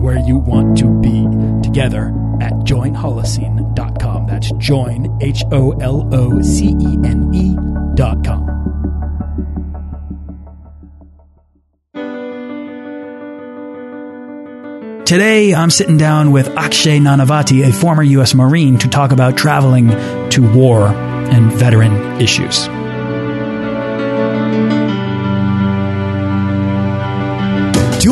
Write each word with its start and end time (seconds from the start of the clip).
where 0.00 0.18
you 0.18 0.38
want 0.38 0.78
to 0.78 0.88
be 1.00 1.26
together 1.62 2.08
at 2.40 2.52
joinholocene.com. 2.64 4.26
That's 4.26 4.50
join, 4.52 5.18
H 5.20 5.44
O 5.52 5.72
L 5.72 6.08
O 6.12 6.40
C 6.42 6.68
E 6.80 6.98
N 7.04 7.30
E.com. 7.34 8.60
Today, 15.04 15.52
I'm 15.52 15.70
sitting 15.70 15.96
down 15.96 16.30
with 16.30 16.46
Akshay 16.56 17.00
Nanavati, 17.00 17.68
a 17.68 17.72
former 17.72 18.04
U.S. 18.04 18.32
Marine, 18.32 18.78
to 18.78 18.88
talk 18.88 19.10
about 19.10 19.36
traveling 19.36 19.88
to 20.30 20.52
war 20.54 20.86
and 20.86 21.52
veteran 21.52 22.20
issues. 22.20 22.68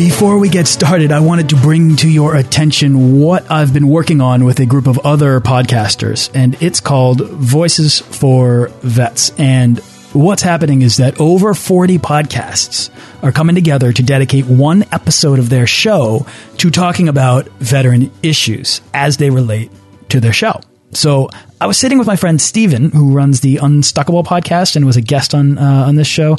Before 0.00 0.38
we 0.38 0.48
get 0.48 0.66
started, 0.66 1.12
I 1.12 1.20
wanted 1.20 1.50
to 1.50 1.56
bring 1.56 1.94
to 1.96 2.08
your 2.08 2.34
attention 2.34 3.20
what 3.20 3.50
I've 3.50 3.74
been 3.74 3.86
working 3.86 4.22
on 4.22 4.46
with 4.46 4.58
a 4.58 4.64
group 4.64 4.86
of 4.86 4.98
other 5.00 5.40
podcasters, 5.40 6.30
and 6.32 6.56
it's 6.62 6.80
called 6.80 7.20
Voices 7.20 7.98
for 7.98 8.68
Vets. 8.80 9.30
And 9.36 9.78
what's 10.14 10.40
happening 10.40 10.80
is 10.80 10.96
that 10.96 11.20
over 11.20 11.52
40 11.52 11.98
podcasts 11.98 12.88
are 13.22 13.30
coming 13.30 13.54
together 13.54 13.92
to 13.92 14.02
dedicate 14.02 14.46
one 14.46 14.84
episode 14.90 15.38
of 15.38 15.50
their 15.50 15.66
show 15.66 16.24
to 16.56 16.70
talking 16.70 17.10
about 17.10 17.48
veteran 17.58 18.10
issues 18.22 18.80
as 18.94 19.18
they 19.18 19.28
relate 19.28 19.70
to 20.08 20.18
their 20.18 20.32
show. 20.32 20.62
So 20.92 21.30
I 21.60 21.66
was 21.66 21.78
sitting 21.78 21.98
with 21.98 22.06
my 22.06 22.16
friend 22.16 22.40
Steven, 22.40 22.90
who 22.90 23.12
runs 23.12 23.40
the 23.40 23.56
Unstuckable 23.56 24.24
podcast 24.24 24.76
and 24.76 24.84
was 24.84 24.96
a 24.96 25.00
guest 25.00 25.34
on 25.34 25.56
uh, 25.58 25.84
on 25.86 25.94
this 25.94 26.08
show, 26.08 26.36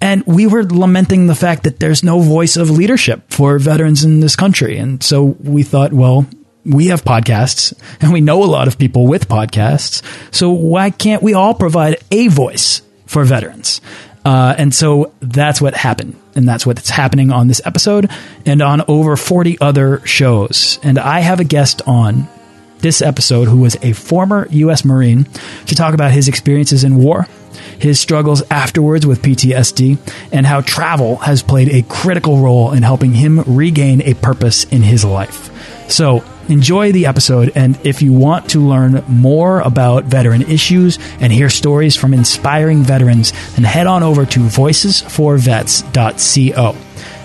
and 0.00 0.24
we 0.26 0.46
were 0.46 0.64
lamenting 0.64 1.26
the 1.26 1.34
fact 1.34 1.64
that 1.64 1.78
there's 1.78 2.02
no 2.02 2.20
voice 2.20 2.56
of 2.56 2.70
leadership 2.70 3.22
for 3.28 3.58
veterans 3.58 4.04
in 4.04 4.20
this 4.20 4.34
country. 4.34 4.76
And 4.78 5.02
so 5.02 5.36
we 5.40 5.62
thought, 5.62 5.92
well, 5.92 6.26
we 6.64 6.86
have 6.88 7.02
podcasts 7.02 7.74
and 8.00 8.12
we 8.12 8.20
know 8.20 8.42
a 8.42 8.46
lot 8.46 8.68
of 8.68 8.78
people 8.78 9.06
with 9.06 9.28
podcasts. 9.28 10.02
So 10.34 10.50
why 10.50 10.90
can't 10.90 11.22
we 11.22 11.34
all 11.34 11.54
provide 11.54 11.96
a 12.10 12.28
voice 12.28 12.82
for 13.06 13.24
veterans? 13.24 13.80
Uh, 14.24 14.54
and 14.56 14.72
so 14.74 15.12
that's 15.20 15.60
what 15.60 15.74
happened. 15.74 16.16
And 16.34 16.48
that's 16.48 16.64
what's 16.64 16.88
happening 16.88 17.32
on 17.32 17.48
this 17.48 17.60
episode 17.64 18.10
and 18.46 18.62
on 18.62 18.82
over 18.88 19.16
40 19.16 19.60
other 19.60 20.04
shows. 20.06 20.78
And 20.82 20.98
I 20.98 21.20
have 21.20 21.40
a 21.40 21.44
guest 21.44 21.82
on 21.86 22.28
this 22.82 23.00
episode 23.00 23.48
who 23.48 23.58
was 23.58 23.76
a 23.82 23.92
former 23.92 24.46
U.S. 24.50 24.84
Marine 24.84 25.24
to 25.66 25.74
talk 25.74 25.94
about 25.94 26.12
his 26.12 26.28
experiences 26.28 26.84
in 26.84 26.96
war, 26.96 27.26
his 27.78 27.98
struggles 27.98 28.42
afterwards 28.50 29.06
with 29.06 29.22
PTSD, 29.22 29.96
and 30.30 30.46
how 30.46 30.60
travel 30.60 31.16
has 31.16 31.42
played 31.42 31.70
a 31.70 31.82
critical 31.88 32.36
role 32.38 32.72
in 32.72 32.82
helping 32.82 33.12
him 33.12 33.40
regain 33.46 34.02
a 34.02 34.12
purpose 34.14 34.64
in 34.64 34.82
his 34.82 35.04
life. 35.04 35.48
So, 35.90 36.22
enjoy 36.48 36.92
the 36.92 37.06
episode, 37.06 37.52
and 37.54 37.78
if 37.84 38.02
you 38.02 38.12
want 38.12 38.50
to 38.50 38.60
learn 38.60 39.02
more 39.08 39.60
about 39.60 40.04
veteran 40.04 40.42
issues 40.42 40.98
and 41.20 41.32
hear 41.32 41.48
stories 41.48 41.96
from 41.96 42.12
inspiring 42.14 42.82
veterans, 42.82 43.32
then 43.54 43.64
head 43.64 43.86
on 43.86 44.02
over 44.02 44.26
to 44.26 44.40
voicesforvets.co. 44.40 46.76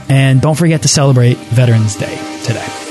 And 0.09 0.41
don't 0.41 0.55
forget 0.55 0.83
to 0.83 0.87
celebrate 0.87 1.37
Veterans 1.37 1.95
Day 1.95 2.15
today. 2.43 2.86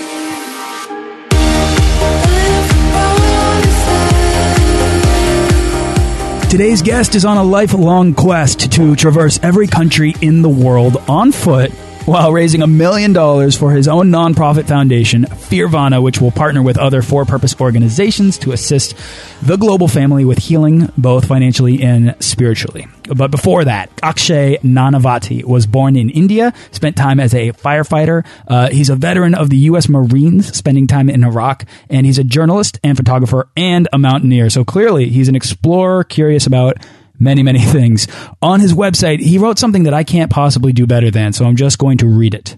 Today's 6.49 6.81
guest 6.81 7.17
is 7.17 7.25
on 7.25 7.39
a 7.39 7.43
lifelong 7.43 8.15
quest 8.15 8.73
to 8.75 8.95
traverse 8.95 9.41
every 9.43 9.67
country 9.67 10.15
in 10.21 10.43
the 10.43 10.49
world 10.49 10.97
on 11.09 11.33
foot 11.33 11.73
while 12.07 12.33
raising 12.33 12.63
a 12.63 12.67
million 12.69 13.13
dollars 13.13 13.57
for 13.57 13.73
his 13.73 13.89
own 13.89 14.11
nonprofit 14.11 14.69
foundation, 14.69 15.25
Fearvana, 15.25 16.01
which 16.01 16.21
will 16.21 16.31
partner 16.31 16.63
with 16.63 16.79
other 16.79 17.03
for 17.03 17.25
purpose 17.25 17.61
organizations 17.61 18.39
to 18.39 18.53
assist 18.53 18.97
the 19.43 19.57
global 19.57 19.89
family 19.89 20.25
with 20.25 20.39
healing, 20.39 20.93
both 20.97 21.27
financially 21.27 21.83
and 21.83 22.15
spiritually. 22.21 22.87
But 23.09 23.33
before 23.33 23.65
that, 23.65 23.91
Akshay 24.05 24.59
Nanavati 24.59 25.43
was 25.43 25.67
born 25.67 25.97
in 25.97 26.09
India, 26.11 26.55
spent 26.71 26.97
time 26.97 27.19
as 27.19 27.35
a 27.35 27.51
firefighter. 27.53 28.25
Uh, 28.47 28.71
he's 28.71 28.89
a 28.89 28.95
veteran 28.97 29.35
of 29.35 29.51
the 29.51 29.59
U.S. 29.59 29.89
Marines, 29.89 30.57
spending 30.57 30.87
time 30.87 31.11
in 31.11 31.25
Iraq, 31.25 31.65
and 31.91 32.07
he's 32.07 32.19
a 32.19 32.25
journalist 32.25 32.79
and 32.85 32.97
photographer 32.97 33.49
and 33.57 33.89
a 33.93 33.99
mountaineer. 33.99 34.49
So 34.49 34.65
clearly, 34.65 35.09
he's 35.09 35.29
an 35.29 35.35
explorer 35.35 36.05
curious 36.05 36.47
about 36.47 36.77
many, 37.19 37.43
many 37.43 37.61
things. 37.77 38.07
On 38.43 38.61
his 38.61 38.73
website, 38.73 39.21
he 39.21 39.39
wrote 39.39 39.59
something 39.59 39.85
that 39.85 39.95
I 39.95 40.05
can't 40.05 40.31
possibly 40.31 40.73
do 40.73 40.87
better 40.87 41.11
than, 41.11 41.33
so 41.33 41.45
I'm 41.45 41.57
just 41.57 41.79
going 41.79 41.99
to 41.99 42.07
read 42.07 42.35
it. 42.35 42.57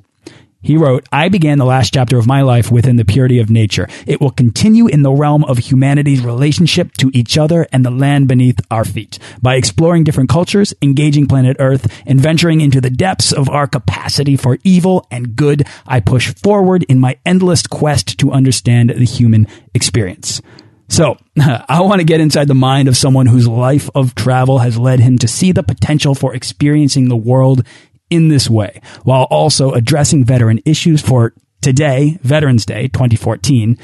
He 0.61 0.77
wrote, 0.77 1.07
I 1.13 1.29
began 1.29 1.59
the 1.59 1.65
last 1.65 1.95
chapter 1.95 2.19
of 2.19 2.27
my 2.27 2.43
life 2.43 2.73
within 2.73 2.97
the 2.97 3.05
purity 3.05 3.39
of 3.39 3.49
nature. 3.49 3.89
It 4.09 4.21
will 4.21 4.33
continue 4.33 4.89
in 4.89 5.03
the 5.03 5.13
realm 5.13 5.45
of 5.45 5.59
humanity's 5.59 6.21
relationship 6.21 6.95
to 6.95 7.13
each 7.15 7.39
other 7.39 7.69
and 7.71 7.85
the 7.85 7.93
land 7.93 8.27
beneath 8.27 8.61
our 8.69 8.85
feet 8.85 9.21
by 9.41 9.55
exploring 9.55 10.03
different 10.03 10.31
cultures, 10.31 10.75
engaging 10.83 11.29
planet 11.29 11.57
Earth, 11.61 11.87
and 12.07 12.21
venturing 12.21 12.61
into 12.61 12.81
the 12.81 12.91
depths 12.91 13.33
of 13.33 13.49
our 13.49 13.69
capacity 13.69 14.37
for 14.37 14.59
evil 14.65 15.07
and 15.13 15.37
good. 15.37 15.65
I 15.87 16.01
push 16.01 16.35
forward 16.35 16.85
in 16.89 16.99
my 16.99 17.19
endless 17.25 17.65
quest 17.65 18.19
to 18.19 18.33
understand 18.33 18.91
the 18.91 19.05
human 19.05 19.47
experience. 19.75 20.43
So, 20.89 21.17
I 21.41 21.81
want 21.83 22.01
to 22.01 22.05
get 22.05 22.21
inside 22.21 22.49
the 22.49 22.55
mind 22.55 22.89
of 22.89 22.97
someone 22.97 23.27
whose 23.27 23.47
life 23.47 23.89
of 23.95 24.15
travel 24.15 24.59
has 24.59 24.79
led 24.79 25.01
him 25.01 25.19
to 25.19 25.29
see 25.29 25.53
the 25.53 25.63
potential 25.63 26.15
for 26.15 26.35
experiencing 26.35 27.09
the 27.09 27.17
world 27.17 27.67
in 28.11 28.29
this 28.29 28.49
way, 28.49 28.81
while 29.05 29.25
also 29.25 29.73
addressing 29.73 30.25
veteran 30.25 30.61
issues 30.65 31.03
for 31.03 31.35
today, 31.61 32.19
Veterans 32.23 32.65
Day 32.65 32.89
2014, 32.89 33.79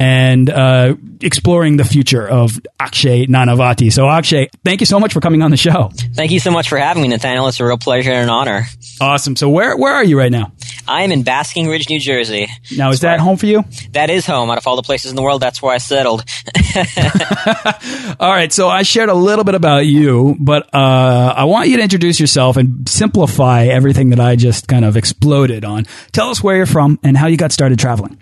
and 0.00 0.50
uh, 0.50 0.96
exploring 1.20 1.76
the 1.76 1.84
future 1.84 2.26
of 2.26 2.60
Akshay 2.80 3.26
Nanavati. 3.26 3.92
So, 3.92 4.08
Akshay, 4.08 4.48
thank 4.64 4.80
you 4.80 4.86
so 4.86 4.98
much 4.98 5.12
for 5.12 5.20
coming 5.20 5.42
on 5.42 5.50
the 5.50 5.56
show. 5.56 5.90
Thank 6.14 6.32
you 6.32 6.40
so 6.40 6.50
much 6.50 6.68
for 6.68 6.78
having 6.78 7.02
me, 7.02 7.08
Nathaniel. 7.08 7.46
It's 7.48 7.60
a 7.60 7.64
real 7.64 7.78
pleasure 7.78 8.10
and 8.10 8.24
an 8.24 8.30
honor. 8.30 8.64
Awesome. 9.00 9.36
So, 9.36 9.48
where 9.48 9.76
where 9.76 9.94
are 9.94 10.04
you 10.04 10.18
right 10.18 10.32
now? 10.32 10.52
I 10.86 11.02
am 11.02 11.12
in 11.12 11.22
Basking 11.22 11.68
Ridge, 11.68 11.88
New 11.88 12.00
Jersey. 12.00 12.48
Now, 12.76 12.90
is 12.90 13.00
that 13.00 13.20
home 13.20 13.36
for 13.36 13.46
you? 13.46 13.64
That 13.92 14.10
is 14.10 14.26
home. 14.26 14.50
Out 14.50 14.58
of 14.58 14.66
all 14.66 14.76
the 14.76 14.82
places 14.82 15.10
in 15.10 15.16
the 15.16 15.22
world, 15.22 15.40
that's 15.40 15.62
where 15.62 15.72
I 15.72 15.78
settled. 15.78 16.24
all 18.20 18.30
right. 18.30 18.52
So, 18.52 18.68
I 18.68 18.82
shared 18.82 19.08
a 19.08 19.14
little 19.14 19.44
bit 19.44 19.54
about 19.54 19.86
you, 19.86 20.36
but 20.38 20.74
uh, 20.74 21.34
I 21.36 21.44
want 21.44 21.68
you 21.68 21.76
to 21.76 21.82
introduce 21.82 22.18
yourself 22.18 22.56
and 22.56 22.88
simplify 22.88 23.66
everything 23.66 24.10
that 24.10 24.20
I 24.20 24.36
just 24.36 24.66
kind 24.66 24.84
of 24.84 24.96
exploded 24.96 25.64
on. 25.64 25.86
Tell 26.12 26.30
us 26.30 26.42
where 26.42 26.56
you're 26.56 26.66
from 26.66 26.98
and 27.02 27.16
how 27.16 27.28
you 27.28 27.36
got 27.36 27.52
started 27.52 27.78
traveling. 27.78 28.18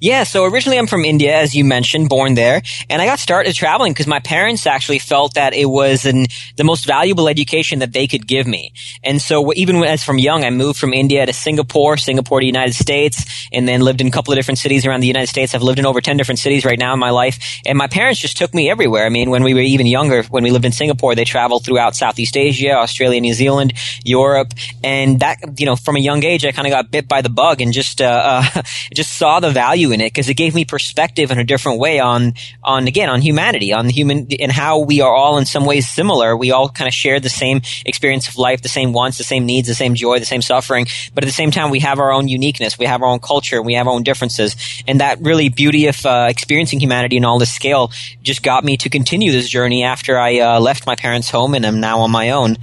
Yeah, 0.00 0.24
so 0.24 0.44
originally 0.44 0.78
I'm 0.78 0.86
from 0.86 1.04
India, 1.04 1.34
as 1.34 1.54
you 1.54 1.64
mentioned, 1.64 2.08
born 2.08 2.34
there, 2.34 2.62
and 2.90 3.00
I 3.00 3.06
got 3.06 3.18
started 3.18 3.54
traveling 3.54 3.92
because 3.92 4.06
my 4.06 4.20
parents 4.20 4.66
actually 4.66 4.98
felt 4.98 5.34
that 5.34 5.54
it 5.54 5.66
was 5.66 6.04
an, 6.04 6.26
the 6.56 6.64
most 6.64 6.86
valuable 6.86 7.28
education 7.28 7.78
that 7.78 7.92
they 7.92 8.06
could 8.06 8.26
give 8.26 8.46
me. 8.46 8.72
And 9.02 9.20
so 9.20 9.52
even 9.54 9.82
as 9.84 10.02
from 10.02 10.18
young, 10.18 10.44
I 10.44 10.50
moved 10.50 10.78
from 10.78 10.92
India 10.92 11.24
to 11.24 11.32
Singapore, 11.32 11.96
Singapore 11.96 12.40
to 12.40 12.46
United 12.46 12.74
States, 12.74 13.48
and 13.52 13.66
then 13.66 13.80
lived 13.80 14.00
in 14.00 14.08
a 14.08 14.10
couple 14.10 14.32
of 14.32 14.38
different 14.38 14.58
cities 14.58 14.84
around 14.84 15.00
the 15.00 15.06
United 15.06 15.28
States. 15.28 15.54
I've 15.54 15.62
lived 15.62 15.78
in 15.78 15.86
over 15.86 16.00
10 16.00 16.16
different 16.16 16.38
cities 16.38 16.64
right 16.64 16.78
now 16.78 16.92
in 16.92 16.98
my 16.98 17.10
life, 17.10 17.60
and 17.64 17.78
my 17.78 17.86
parents 17.86 18.20
just 18.20 18.36
took 18.36 18.52
me 18.54 18.70
everywhere. 18.70 19.06
I 19.06 19.08
mean, 19.08 19.30
when 19.30 19.42
we 19.42 19.54
were 19.54 19.60
even 19.60 19.86
younger, 19.86 20.22
when 20.24 20.44
we 20.44 20.50
lived 20.50 20.64
in 20.64 20.72
Singapore, 20.72 21.14
they 21.14 21.24
traveled 21.24 21.64
throughout 21.64 21.96
Southeast 21.96 22.36
Asia, 22.36 22.72
Australia, 22.72 23.20
New 23.20 23.34
Zealand, 23.34 23.72
Europe, 24.04 24.52
and 24.82 25.20
that, 25.20 25.38
you 25.58 25.66
know, 25.66 25.76
from 25.76 25.96
a 25.96 26.00
young 26.00 26.24
age, 26.24 26.44
I 26.44 26.52
kind 26.52 26.66
of 26.66 26.72
got 26.72 26.90
bit 26.90 27.08
by 27.08 27.22
the 27.22 27.30
bug 27.30 27.60
and 27.60 27.72
just, 27.72 28.00
uh, 28.00 28.42
uh, 28.54 28.62
just 28.94 29.14
saw 29.14 29.40
the 29.40 29.50
value 29.50 29.61
value 29.62 29.92
in 29.92 30.00
it 30.00 30.12
because 30.12 30.28
it 30.28 30.34
gave 30.34 30.54
me 30.56 30.64
perspective 30.64 31.30
in 31.30 31.38
a 31.38 31.44
different 31.44 31.78
way 31.78 32.00
on, 32.00 32.34
on 32.64 32.88
again, 32.88 33.08
on 33.08 33.20
humanity, 33.22 33.72
on 33.72 33.88
human, 33.88 34.26
and 34.40 34.50
how 34.50 34.80
we 34.80 35.00
are 35.00 35.14
all 35.14 35.38
in 35.38 35.44
some 35.44 35.64
ways 35.64 35.88
similar. 35.88 36.36
We 36.36 36.50
all 36.50 36.68
kind 36.68 36.88
of 36.88 36.94
share 36.94 37.20
the 37.20 37.30
same 37.30 37.62
experience 37.86 38.28
of 38.28 38.36
life, 38.36 38.62
the 38.62 38.68
same 38.68 38.92
wants, 38.92 39.18
the 39.18 39.24
same 39.24 39.46
needs, 39.46 39.68
the 39.68 39.74
same 39.74 39.94
joy, 39.94 40.18
the 40.18 40.32
same 40.34 40.42
suffering. 40.42 40.86
But 41.14 41.22
at 41.22 41.28
the 41.28 41.32
same 41.42 41.52
time, 41.52 41.70
we 41.70 41.78
have 41.78 42.00
our 42.00 42.12
own 42.12 42.26
uniqueness. 42.26 42.76
We 42.76 42.86
have 42.86 43.02
our 43.02 43.08
own 43.08 43.20
culture. 43.20 43.62
We 43.62 43.74
have 43.74 43.86
our 43.86 43.92
own 43.92 44.02
differences. 44.02 44.56
And 44.88 45.00
that 45.00 45.20
really 45.20 45.48
beauty 45.48 45.86
of 45.86 46.04
uh, 46.04 46.26
experiencing 46.28 46.80
humanity 46.80 47.16
in 47.16 47.24
all 47.24 47.38
this 47.38 47.54
scale 47.54 47.92
just 48.22 48.42
got 48.42 48.64
me 48.64 48.76
to 48.78 48.88
continue 48.88 49.30
this 49.30 49.48
journey 49.48 49.84
after 49.84 50.18
I 50.18 50.40
uh, 50.40 50.60
left 50.60 50.86
my 50.86 50.96
parents' 50.96 51.30
home 51.30 51.54
and 51.54 51.64
am 51.64 51.78
now 51.78 52.00
on 52.00 52.10
my 52.10 52.30
own. 52.30 52.56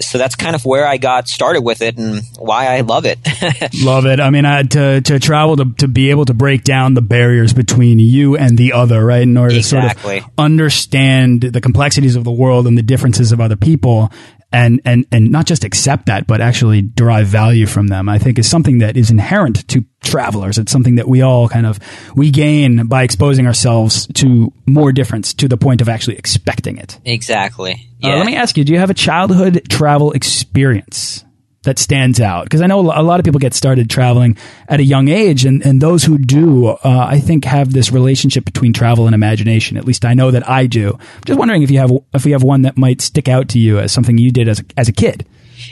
So 0.00 0.16
that's 0.16 0.36
kind 0.36 0.54
of 0.54 0.64
where 0.64 0.86
I 0.86 0.96
got 0.96 1.28
started 1.28 1.62
with 1.62 1.82
it 1.82 1.98
and 1.98 2.22
why 2.38 2.66
I 2.76 2.80
love 2.80 3.04
it. 3.04 3.18
love 3.84 4.06
it. 4.06 4.20
I 4.20 4.30
mean, 4.30 4.46
I, 4.46 4.62
to 4.62 5.00
to 5.02 5.18
travel 5.18 5.56
to 5.56 5.66
to 5.78 5.88
be 5.88 6.10
able 6.10 6.24
to 6.26 6.34
break 6.46 6.62
down 6.62 6.94
the 6.94 7.02
barriers 7.02 7.52
between 7.52 7.98
you 7.98 8.36
and 8.36 8.56
the 8.56 8.72
other, 8.72 9.04
right? 9.04 9.22
In 9.22 9.36
order 9.36 9.56
exactly. 9.56 10.20
to 10.20 10.20
sort 10.20 10.32
of 10.32 10.38
understand 10.38 11.40
the 11.42 11.60
complexities 11.60 12.14
of 12.14 12.22
the 12.22 12.30
world 12.30 12.68
and 12.68 12.78
the 12.78 12.84
differences 12.84 13.32
of 13.32 13.40
other 13.40 13.56
people 13.56 14.12
and 14.52 14.80
and 14.84 15.06
and 15.10 15.32
not 15.32 15.44
just 15.44 15.64
accept 15.64 16.06
that, 16.06 16.28
but 16.28 16.40
actually 16.40 16.82
derive 16.82 17.26
value 17.26 17.66
from 17.66 17.88
them. 17.88 18.08
I 18.08 18.20
think 18.20 18.38
is 18.38 18.48
something 18.48 18.78
that 18.78 18.96
is 18.96 19.10
inherent 19.10 19.66
to 19.70 19.84
travelers. 20.04 20.56
It's 20.56 20.70
something 20.70 20.94
that 20.94 21.08
we 21.08 21.20
all 21.20 21.48
kind 21.48 21.66
of 21.66 21.80
we 22.14 22.30
gain 22.30 22.86
by 22.86 23.02
exposing 23.02 23.48
ourselves 23.48 24.06
to 24.14 24.52
more 24.66 24.92
difference 24.92 25.34
to 25.34 25.48
the 25.48 25.56
point 25.56 25.80
of 25.80 25.88
actually 25.88 26.16
expecting 26.16 26.78
it. 26.78 27.00
Exactly. 27.04 27.90
Yeah. 27.98 28.14
Uh, 28.14 28.18
let 28.18 28.26
me 28.26 28.36
ask 28.36 28.56
you: 28.56 28.62
Do 28.62 28.72
you 28.72 28.78
have 28.78 28.90
a 28.90 28.94
childhood 28.94 29.62
travel 29.68 30.12
experience? 30.12 31.24
That 31.66 31.78
stands 31.78 32.20
out? 32.20 32.44
Because 32.44 32.62
I 32.62 32.66
know 32.66 32.80
a 32.80 33.02
lot 33.02 33.20
of 33.20 33.24
people 33.24 33.38
get 33.38 33.54
started 33.54 33.88
traveling 33.88 34.36
at 34.68 34.80
a 34.80 34.84
young 34.84 35.08
age, 35.08 35.44
and, 35.44 35.64
and 35.64 35.80
those 35.80 36.02
who 36.02 36.18
do, 36.18 36.68
uh, 36.68 36.78
I 37.08 37.20
think, 37.20 37.44
have 37.44 37.72
this 37.72 37.92
relationship 37.92 38.44
between 38.44 38.72
travel 38.72 39.06
and 39.06 39.14
imagination. 39.14 39.76
At 39.76 39.84
least 39.84 40.04
I 40.04 40.14
know 40.14 40.30
that 40.30 40.48
I 40.48 40.66
do. 40.66 40.94
I'm 40.94 41.24
just 41.24 41.38
wondering 41.38 41.62
if 41.62 41.70
you 41.70 41.78
have 41.78 41.92
if 42.14 42.26
you 42.26 42.32
have 42.32 42.42
one 42.42 42.62
that 42.62 42.76
might 42.76 43.00
stick 43.00 43.28
out 43.28 43.48
to 43.50 43.58
you 43.58 43.78
as 43.78 43.92
something 43.92 44.18
you 44.18 44.32
did 44.32 44.48
as 44.48 44.60
a, 44.60 44.64
as 44.76 44.88
a 44.88 44.92
kid. 44.92 45.26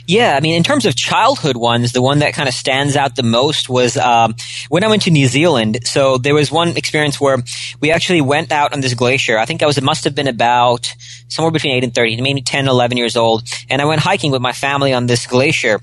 Yeah, 0.06 0.37
I 0.37 0.41
mean, 0.41 0.55
in 0.55 0.62
terms 0.62 0.87
of 0.87 0.94
childhood 0.94 1.56
ones, 1.56 1.93
the 1.93 2.02
one 2.02 2.19
that 2.20 2.35
kind 2.35 2.49
of 2.49 2.55
stands 2.55 2.96
out 2.96 3.17
the 3.17 3.23
most 3.23 3.69
was 3.69 3.96
um, 3.96 4.35
when 4.69 4.85
I 4.85 4.88
went 4.88 5.02
to 5.02 5.11
New 5.11 5.26
Zealand. 5.26 5.79
So 5.85 6.19
there 6.19 6.35
was 6.35 6.50
one 6.50 6.76
experience 6.76 7.20
where 7.20 7.38
we 7.81 7.91
actually 7.91 8.20
went 8.20 8.52
out 8.52 8.73
on 8.73 8.81
this 8.81 8.94
glacier. 8.94 9.38
I 9.38 9.44
think 9.44 9.62
I 9.62 9.67
was, 9.67 9.79
it 9.79 9.85
must 9.85 10.05
have 10.05 10.14
been 10.14 10.29
about 10.29 10.93
somewhere 11.29 11.52
between 11.52 11.75
8 11.75 11.85
and 11.85 11.94
30, 11.94 12.20
maybe 12.20 12.43
10, 12.43 12.69
11 12.69 12.96
years 12.96 13.17
old. 13.17 13.44
And 13.70 13.81
I 13.81 13.85
went 13.85 14.00
hiking 14.00 14.31
with 14.31 14.43
my 14.43 14.52
family 14.52 14.93
on 14.93 15.06
this 15.06 15.26
glacier. 15.26 15.81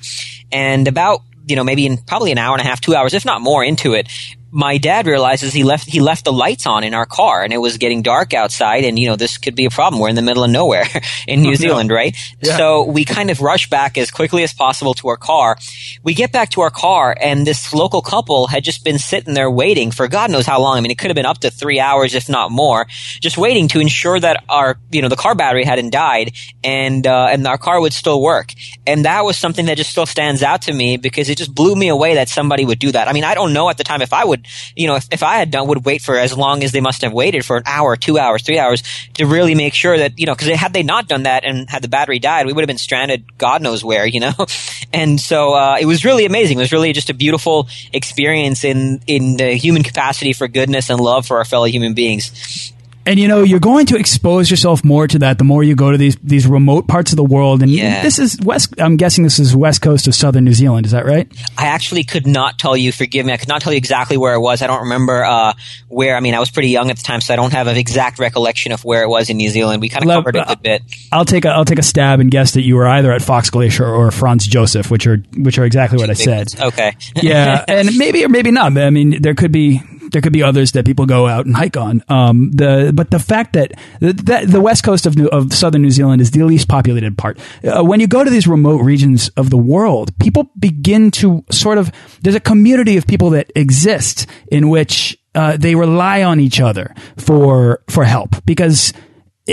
And 0.52 0.88
about 0.88 1.22
you 1.48 1.56
know, 1.56 1.64
maybe 1.64 1.86
in 1.86 1.98
probably 1.98 2.32
an 2.32 2.38
hour 2.38 2.54
and 2.56 2.62
a 2.62 2.70
half, 2.70 2.82
two 2.82 2.96
hours, 2.96 3.14
if 3.14 3.26
not 3.26 3.42
more 3.42 3.64
into 3.64 3.94
it, 3.94 4.08
my 4.52 4.78
dad 4.78 5.08
realizes 5.08 5.54
he 5.54 5.64
left 5.64 5.90
he 5.90 6.02
left 6.02 6.26
the 6.26 6.34
lights 6.34 6.68
on 6.68 6.84
in 6.84 6.94
our 6.94 7.06
car 7.06 7.44
and 7.44 7.54
it 7.54 7.58
was 7.58 7.78
getting 7.78 8.02
dark 8.02 8.34
outside 8.34 8.84
and 8.84 9.00
you 9.00 9.08
know 9.08 9.16
this 9.16 9.38
could 9.38 9.56
be 9.56 9.66
a 9.66 9.70
problem. 9.70 10.02
We're 10.02 10.10
in 10.10 10.16
the 10.16 10.22
middle 10.22 10.44
of 10.44 10.52
nowhere 10.52 10.86
in 11.28 11.42
New 11.42 11.56
Zealand 11.64 11.90
right? 11.90 12.16
Yeah. 12.42 12.58
so 12.58 12.84
we 12.84 13.06
kind 13.06 13.32
of 13.32 13.40
rush 13.42 13.70
back 13.70 13.98
as 13.98 14.12
quickly 14.12 14.44
as 14.44 14.54
possible 14.54 14.94
to 14.96 15.08
our 15.08 15.18
car. 15.18 15.58
We 16.04 16.14
get 16.14 16.32
back 16.32 16.50
to 16.52 16.62
our 16.62 16.70
car 16.70 17.16
and 17.20 17.48
this 17.48 17.74
local 17.74 18.02
couple 18.02 18.48
had 18.48 18.64
just 18.64 18.84
been 18.84 19.00
sitting 19.00 19.34
there 19.34 19.50
waiting 19.50 19.90
for 19.92 20.08
god 20.10 20.32
knows 20.32 20.46
how 20.46 20.60
long. 20.60 20.78
I 20.78 20.82
mean 20.82 20.92
it 20.92 20.98
could 20.98 21.10
have 21.10 21.16
been 21.16 21.26
up 21.26 21.40
to 21.40 21.50
3 21.50 21.80
hours 21.80 22.14
if 22.14 22.28
not 22.28 22.52
more 22.52 22.88
just 23.22 23.38
waiting 23.38 23.70
to 23.70 23.80
ensure 23.80 24.20
that 24.20 24.44
our 24.50 24.78
you 24.92 25.02
know 25.02 25.08
the 25.08 25.16
car 25.16 25.34
battery 25.34 25.64
hadn't 25.64 25.92
died 25.92 26.34
and 26.64 27.08
uh, 27.08 27.28
and 27.32 27.48
our 27.48 27.58
car 27.58 27.80
would 27.80 27.94
still 27.94 28.22
work. 28.22 28.52
And 28.86 29.06
that 29.06 29.24
was 29.24 29.38
something 29.38 29.68
that 29.68 29.78
just 29.78 29.92
still 29.92 30.06
stands 30.06 30.44
out 30.44 30.64
to 30.64 30.74
me 30.74 30.98
because 30.98 31.30
it 31.30 31.38
just 31.38 31.56
blew 31.56 31.76
me 31.76 31.88
away 31.88 32.16
that 32.16 32.28
somebody 32.28 32.66
would 32.66 32.80
do 32.80 32.92
that. 32.92 33.08
I 33.08 33.14
mean 33.14 33.24
i 33.24 33.34
don't 33.34 33.54
know 33.54 33.70
at 33.70 33.78
the 33.78 33.84
time 33.84 34.02
if 34.02 34.12
i 34.12 34.26
would 34.26 34.41
you 34.76 34.88
know, 34.88 34.96
if, 34.96 35.08
if 35.12 35.24
I 35.24 35.38
had 35.38 35.52
done, 35.52 35.68
would 35.68 35.86
wait 35.86 36.02
for 36.02 36.18
as 36.18 36.36
long 36.36 36.64
as 36.64 36.72
they 36.72 36.82
must 36.82 37.02
have 37.02 37.14
waited 37.14 37.46
for 37.46 37.58
an 37.58 37.64
hour, 37.66 37.96
two 37.96 38.18
hours, 38.18 38.44
three 38.44 38.60
hours 38.60 38.84
to 39.16 39.26
really 39.26 39.56
make 39.56 39.74
sure 39.74 39.98
that, 39.98 40.20
you 40.20 40.26
know, 40.26 40.36
because 40.36 40.50
had 40.56 40.74
they 40.74 40.84
not 40.84 41.08
done 41.08 41.24
that 41.24 41.44
and 41.44 41.70
had 41.70 41.82
the 41.82 41.88
battery 41.88 42.20
died, 42.20 42.46
we 42.46 42.54
would 42.54 42.62
have 42.62 42.68
been 42.68 42.78
stranded 42.78 43.38
God 43.38 43.62
knows 43.62 43.84
where, 43.84 44.06
you 44.06 44.20
know? 44.20 44.34
and 44.94 45.20
so, 45.20 45.54
uh, 45.54 45.78
it 45.80 45.86
was 45.86 46.06
really 46.06 46.26
amazing. 46.26 46.58
It 46.58 46.62
was 46.62 46.72
really 46.72 46.94
just 46.94 47.10
a 47.10 47.14
beautiful 47.14 47.68
experience 47.94 48.64
in, 48.64 49.02
in 49.08 49.38
the 49.38 49.54
human 49.54 49.84
capacity 49.84 50.34
for 50.34 50.48
goodness 50.48 50.90
and 50.90 51.00
love 51.00 51.26
for 51.26 51.38
our 51.38 51.46
fellow 51.46 51.66
human 51.66 51.94
beings. 51.94 52.74
And 53.06 53.20
you 53.20 53.28
know, 53.28 53.44
you're 53.44 53.60
going 53.60 53.88
to 53.88 53.98
expose 53.98 54.52
yourself 54.52 54.84
more 54.84 55.08
to 55.08 55.20
that 55.20 55.38
the 55.38 55.44
more 55.44 55.64
you 55.64 55.76
go 55.76 55.92
to 55.92 55.98
these 55.98 56.16
these 56.18 56.46
remote 56.46 56.88
parts 56.88 57.12
of 57.12 57.18
the 57.18 57.24
world. 57.24 57.62
And 57.62 57.72
yeah. 57.72 58.04
this 58.04 58.20
is 58.20 58.40
west. 58.44 58.74
I'm 58.80 58.96
guessing 58.96 59.24
this 59.24 59.40
is 59.40 59.56
west 59.56 59.82
coast 59.82 60.08
of 60.08 60.14
southern 60.14 60.44
New 60.44 60.54
Zealand. 60.54 60.86
Is 60.86 60.92
that 60.92 61.06
right? 61.06 61.32
I 61.58 61.68
actually 61.68 62.04
could 62.04 62.28
not 62.28 62.60
tell 62.60 62.78
you. 62.78 62.92
Forgive 62.92 63.26
me. 63.26 63.34
I 63.34 63.38
could 63.38 63.48
not 63.48 63.62
tell 63.62 63.74
you 63.74 63.78
exactly 63.78 64.18
where 64.18 64.36
it 64.36 64.40
was. 64.40 64.62
I 64.62 64.68
don't 64.68 64.82
remember 64.82 65.24
uh, 65.24 65.54
where. 65.88 66.16
I 66.16 66.20
mean, 66.20 66.36
I 66.36 66.40
was 66.40 66.52
pretty 66.52 66.70
young 66.70 66.92
at 66.92 66.98
the 66.98 67.04
time, 67.04 67.22
so 67.22 67.34
I 67.34 67.38
don't 67.38 67.54
have 67.54 67.68
an 67.68 67.78
exact 67.78 68.20
recollection 68.20 68.72
of 68.72 68.86
where 68.86 69.04
it 69.04 69.10
was 69.10 69.30
in 69.30 69.38
New 69.38 69.50
Zealand. 69.50 69.82
We 69.82 69.90
kind 69.90 70.04
of 70.04 70.10
covered 70.10 70.36
it 70.36 70.46
a 70.48 70.58
bit. 70.58 70.84
I'll 71.12 71.26
take 71.26 71.46
a 71.46 71.50
I'll 71.50 71.66
take 71.66 71.80
a 71.80 71.84
stab 71.84 72.20
and 72.20 72.30
guess 72.30 72.54
that 72.54 72.62
you 72.62 72.76
were 72.76 72.88
either 72.88 73.12
at 73.12 73.22
Fox 73.22 73.50
Glacier 73.50 73.86
or 73.86 74.12
Franz 74.12 74.46
Josef, 74.46 74.92
which 74.92 75.08
are 75.08 75.18
which 75.38 75.58
are 75.58 75.66
exactly 75.66 75.98
what 75.98 76.10
I 76.10 76.14
said. 76.14 76.54
Okay. 76.60 76.96
yeah, 77.16 77.66
and 77.68 77.98
maybe 77.98 78.24
or 78.24 78.30
maybe 78.30 78.52
not. 78.52 78.78
I 78.78 78.92
mean, 78.92 79.22
there 79.22 79.34
could 79.34 79.52
be 79.52 79.82
there 80.12 80.22
could 80.22 80.34
be 80.34 80.44
others 80.44 80.74
that 80.74 80.86
people 80.86 81.06
go 81.06 81.28
out 81.28 81.46
and 81.46 81.56
hike 81.56 81.78
on. 81.78 82.04
Um, 82.08 82.52
the 82.52 82.92
but 82.94 83.12
the 83.12 83.20
fact 83.20 83.54
that 83.54 83.72
the, 84.00 84.14
the, 84.14 84.46
the 84.48 84.62
west 84.62 84.84
coast 84.84 85.06
of 85.06 85.18
New, 85.18 85.28
of 85.28 85.54
southern 85.54 85.82
New 85.82 85.92
Zealand 85.92 86.22
is 86.22 86.32
the 86.32 86.44
least 86.44 86.68
populated 86.68 87.18
part. 87.18 87.40
Uh, 87.64 87.84
when 87.84 88.00
you 88.00 88.08
go 88.08 88.24
to 88.24 88.30
these 88.30 88.48
remote 88.48 88.82
regions 88.82 89.30
of 89.30 89.50
the 89.50 89.58
world, 89.58 90.18
people 90.20 90.52
begin 90.60 91.12
to 91.12 91.44
sort 91.50 91.78
of 91.78 91.92
there's 92.22 92.36
a 92.36 92.40
community 92.40 92.98
of 92.98 93.08
people 93.08 93.32
that 93.32 93.52
exist 93.56 94.28
in 94.52 94.70
which 94.70 95.18
uh, 95.36 95.58
they 95.58 95.76
rely 95.76 96.24
on 96.24 96.40
each 96.40 96.60
other 96.60 96.94
for 97.18 97.84
for 97.90 98.04
help 98.04 98.46
because 98.46 98.94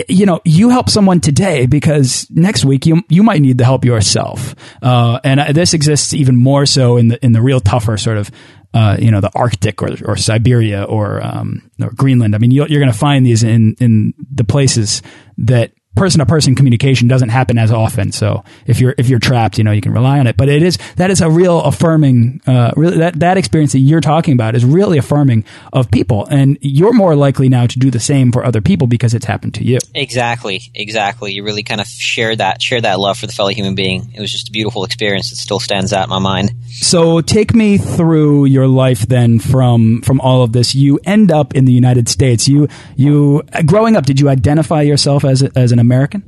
you 0.09 0.27
know, 0.27 0.41
you 0.45 0.69
help 0.69 0.91
someone 0.91 1.21
today 1.21 1.67
because 1.67 2.27
next 2.31 2.65
week 2.65 2.87
you 2.87 3.03
you 3.09 3.23
might 3.23 3.41
need 3.41 3.59
the 3.59 3.65
help 3.65 3.85
yourself, 3.85 4.55
uh, 4.83 5.19
and 5.25 5.57
this 5.57 5.73
exists 5.73 6.13
even 6.13 6.37
more 6.37 6.67
so 6.67 6.97
in 6.99 7.09
the 7.09 7.25
in 7.25 7.33
the 7.33 7.41
real 7.41 7.61
tougher 7.61 7.97
sort 7.97 8.19
of 8.19 8.31
uh, 8.75 8.97
you 8.99 9.11
know, 9.11 9.21
the 9.21 9.31
Arctic 9.35 9.83
or, 9.83 9.97
or 10.05 10.17
Siberia 10.17 10.85
or, 10.85 11.25
um, 11.25 11.71
or 11.81 11.91
Greenland. 11.91 12.35
I 12.35 12.39
mean, 12.39 12.51
you're, 12.51 12.69
you're 12.69 12.81
going 12.81 12.93
to 12.93 12.99
find 12.99 13.25
these 13.25 13.43
in, 13.43 13.75
in 13.81 14.15
the 14.31 14.45
places 14.45 15.03
that 15.39 15.73
person 15.99 16.21
to 16.21 16.27
person 16.27 16.55
communication 16.55 17.09
doesn't 17.09 17.29
happen 17.29 17.59
as 17.59 17.73
often. 17.73 18.13
So 18.13 18.45
if 18.67 18.81
you're 18.81 18.95
if 18.97 19.09
you're 19.09 19.19
trapped, 19.19 19.59
you 19.59 19.65
know 19.65 19.73
you 19.73 19.81
can 19.81 19.93
rely 19.93 20.19
on 20.19 20.27
it. 20.27 20.37
But 20.37 20.49
it 20.49 20.63
is 20.63 20.79
that 20.97 21.11
is 21.11 21.21
a 21.21 21.31
real 21.31 21.61
affirming. 21.63 22.41
Uh, 22.47 22.73
really, 22.77 22.99
that 22.99 23.19
that 23.21 23.37
experience 23.37 23.73
that 23.73 23.81
you're 23.81 24.01
talking 24.01 24.35
about 24.35 24.55
is 24.55 24.65
really 24.65 24.99
affirming 24.99 25.45
of 25.73 25.91
people, 25.91 26.27
and 26.27 26.59
you're 26.61 26.93
more 26.93 27.15
likely 27.15 27.49
now 27.49 27.67
to 27.67 27.79
do 27.79 27.91
the 27.91 28.01
same 28.01 28.33
for 28.33 28.45
other 28.45 28.61
people 28.61 28.87
because 28.87 29.15
it's 29.15 29.27
happened 29.27 29.55
to 29.55 29.65
you. 29.65 29.79
Exactly, 29.95 30.61
exactly. 30.75 31.33
You 31.33 31.45
really 31.45 31.63
kind 31.63 31.81
of 31.81 31.87
share 31.87 32.35
that 32.37 32.63
share 32.63 32.81
that 32.81 32.99
love 32.99 33.19
for 33.19 33.27
the 33.27 33.33
fellow 33.33 33.51
human 33.51 33.75
being. 33.75 34.13
It 34.15 34.21
was 34.21 34.31
just 34.31 34.49
a 34.49 34.53
beautiful 34.53 34.85
experience 34.85 35.31
that 35.31 35.37
still 35.37 35.61
stands 35.61 35.93
out 35.93 36.05
in 36.05 36.11
my 36.11 36.19
mind. 36.19 36.53
So 36.71 37.21
take 37.21 37.55
me 37.55 37.79
through 37.79 38.47
your 38.47 38.67
life 38.69 39.01
then 39.01 39.39
from 39.39 40.03
from 40.03 40.21
all 40.21 40.43
of 40.43 40.53
this. 40.53 40.75
You 40.75 41.01
end 41.05 41.33
up 41.33 41.55
in 41.55 41.65
the 41.65 41.73
United 41.73 42.09
States. 42.09 42.47
You 42.47 42.69
you 42.97 43.43
growing 43.67 43.97
up, 43.97 44.07
did 44.07 44.21
you 44.21 44.29
identify 44.29 44.83
yourself 44.83 45.25
as 45.25 45.43
as 45.43 45.73
an 45.73 45.79
American? 45.89 46.28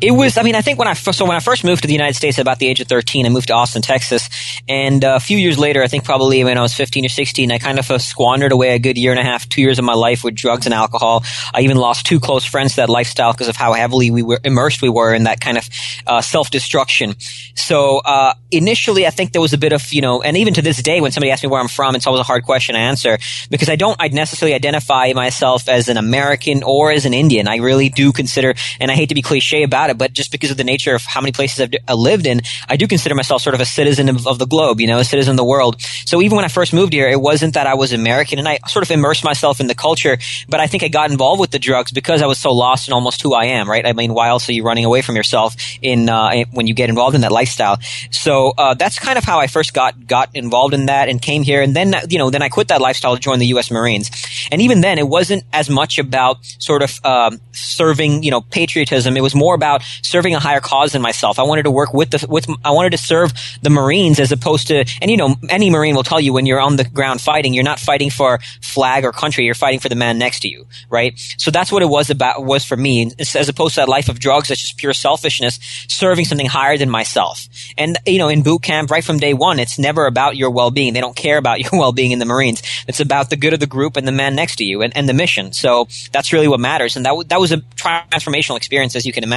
It 0.00 0.12
was, 0.12 0.36
I 0.36 0.42
mean, 0.42 0.54
I 0.54 0.62
think 0.62 0.78
when 0.78 0.88
I 0.88 0.94
so 0.94 1.24
when 1.24 1.36
I 1.36 1.40
first 1.40 1.64
moved 1.64 1.82
to 1.82 1.88
the 1.88 1.94
United 1.94 2.14
States 2.14 2.38
at 2.38 2.42
about 2.42 2.58
the 2.58 2.66
age 2.66 2.80
of 2.80 2.88
13, 2.88 3.26
I 3.26 3.28
moved 3.28 3.48
to 3.48 3.54
Austin, 3.54 3.82
Texas. 3.82 4.28
And 4.68 5.04
uh, 5.04 5.14
a 5.16 5.20
few 5.20 5.36
years 5.36 5.58
later, 5.58 5.82
I 5.82 5.88
think 5.88 6.04
probably 6.04 6.42
when 6.44 6.56
I 6.56 6.62
was 6.62 6.74
15 6.74 7.04
or 7.04 7.08
16, 7.08 7.52
I 7.52 7.58
kind 7.58 7.78
of 7.78 7.90
uh, 7.90 7.98
squandered 7.98 8.52
away 8.52 8.74
a 8.74 8.78
good 8.78 8.96
year 8.96 9.10
and 9.10 9.20
a 9.20 9.24
half, 9.24 9.48
two 9.48 9.60
years 9.60 9.78
of 9.78 9.84
my 9.84 9.94
life 9.94 10.24
with 10.24 10.34
drugs 10.34 10.66
and 10.66 10.74
alcohol. 10.74 11.24
I 11.52 11.60
even 11.62 11.76
lost 11.76 12.06
two 12.06 12.20
close 12.20 12.44
friends 12.44 12.72
to 12.72 12.76
that 12.76 12.88
lifestyle 12.88 13.32
because 13.32 13.48
of 13.48 13.56
how 13.56 13.72
heavily 13.72 14.10
we 14.10 14.22
were 14.22 14.40
immersed 14.44 14.82
we 14.82 14.88
were 14.88 15.14
in 15.14 15.24
that 15.24 15.40
kind 15.40 15.58
of 15.58 15.68
uh, 16.06 16.20
self-destruction. 16.20 17.16
So 17.54 17.98
uh, 17.98 18.34
initially, 18.50 19.06
I 19.06 19.10
think 19.10 19.32
there 19.32 19.42
was 19.42 19.52
a 19.52 19.58
bit 19.58 19.72
of, 19.72 19.92
you 19.92 20.00
know, 20.00 20.22
and 20.22 20.36
even 20.36 20.54
to 20.54 20.62
this 20.62 20.82
day, 20.82 21.00
when 21.00 21.12
somebody 21.12 21.30
asks 21.30 21.42
me 21.42 21.50
where 21.50 21.60
I'm 21.60 21.68
from, 21.68 21.94
it's 21.94 22.06
always 22.06 22.20
a 22.20 22.24
hard 22.24 22.44
question 22.44 22.74
to 22.74 22.80
answer 22.80 23.18
because 23.50 23.68
I 23.68 23.76
don't 23.76 23.96
I'd 24.00 24.14
necessarily 24.14 24.54
identify 24.54 25.12
myself 25.14 25.68
as 25.68 25.88
an 25.88 25.96
American 25.96 26.62
or 26.62 26.90
as 26.90 27.04
an 27.04 27.14
Indian. 27.14 27.48
I 27.48 27.56
really 27.56 27.88
do 27.88 28.12
consider, 28.12 28.54
and 28.80 28.90
I 28.90 28.94
hate 28.94 29.10
to 29.10 29.14
be 29.14 29.22
cliche 29.22 29.49
about 29.58 29.90
it, 29.90 29.98
but 29.98 30.12
just 30.12 30.32
because 30.32 30.50
of 30.50 30.56
the 30.56 30.64
nature 30.64 30.94
of 30.94 31.02
how 31.02 31.20
many 31.20 31.32
places 31.32 31.60
I've 31.60 31.74
uh, 31.88 31.94
lived 31.94 32.26
in, 32.26 32.40
I 32.68 32.76
do 32.76 32.86
consider 32.86 33.14
myself 33.14 33.42
sort 33.42 33.54
of 33.54 33.60
a 33.60 33.66
citizen 33.66 34.08
of, 34.08 34.26
of, 34.26 34.38
the 34.38 34.46
globe, 34.46 34.80
you 34.80 34.86
know, 34.86 34.98
a 34.98 35.04
citizen 35.04 35.32
of 35.32 35.36
the 35.36 35.44
world. 35.44 35.80
So 36.06 36.22
even 36.22 36.36
when 36.36 36.44
I 36.44 36.48
first 36.48 36.72
moved 36.72 36.92
here, 36.92 37.08
it 37.08 37.20
wasn't 37.20 37.54
that 37.54 37.66
I 37.66 37.74
was 37.74 37.92
American 37.92 38.38
and 38.38 38.48
I 38.48 38.58
sort 38.68 38.84
of 38.84 38.90
immersed 38.90 39.24
myself 39.24 39.60
in 39.60 39.66
the 39.66 39.74
culture, 39.74 40.18
but 40.48 40.60
I 40.60 40.66
think 40.66 40.82
I 40.82 40.88
got 40.88 41.10
involved 41.10 41.40
with 41.40 41.50
the 41.50 41.58
drugs 41.58 41.92
because 41.92 42.22
I 42.22 42.26
was 42.26 42.38
so 42.38 42.52
lost 42.52 42.88
in 42.88 42.94
almost 42.94 43.22
who 43.22 43.34
I 43.34 43.46
am, 43.46 43.68
right? 43.68 43.84
I 43.84 43.92
mean, 43.92 44.14
why 44.14 44.28
else 44.28 44.48
are 44.48 44.52
you 44.52 44.62
running 44.62 44.84
away 44.84 45.02
from 45.02 45.16
yourself 45.16 45.56
in, 45.82 46.08
uh, 46.08 46.44
when 46.52 46.66
you 46.66 46.74
get 46.74 46.88
involved 46.88 47.14
in 47.14 47.20
that 47.22 47.32
lifestyle? 47.32 47.78
So, 48.10 48.54
uh, 48.56 48.74
that's 48.74 48.98
kind 48.98 49.18
of 49.18 49.24
how 49.24 49.40
I 49.40 49.46
first 49.46 49.74
got, 49.74 50.06
got 50.06 50.30
involved 50.34 50.74
in 50.74 50.86
that 50.86 51.08
and 51.08 51.20
came 51.20 51.42
here. 51.42 51.62
And 51.62 51.74
then, 51.74 51.94
you 52.08 52.18
know, 52.18 52.30
then 52.30 52.42
I 52.42 52.48
quit 52.48 52.68
that 52.68 52.80
lifestyle 52.80 53.14
to 53.14 53.20
join 53.20 53.38
the 53.38 53.46
U.S. 53.48 53.70
Marines. 53.70 54.10
And 54.50 54.62
even 54.62 54.80
then, 54.80 54.98
it 54.98 55.08
wasn't 55.08 55.44
as 55.52 55.68
much 55.68 55.98
about 55.98 56.44
sort 56.44 56.82
of, 56.82 56.98
um, 57.04 57.40
serving, 57.52 58.22
you 58.22 58.30
know, 58.30 58.40
patriotism. 58.40 59.16
It 59.16 59.22
was 59.22 59.34
more 59.40 59.56
about 59.56 59.82
serving 60.02 60.34
a 60.34 60.38
higher 60.38 60.60
cause 60.60 60.92
than 60.92 61.02
myself. 61.02 61.38
I 61.40 61.42
wanted 61.42 61.64
to 61.64 61.70
work 61.70 61.92
with 61.92 62.10
the 62.12 62.24
with 62.28 62.46
I 62.64 62.70
wanted 62.70 62.90
to 62.90 62.98
serve 62.98 63.32
the 63.62 63.70
Marines 63.70 64.20
as 64.20 64.30
opposed 64.30 64.68
to, 64.68 64.84
and 65.00 65.10
you 65.10 65.16
know, 65.16 65.34
any 65.48 65.70
Marine 65.70 65.96
will 65.96 66.04
tell 66.04 66.20
you 66.20 66.32
when 66.32 66.46
you're 66.46 66.60
on 66.60 66.76
the 66.76 66.84
ground 66.84 67.20
fighting, 67.20 67.54
you're 67.54 67.64
not 67.64 67.80
fighting 67.80 68.10
for 68.10 68.38
flag 68.60 69.04
or 69.04 69.12
country, 69.12 69.44
you're 69.44 69.54
fighting 69.54 69.80
for 69.80 69.88
the 69.88 69.94
man 69.94 70.18
next 70.18 70.40
to 70.40 70.48
you, 70.48 70.66
right? 70.88 71.18
So 71.38 71.50
that's 71.50 71.72
what 71.72 71.82
it 71.82 71.88
was 71.88 72.10
about, 72.10 72.44
was 72.44 72.64
for 72.64 72.76
me, 72.76 73.12
as 73.18 73.48
opposed 73.48 73.74
to 73.74 73.80
that 73.80 73.88
life 73.88 74.08
of 74.08 74.20
drugs, 74.20 74.48
that's 74.48 74.60
just 74.60 74.76
pure 74.76 74.92
selfishness, 74.92 75.58
serving 75.88 76.26
something 76.26 76.46
higher 76.46 76.76
than 76.76 76.90
myself. 76.90 77.46
And, 77.78 77.98
you 78.06 78.18
know, 78.18 78.28
in 78.28 78.42
boot 78.42 78.62
camp, 78.62 78.90
right 78.90 79.04
from 79.04 79.18
day 79.18 79.34
one, 79.34 79.58
it's 79.58 79.78
never 79.78 80.06
about 80.06 80.36
your 80.36 80.50
well-being. 80.50 80.92
They 80.92 81.00
don't 81.00 81.16
care 81.16 81.38
about 81.38 81.60
your 81.64 81.80
well-being 81.80 82.12
in 82.12 82.18
the 82.18 82.24
Marines. 82.26 82.62
It's 82.86 83.00
about 83.00 83.30
the 83.30 83.36
good 83.36 83.54
of 83.54 83.60
the 83.60 83.66
group 83.66 83.96
and 83.96 84.06
the 84.06 84.12
man 84.12 84.34
next 84.34 84.56
to 84.56 84.64
you 84.64 84.82
and, 84.82 84.96
and 84.96 85.08
the 85.08 85.14
mission. 85.14 85.52
So 85.52 85.88
that's 86.12 86.32
really 86.32 86.48
what 86.48 86.60
matters. 86.60 86.96
And 86.96 87.06
that, 87.06 87.28
that 87.28 87.40
was 87.40 87.52
a 87.52 87.58
transformational 87.58 88.56
experience, 88.56 88.94
as 88.96 89.06
you 89.06 89.12
can 89.12 89.24
imagine, 89.24 89.29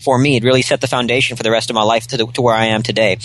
for 0.00 0.18
me. 0.18 0.36
It 0.36 0.44
really 0.44 0.62
set 0.62 0.80
the 0.80 0.86
foundation 0.86 1.36
for 1.36 1.42
the 1.42 1.50
rest 1.50 1.70
of 1.70 1.74
my 1.74 1.82
life 1.82 2.06
to, 2.08 2.16
the, 2.16 2.26
to 2.26 2.42
where 2.42 2.54
I 2.54 2.66
am 2.66 2.82
today. 2.82 3.18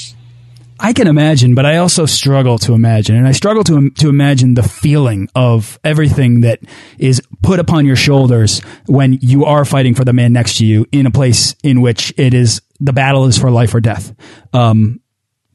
I 0.79 0.91
can 0.91 1.07
imagine, 1.07 1.55
but 1.55 1.65
I 1.65 1.77
also 1.77 2.05
struggle 2.05 2.57
to 2.59 2.73
imagine, 2.73 3.15
and 3.15 3.27
I 3.27 3.31
struggle 3.31 3.63
to 3.65 3.91
to 3.91 4.09
imagine 4.09 4.55
the 4.55 4.63
feeling 4.63 5.29
of 5.35 5.79
everything 5.83 6.41
that 6.41 6.59
is 6.97 7.21
put 7.41 7.59
upon 7.59 7.85
your 7.85 7.95
shoulders 7.95 8.59
when 8.87 9.19
you 9.21 9.45
are 9.45 9.65
fighting 9.65 9.93
for 9.93 10.03
the 10.03 10.13
man 10.13 10.33
next 10.33 10.57
to 10.57 10.65
you 10.65 10.85
in 10.91 11.05
a 11.05 11.11
place 11.11 11.55
in 11.63 11.81
which 11.81 12.13
it 12.17 12.33
is 12.33 12.61
the 12.79 12.91
battle 12.91 13.25
is 13.25 13.37
for 13.37 13.51
life 13.51 13.73
or 13.73 13.79
death. 13.79 14.13
Um, 14.51 14.99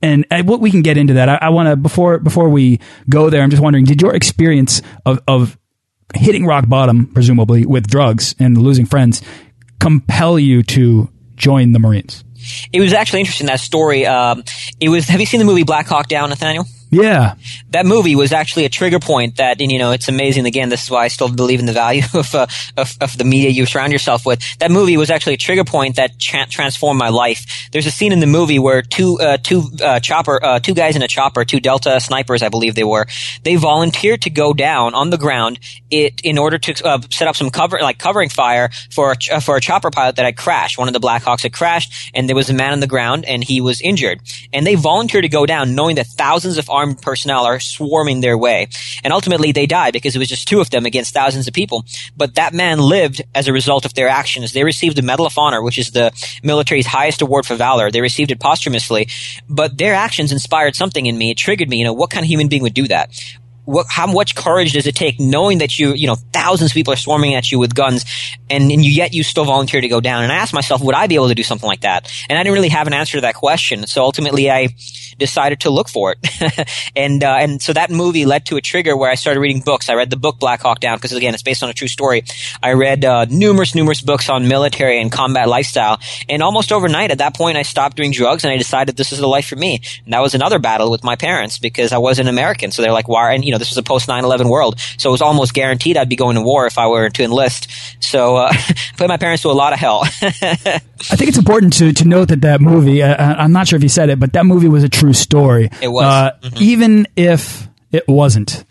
and, 0.01 0.25
and 0.31 0.49
what 0.49 0.61
we 0.61 0.71
can 0.71 0.83
get 0.83 0.97
into 0.97 1.15
that. 1.15 1.29
I, 1.29 1.39
I 1.43 1.49
want 1.49 1.69
to 1.69 1.77
before 1.77 2.19
before 2.19 2.49
we 2.49 2.81
go 3.11 3.29
there. 3.29 3.43
I'm 3.43 3.51
just 3.51 3.63
wondering, 3.63 3.85
did 3.85 4.01
your 4.01 4.15
experience 4.15 4.83
of 5.05 5.21
of 5.27 5.59
hitting 6.15 6.47
rock 6.47 6.69
bottom, 6.69 7.07
presumably 7.13 7.67
with 7.67 7.87
drugs 7.87 8.35
and 8.39 8.57
losing 8.57 8.87
friends, 8.87 9.21
compel 9.79 10.39
you 10.39 10.63
to 10.65 11.09
join 11.37 11.73
the 11.73 11.79
Marines? 11.79 12.25
It 12.73 12.81
was 12.81 12.93
actually 12.93 13.21
interesting 13.21 13.47
that 13.49 13.61
story. 13.61 14.07
Um, 14.07 14.45
it 14.81 14.89
was. 14.89 15.09
Have 15.09 15.21
you 15.21 15.27
seen 15.27 15.41
the 15.41 15.47
movie 15.47 15.65
Black 15.65 15.87
Hawk 15.87 16.09
Down, 16.09 16.31
Nathaniel? 16.31 16.67
Yeah. 16.91 17.35
That 17.71 17.85
movie 17.85 18.17
was 18.17 18.33
actually 18.33 18.65
a 18.65 18.69
trigger 18.71 18.99
point 18.99 19.37
that, 19.37 19.61
and 19.61 19.71
you 19.71 19.79
know, 19.79 19.91
it's 19.93 20.09
amazing. 20.09 20.47
Again, 20.47 20.71
this 20.71 20.85
is 20.85 20.91
why 20.91 21.05
I 21.05 21.09
still 21.09 21.29
believe 21.29 21.61
in 21.61 21.67
the 21.67 21.73
value 21.73 22.03
of, 22.15 22.35
uh, 22.35 22.47
of, 22.77 22.97
of, 23.01 23.19
the 23.19 23.25
media 23.25 23.51
you 23.51 23.67
surround 23.67 23.93
yourself 23.93 24.25
with. 24.25 24.41
That 24.59 24.71
movie 24.71 24.97
was 24.97 25.11
actually 25.11 25.35
a 25.35 25.39
trigger 25.39 25.65
point 25.65 25.97
that 25.97 26.19
tra 26.19 26.47
transformed 26.47 26.99
my 26.99 27.11
life. 27.11 27.69
There's 27.73 27.87
a 27.87 27.91
scene 27.91 28.13
in 28.13 28.21
the 28.21 28.27
movie 28.27 28.59
where 28.59 28.81
two, 28.81 29.19
uh, 29.21 29.39
two, 29.39 29.65
uh, 29.83 30.01
chopper, 30.01 30.43
uh, 30.43 30.61
two 30.61 30.75
guys 30.75 30.97
in 30.97 31.03
a 31.03 31.09
chopper, 31.09 31.45
two 31.45 31.61
Delta 31.61 32.01
snipers, 32.01 32.43
I 32.43 32.49
believe 32.49 32.75
they 32.75 32.85
were, 32.85 33.07
they 33.43 33.57
volunteered 33.57 34.23
to 34.23 34.31
go 34.31 34.55
down 34.55 34.95
on 34.95 35.11
the 35.11 35.19
ground 35.19 35.59
it, 35.91 36.21
in 36.23 36.39
order 36.39 36.59
to, 36.59 36.87
uh, 36.87 37.01
set 37.11 37.29
up 37.29 37.37
some 37.37 37.51
cover, 37.51 37.79
like 37.83 37.99
covering 37.99 38.29
fire 38.29 38.71
for 38.91 39.15
a, 39.31 39.41
for 39.41 39.57
a 39.57 39.61
chopper 39.61 39.91
pilot 39.91 40.17
that 40.17 40.25
had 40.25 40.37
crashed. 40.37 40.79
One 40.79 40.89
of 40.89 40.95
the 40.95 41.01
Blackhawks 41.01 41.43
had 41.43 41.53
crashed 41.53 42.13
and 42.15 42.29
there 42.29 42.37
was 42.37 42.49
a 42.49 42.55
man 42.55 42.73
on 42.73 42.81
the 42.81 42.87
ground 42.87 43.25
and 43.25 43.45
he 43.45 43.61
was 43.61 43.81
injured. 43.81 44.21
And 44.53 44.67
they 44.67 44.75
volunteered 44.75 45.25
to 45.25 45.29
go 45.29 45.45
down 45.45 45.75
knowing 45.75 45.97
that 45.97 46.07
thousands 46.07 46.57
of 46.57 46.71
armed 46.79 47.03
personnel 47.03 47.45
are 47.45 47.61
swarming 47.61 48.21
their 48.21 48.39
way. 48.39 48.69
And 49.05 49.13
ultimately 49.13 49.53
they 49.53 49.67
die 49.67 49.91
because 49.91 50.15
it 50.15 50.19
was 50.19 50.29
just 50.29 50.49
two 50.49 50.61
of 50.61 50.71
them 50.71 50.87
against 50.87 51.15
thousands 51.15 51.49
of 51.49 51.55
people. 51.55 51.85
But 52.17 52.35
that 52.37 52.55
man 52.55 52.79
lived 52.79 53.23
as 53.35 53.49
a 53.49 53.53
result 53.53 53.85
of 53.85 53.95
their 53.95 54.09
actions. 54.09 54.53
They 54.53 54.65
received 54.65 54.97
the 54.97 55.03
Medal 55.03 55.27
of 55.27 55.37
Honor, 55.37 55.63
which 55.63 55.79
is 55.79 55.91
the 55.91 56.13
military's 56.43 56.87
highest 56.87 57.23
award 57.23 57.47
for 57.47 57.57
valor. 57.57 57.91
They 57.91 58.01
received 58.01 58.31
it 58.31 58.41
posthumously, 58.41 59.09
but 59.49 59.77
their 59.79 59.95
actions 59.95 60.33
inspired 60.33 60.77
something 60.77 61.07
in 61.07 61.19
me. 61.19 61.31
It 61.33 61.39
triggered 61.39 61.69
me. 61.69 61.79
You 61.79 61.85
know, 61.85 61.93
what 61.93 62.11
kind 62.11 62.25
of 62.25 62.29
human 62.29 62.49
being 62.49 62.63
would 62.63 62.75
do 62.75 62.89
that? 62.89 63.11
What, 63.69 63.87
how 63.87 64.07
much 64.07 64.35
courage 64.35 64.73
does 64.73 64.87
it 64.87 64.95
take 64.95 65.21
knowing 65.21 65.59
that 65.59 65.79
you, 65.79 65.93
you 65.93 66.07
know, 66.07 66.15
thousands 66.33 66.71
of 66.71 66.75
people 66.75 66.91
are 66.91 66.97
swarming 66.97 67.35
at 67.35 67.53
you 67.53 67.59
with 67.59 67.75
guns 67.75 68.03
and, 68.49 68.73
and 68.73 68.83
you, 68.83 68.91
yet 68.91 69.13
you 69.13 69.23
still 69.23 69.45
volunteer 69.45 69.83
to 69.83 69.89
go 69.89 70.01
down? 70.01 70.23
And 70.23 70.33
I 70.33 70.37
asked 70.37 70.55
myself, 70.55 70.81
would 70.81 70.95
I 70.95 71.07
be 71.07 71.17
able 71.17 71.29
to 71.29 71.35
do 71.35 71.43
something 71.43 71.67
like 71.67 71.83
that? 71.83 72.11
And 72.31 72.39
I 72.39 72.43
didn't 72.43 72.55
really 72.55 72.71
have 72.71 72.87
an 72.87 72.95
answer 72.95 73.19
to 73.19 73.21
that 73.23 73.35
question. 73.35 73.87
So 73.87 74.03
ultimately 74.03 74.51
I 74.51 74.69
decided 75.19 75.61
to 75.61 75.71
look 75.71 75.91
for 75.91 76.15
it. 76.17 76.71
and, 76.97 77.23
uh, 77.23 77.37
and 77.41 77.61
so 77.61 77.75
that 77.75 77.91
movie 77.91 78.25
led 78.25 78.47
to 78.47 78.57
a 78.57 78.63
trigger 78.63 78.97
where 78.97 79.11
I 79.11 79.17
started 79.17 79.41
reading 79.41 79.61
books. 79.61 79.91
I 79.91 79.95
read 79.95 80.09
the 80.09 80.17
book 80.17 80.39
Black 80.39 80.63
Hawk 80.63 80.81
Down 80.81 80.97
because 80.97 81.13
again, 81.13 81.35
it's 81.35 81.43
based 81.43 81.63
on 81.63 81.69
a 81.69 81.75
true 81.75 81.89
story. 81.89 82.25
I 82.63 82.73
read, 82.73 83.05
uh, 83.05 83.27
numerous, 83.27 83.75
numerous 83.75 84.01
books 84.01 84.31
on 84.31 84.49
military 84.49 84.99
and 84.99 85.13
combat 85.13 85.47
lifestyle. 85.47 86.01
And 86.27 86.43
almost 86.43 86.73
overnight 86.73 87.11
at 87.11 87.19
that 87.19 87.37
point, 87.37 87.59
I 87.59 87.63
stopped 87.63 87.99
doing 87.99 88.13
drugs 88.13 88.45
and 88.45 88.53
I 88.53 88.57
decided 88.57 88.97
this 88.97 89.13
is 89.13 89.19
the 89.19 89.29
life 89.29 89.47
for 89.47 89.57
me. 89.57 89.83
And 90.05 90.15
that 90.15 90.21
was 90.21 90.35
another 90.35 90.59
battle 90.59 90.91
with 90.91 91.05
my 91.05 91.17
parents 91.17 91.59
because 91.59 91.93
I 91.93 91.99
wasn't 91.99 92.31
American. 92.31 92.71
So 92.71 92.81
they're 92.81 92.93
like, 92.93 93.09
why? 93.09 93.35
And 93.35 93.45
you 93.45 93.53
know, 93.53 93.58
know, 93.59 93.65
this 93.65 93.71
was 93.71 93.79
a 93.79 93.83
post 93.83 94.09
9-11 94.09 94.49
world. 94.49 94.79
So 94.97 95.11
it 95.11 95.13
was 95.13 95.23
almost 95.23 95.55
guaranteed 95.55 95.97
I'd 95.97 96.09
be 96.09 96.17
going 96.17 96.37
to 96.37 96.43
war 96.43 96.67
if 96.67 96.79
I 96.79 96.87
were 96.87 97.09
to 97.11 97.23
enlist. 97.23 97.69
So 98.01 98.37
uh, 98.37 98.49
I 98.53 98.75
put 98.97 99.09
my 99.09 99.17
parents 99.17 99.43
through 99.43 99.53
a 99.53 99.61
lot 99.61 99.73
of 99.73 99.79
hell. 99.79 100.03
I 100.23 101.17
think 101.17 101.29
it's 101.29 101.39
important 101.39 101.73
to, 101.75 101.93
to 101.93 102.05
note 102.07 102.29
that 102.29 102.43
that 102.43 102.61
movie, 102.61 103.03
uh, 103.03 103.15
uh, 103.15 103.35
I'm 103.39 103.53
not 103.53 103.69
sure 103.69 103.77
if 103.77 103.83
you 103.83 103.89
said 103.89 104.11
it, 104.11 104.19
but 104.19 104.33
that 104.33 104.47
movie 104.47 104.69
was 104.69 104.85
a 104.85 104.89
true 104.89 105.13
story. 105.13 105.71
It 105.83 105.89
was. 105.89 106.05
Uh, 106.05 106.31
mm 106.43 106.49
-hmm. 106.49 106.63
Even 106.63 107.07
if 107.17 107.69
it 107.93 108.05
wasn't. 108.07 108.65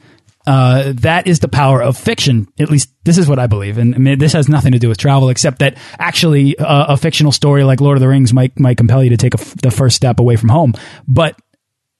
Uh, 0.47 0.93
that 1.01 1.27
is 1.27 1.39
the 1.39 1.49
power 1.49 1.83
of 1.83 1.97
fiction. 1.97 2.47
At 2.57 2.69
least 2.69 2.89
this 3.03 3.17
is 3.17 3.27
what 3.27 3.37
I 3.37 3.47
believe, 3.47 3.77
and 3.77 3.93
I 3.93 3.97
mean, 3.97 4.17
this 4.17 4.31
has 4.31 4.47
nothing 4.47 4.71
to 4.71 4.79
do 4.79 4.87
with 4.87 4.97
travel, 4.97 5.27
except 5.29 5.59
that 5.59 5.75
actually 5.99 6.57
uh, 6.57 6.93
a 6.93 6.95
fictional 6.95 7.33
story 7.33 7.65
like 7.65 7.81
Lord 7.81 7.97
of 7.97 8.01
the 8.01 8.07
Rings 8.07 8.31
might 8.31 8.57
might 8.57 8.77
compel 8.77 9.03
you 9.03 9.09
to 9.09 9.17
take 9.17 9.35
the 9.61 9.71
first 9.71 9.97
step 9.97 10.19
away 10.21 10.37
from 10.37 10.47
home. 10.47 10.73
But 11.05 11.35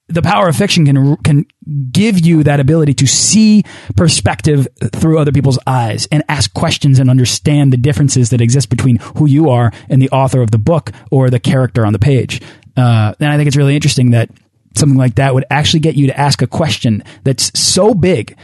the 0.08 0.22
power 0.22 0.48
of 0.48 0.56
fiction 0.56 0.86
can 0.86 1.16
can 1.18 1.46
give 1.92 2.18
you 2.18 2.42
that 2.42 2.60
ability 2.60 2.94
to 2.94 3.06
see 3.06 3.62
perspective 3.96 4.66
through 4.92 5.18
other 5.18 5.32
people's 5.32 5.58
eyes 5.66 6.08
and 6.10 6.24
ask 6.28 6.52
questions 6.54 6.98
and 6.98 7.10
understand 7.10 7.72
the 7.72 7.76
differences 7.76 8.30
that 8.30 8.40
exist 8.40 8.70
between 8.70 8.96
who 9.16 9.26
you 9.26 9.50
are 9.50 9.70
and 9.88 10.00
the 10.00 10.10
author 10.10 10.40
of 10.40 10.50
the 10.50 10.58
book 10.58 10.92
or 11.10 11.30
the 11.30 11.40
character 11.40 11.84
on 11.84 11.92
the 11.92 11.98
page. 11.98 12.40
Uh, 12.76 13.12
and 13.20 13.30
I 13.30 13.36
think 13.36 13.48
it's 13.48 13.56
really 13.56 13.74
interesting 13.74 14.12
that 14.12 14.30
something 14.74 14.96
like 14.96 15.16
that 15.16 15.34
would 15.34 15.44
actually 15.50 15.80
get 15.80 15.96
you 15.96 16.06
to 16.06 16.18
ask 16.18 16.40
a 16.40 16.46
question 16.46 17.02
that's 17.24 17.58
so 17.58 17.92
big 17.92 18.36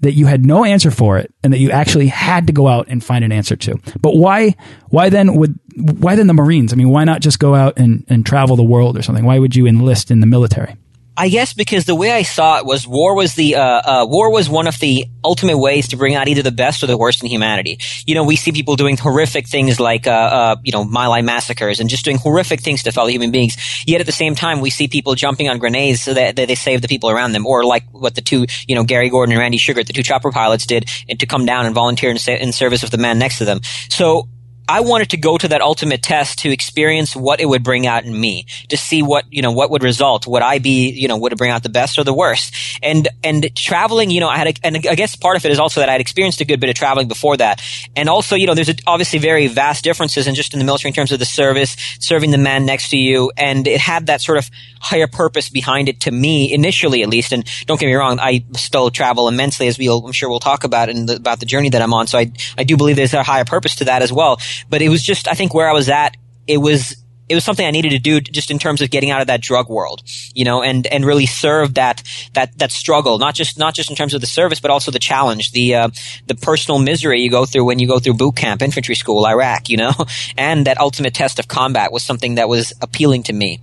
that 0.00 0.12
you 0.12 0.26
had 0.26 0.46
no 0.46 0.64
answer 0.64 0.90
for 0.90 1.18
it 1.18 1.32
and 1.42 1.52
that 1.52 1.58
you 1.58 1.70
actually 1.70 2.06
had 2.06 2.46
to 2.46 2.52
go 2.52 2.66
out 2.66 2.86
and 2.88 3.04
find 3.04 3.24
an 3.24 3.32
answer 3.32 3.56
to. 3.56 3.78
But 4.00 4.16
why 4.16 4.54
why 4.88 5.10
then 5.10 5.34
would 5.34 5.58
why 5.76 6.16
then 6.16 6.26
the 6.26 6.34
Marines? 6.34 6.72
I 6.72 6.76
mean, 6.76 6.88
why 6.88 7.04
not 7.04 7.20
just 7.20 7.38
go 7.38 7.54
out 7.54 7.78
and, 7.78 8.04
and 8.08 8.24
travel 8.24 8.56
the 8.56 8.62
world 8.62 8.96
or 8.96 9.02
something? 9.02 9.24
Why 9.24 9.38
would 9.38 9.54
you 9.54 9.66
enlist 9.66 10.10
in 10.10 10.20
the 10.20 10.26
military? 10.26 10.76
I 11.16 11.28
guess 11.28 11.52
because 11.52 11.84
the 11.84 11.94
way 11.94 12.12
I 12.12 12.22
saw 12.22 12.58
it 12.58 12.64
was 12.64 12.86
war 12.86 13.14
was 13.14 13.34
the 13.34 13.56
uh, 13.56 13.62
uh, 13.62 14.06
war 14.08 14.32
was 14.32 14.48
one 14.48 14.66
of 14.66 14.78
the 14.78 15.04
ultimate 15.24 15.58
ways 15.58 15.88
to 15.88 15.96
bring 15.96 16.14
out 16.14 16.28
either 16.28 16.42
the 16.42 16.52
best 16.52 16.82
or 16.82 16.86
the 16.86 16.96
worst 16.96 17.22
in 17.22 17.28
humanity. 17.28 17.78
You 18.06 18.14
know, 18.14 18.24
we 18.24 18.36
see 18.36 18.52
people 18.52 18.76
doing 18.76 18.96
horrific 18.96 19.46
things 19.46 19.78
like 19.78 20.06
uh, 20.06 20.10
uh 20.10 20.56
you 20.62 20.72
know 20.72 20.84
My 20.84 21.08
Lai 21.08 21.22
massacres 21.22 21.80
and 21.80 21.90
just 21.90 22.04
doing 22.04 22.16
horrific 22.16 22.60
things 22.60 22.82
to 22.84 22.92
fellow 22.92 23.08
human 23.08 23.30
beings. 23.30 23.56
Yet 23.86 24.00
at 24.00 24.06
the 24.06 24.12
same 24.12 24.34
time, 24.34 24.60
we 24.60 24.70
see 24.70 24.88
people 24.88 25.14
jumping 25.14 25.48
on 25.48 25.58
grenades 25.58 26.02
so 26.02 26.14
that, 26.14 26.36
that 26.36 26.48
they 26.48 26.54
save 26.54 26.80
the 26.80 26.88
people 26.88 27.10
around 27.10 27.32
them, 27.32 27.46
or 27.46 27.64
like 27.64 27.84
what 27.90 28.14
the 28.14 28.22
two 28.22 28.46
you 28.66 28.74
know 28.74 28.84
Gary 28.84 29.10
Gordon 29.10 29.32
and 29.32 29.40
Randy 29.40 29.58
Shughart, 29.58 29.86
the 29.86 29.92
two 29.92 30.02
chopper 30.02 30.30
pilots, 30.30 30.64
did 30.64 30.88
to 31.08 31.26
come 31.26 31.44
down 31.44 31.66
and 31.66 31.74
volunteer 31.74 32.10
in, 32.10 32.16
in 32.28 32.52
service 32.52 32.82
of 32.82 32.90
the 32.90 32.98
man 32.98 33.18
next 33.18 33.38
to 33.38 33.44
them. 33.44 33.60
So 33.90 34.28
I 34.70 34.82
wanted 34.82 35.10
to 35.10 35.16
go 35.16 35.36
to 35.36 35.48
that 35.48 35.62
ultimate 35.62 36.00
test 36.00 36.38
to 36.40 36.48
experience 36.48 37.16
what 37.16 37.40
it 37.40 37.46
would 37.46 37.64
bring 37.64 37.88
out 37.88 38.04
in 38.04 38.18
me, 38.18 38.46
to 38.68 38.76
see 38.76 39.02
what, 39.02 39.24
you 39.28 39.42
know, 39.42 39.50
what 39.50 39.68
would 39.70 39.82
result. 39.82 40.28
Would 40.28 40.42
I 40.42 40.60
be, 40.60 40.90
you 40.90 41.08
know, 41.08 41.18
would 41.18 41.32
it 41.32 41.38
bring 41.38 41.50
out 41.50 41.64
the 41.64 41.68
best 41.68 41.98
or 41.98 42.04
the 42.04 42.14
worst? 42.14 42.54
And, 42.80 43.08
and 43.24 43.52
traveling, 43.56 44.12
you 44.12 44.20
know, 44.20 44.28
I 44.28 44.36
had, 44.36 44.46
a, 44.46 44.54
and 44.62 44.76
I 44.76 44.94
guess 44.94 45.16
part 45.16 45.36
of 45.36 45.44
it 45.44 45.50
is 45.50 45.58
also 45.58 45.80
that 45.80 45.88
I 45.88 45.92
had 45.92 46.00
experienced 46.00 46.40
a 46.40 46.44
good 46.44 46.60
bit 46.60 46.70
of 46.70 46.76
traveling 46.76 47.08
before 47.08 47.36
that. 47.38 47.60
And 47.96 48.08
also, 48.08 48.36
you 48.36 48.46
know, 48.46 48.54
there's 48.54 48.68
a, 48.68 48.76
obviously 48.86 49.18
very 49.18 49.48
vast 49.48 49.82
differences 49.82 50.28
in 50.28 50.36
just 50.36 50.52
in 50.52 50.60
the 50.60 50.64
military 50.64 50.90
in 50.90 50.94
terms 50.94 51.10
of 51.10 51.18
the 51.18 51.24
service, 51.24 51.74
serving 51.98 52.30
the 52.30 52.38
man 52.38 52.64
next 52.64 52.90
to 52.90 52.96
you. 52.96 53.32
And 53.36 53.66
it 53.66 53.80
had 53.80 54.06
that 54.06 54.20
sort 54.20 54.38
of 54.38 54.48
higher 54.80 55.08
purpose 55.08 55.48
behind 55.48 55.88
it 55.88 56.00
to 56.02 56.12
me 56.12 56.54
initially, 56.54 57.02
at 57.02 57.08
least. 57.08 57.32
And 57.32 57.44
don't 57.66 57.80
get 57.80 57.86
me 57.86 57.94
wrong, 57.94 58.20
I 58.20 58.44
still 58.52 58.90
travel 58.90 59.26
immensely 59.26 59.66
as 59.66 59.78
we'll, 59.78 60.06
I'm 60.06 60.12
sure 60.12 60.30
we'll 60.30 60.38
talk 60.38 60.62
about 60.62 60.88
in 60.88 61.06
the, 61.06 61.16
about 61.16 61.40
the 61.40 61.46
journey 61.46 61.70
that 61.70 61.82
I'm 61.82 61.92
on. 61.92 62.06
So 62.06 62.18
I, 62.18 62.30
I 62.56 62.62
do 62.62 62.76
believe 62.76 62.94
there's 62.94 63.14
a 63.14 63.24
higher 63.24 63.44
purpose 63.44 63.74
to 63.76 63.86
that 63.86 64.02
as 64.02 64.12
well. 64.12 64.38
But 64.68 64.82
it 64.82 64.88
was 64.88 65.02
just, 65.02 65.28
I 65.28 65.34
think 65.34 65.54
where 65.54 65.68
I 65.68 65.72
was 65.72 65.88
at, 65.88 66.16
it 66.46 66.58
was, 66.58 66.96
it 67.28 67.34
was 67.34 67.44
something 67.44 67.64
I 67.64 67.70
needed 67.70 67.90
to 67.90 68.00
do 68.00 68.20
just 68.20 68.50
in 68.50 68.58
terms 68.58 68.82
of 68.82 68.90
getting 68.90 69.10
out 69.10 69.20
of 69.20 69.28
that 69.28 69.40
drug 69.40 69.68
world, 69.68 70.02
you 70.34 70.44
know, 70.44 70.62
and, 70.62 70.84
and 70.88 71.04
really 71.04 71.26
serve 71.26 71.74
that, 71.74 72.02
that, 72.34 72.58
that 72.58 72.72
struggle, 72.72 73.18
not 73.18 73.36
just, 73.36 73.56
not 73.56 73.72
just 73.72 73.88
in 73.88 73.94
terms 73.94 74.14
of 74.14 74.20
the 74.20 74.26
service, 74.26 74.58
but 74.58 74.72
also 74.72 74.90
the 74.90 74.98
challenge, 74.98 75.52
the, 75.52 75.76
uh, 75.76 75.88
the 76.26 76.34
personal 76.34 76.80
misery 76.80 77.20
you 77.20 77.30
go 77.30 77.46
through 77.46 77.64
when 77.64 77.78
you 77.78 77.86
go 77.86 78.00
through 78.00 78.14
boot 78.14 78.34
camp, 78.34 78.62
infantry 78.62 78.96
school, 78.96 79.24
Iraq, 79.26 79.68
you 79.68 79.76
know, 79.76 79.92
and 80.36 80.66
that 80.66 80.78
ultimate 80.78 81.14
test 81.14 81.38
of 81.38 81.46
combat 81.46 81.92
was 81.92 82.02
something 82.02 82.34
that 82.34 82.48
was 82.48 82.72
appealing 82.82 83.22
to 83.22 83.32
me. 83.32 83.60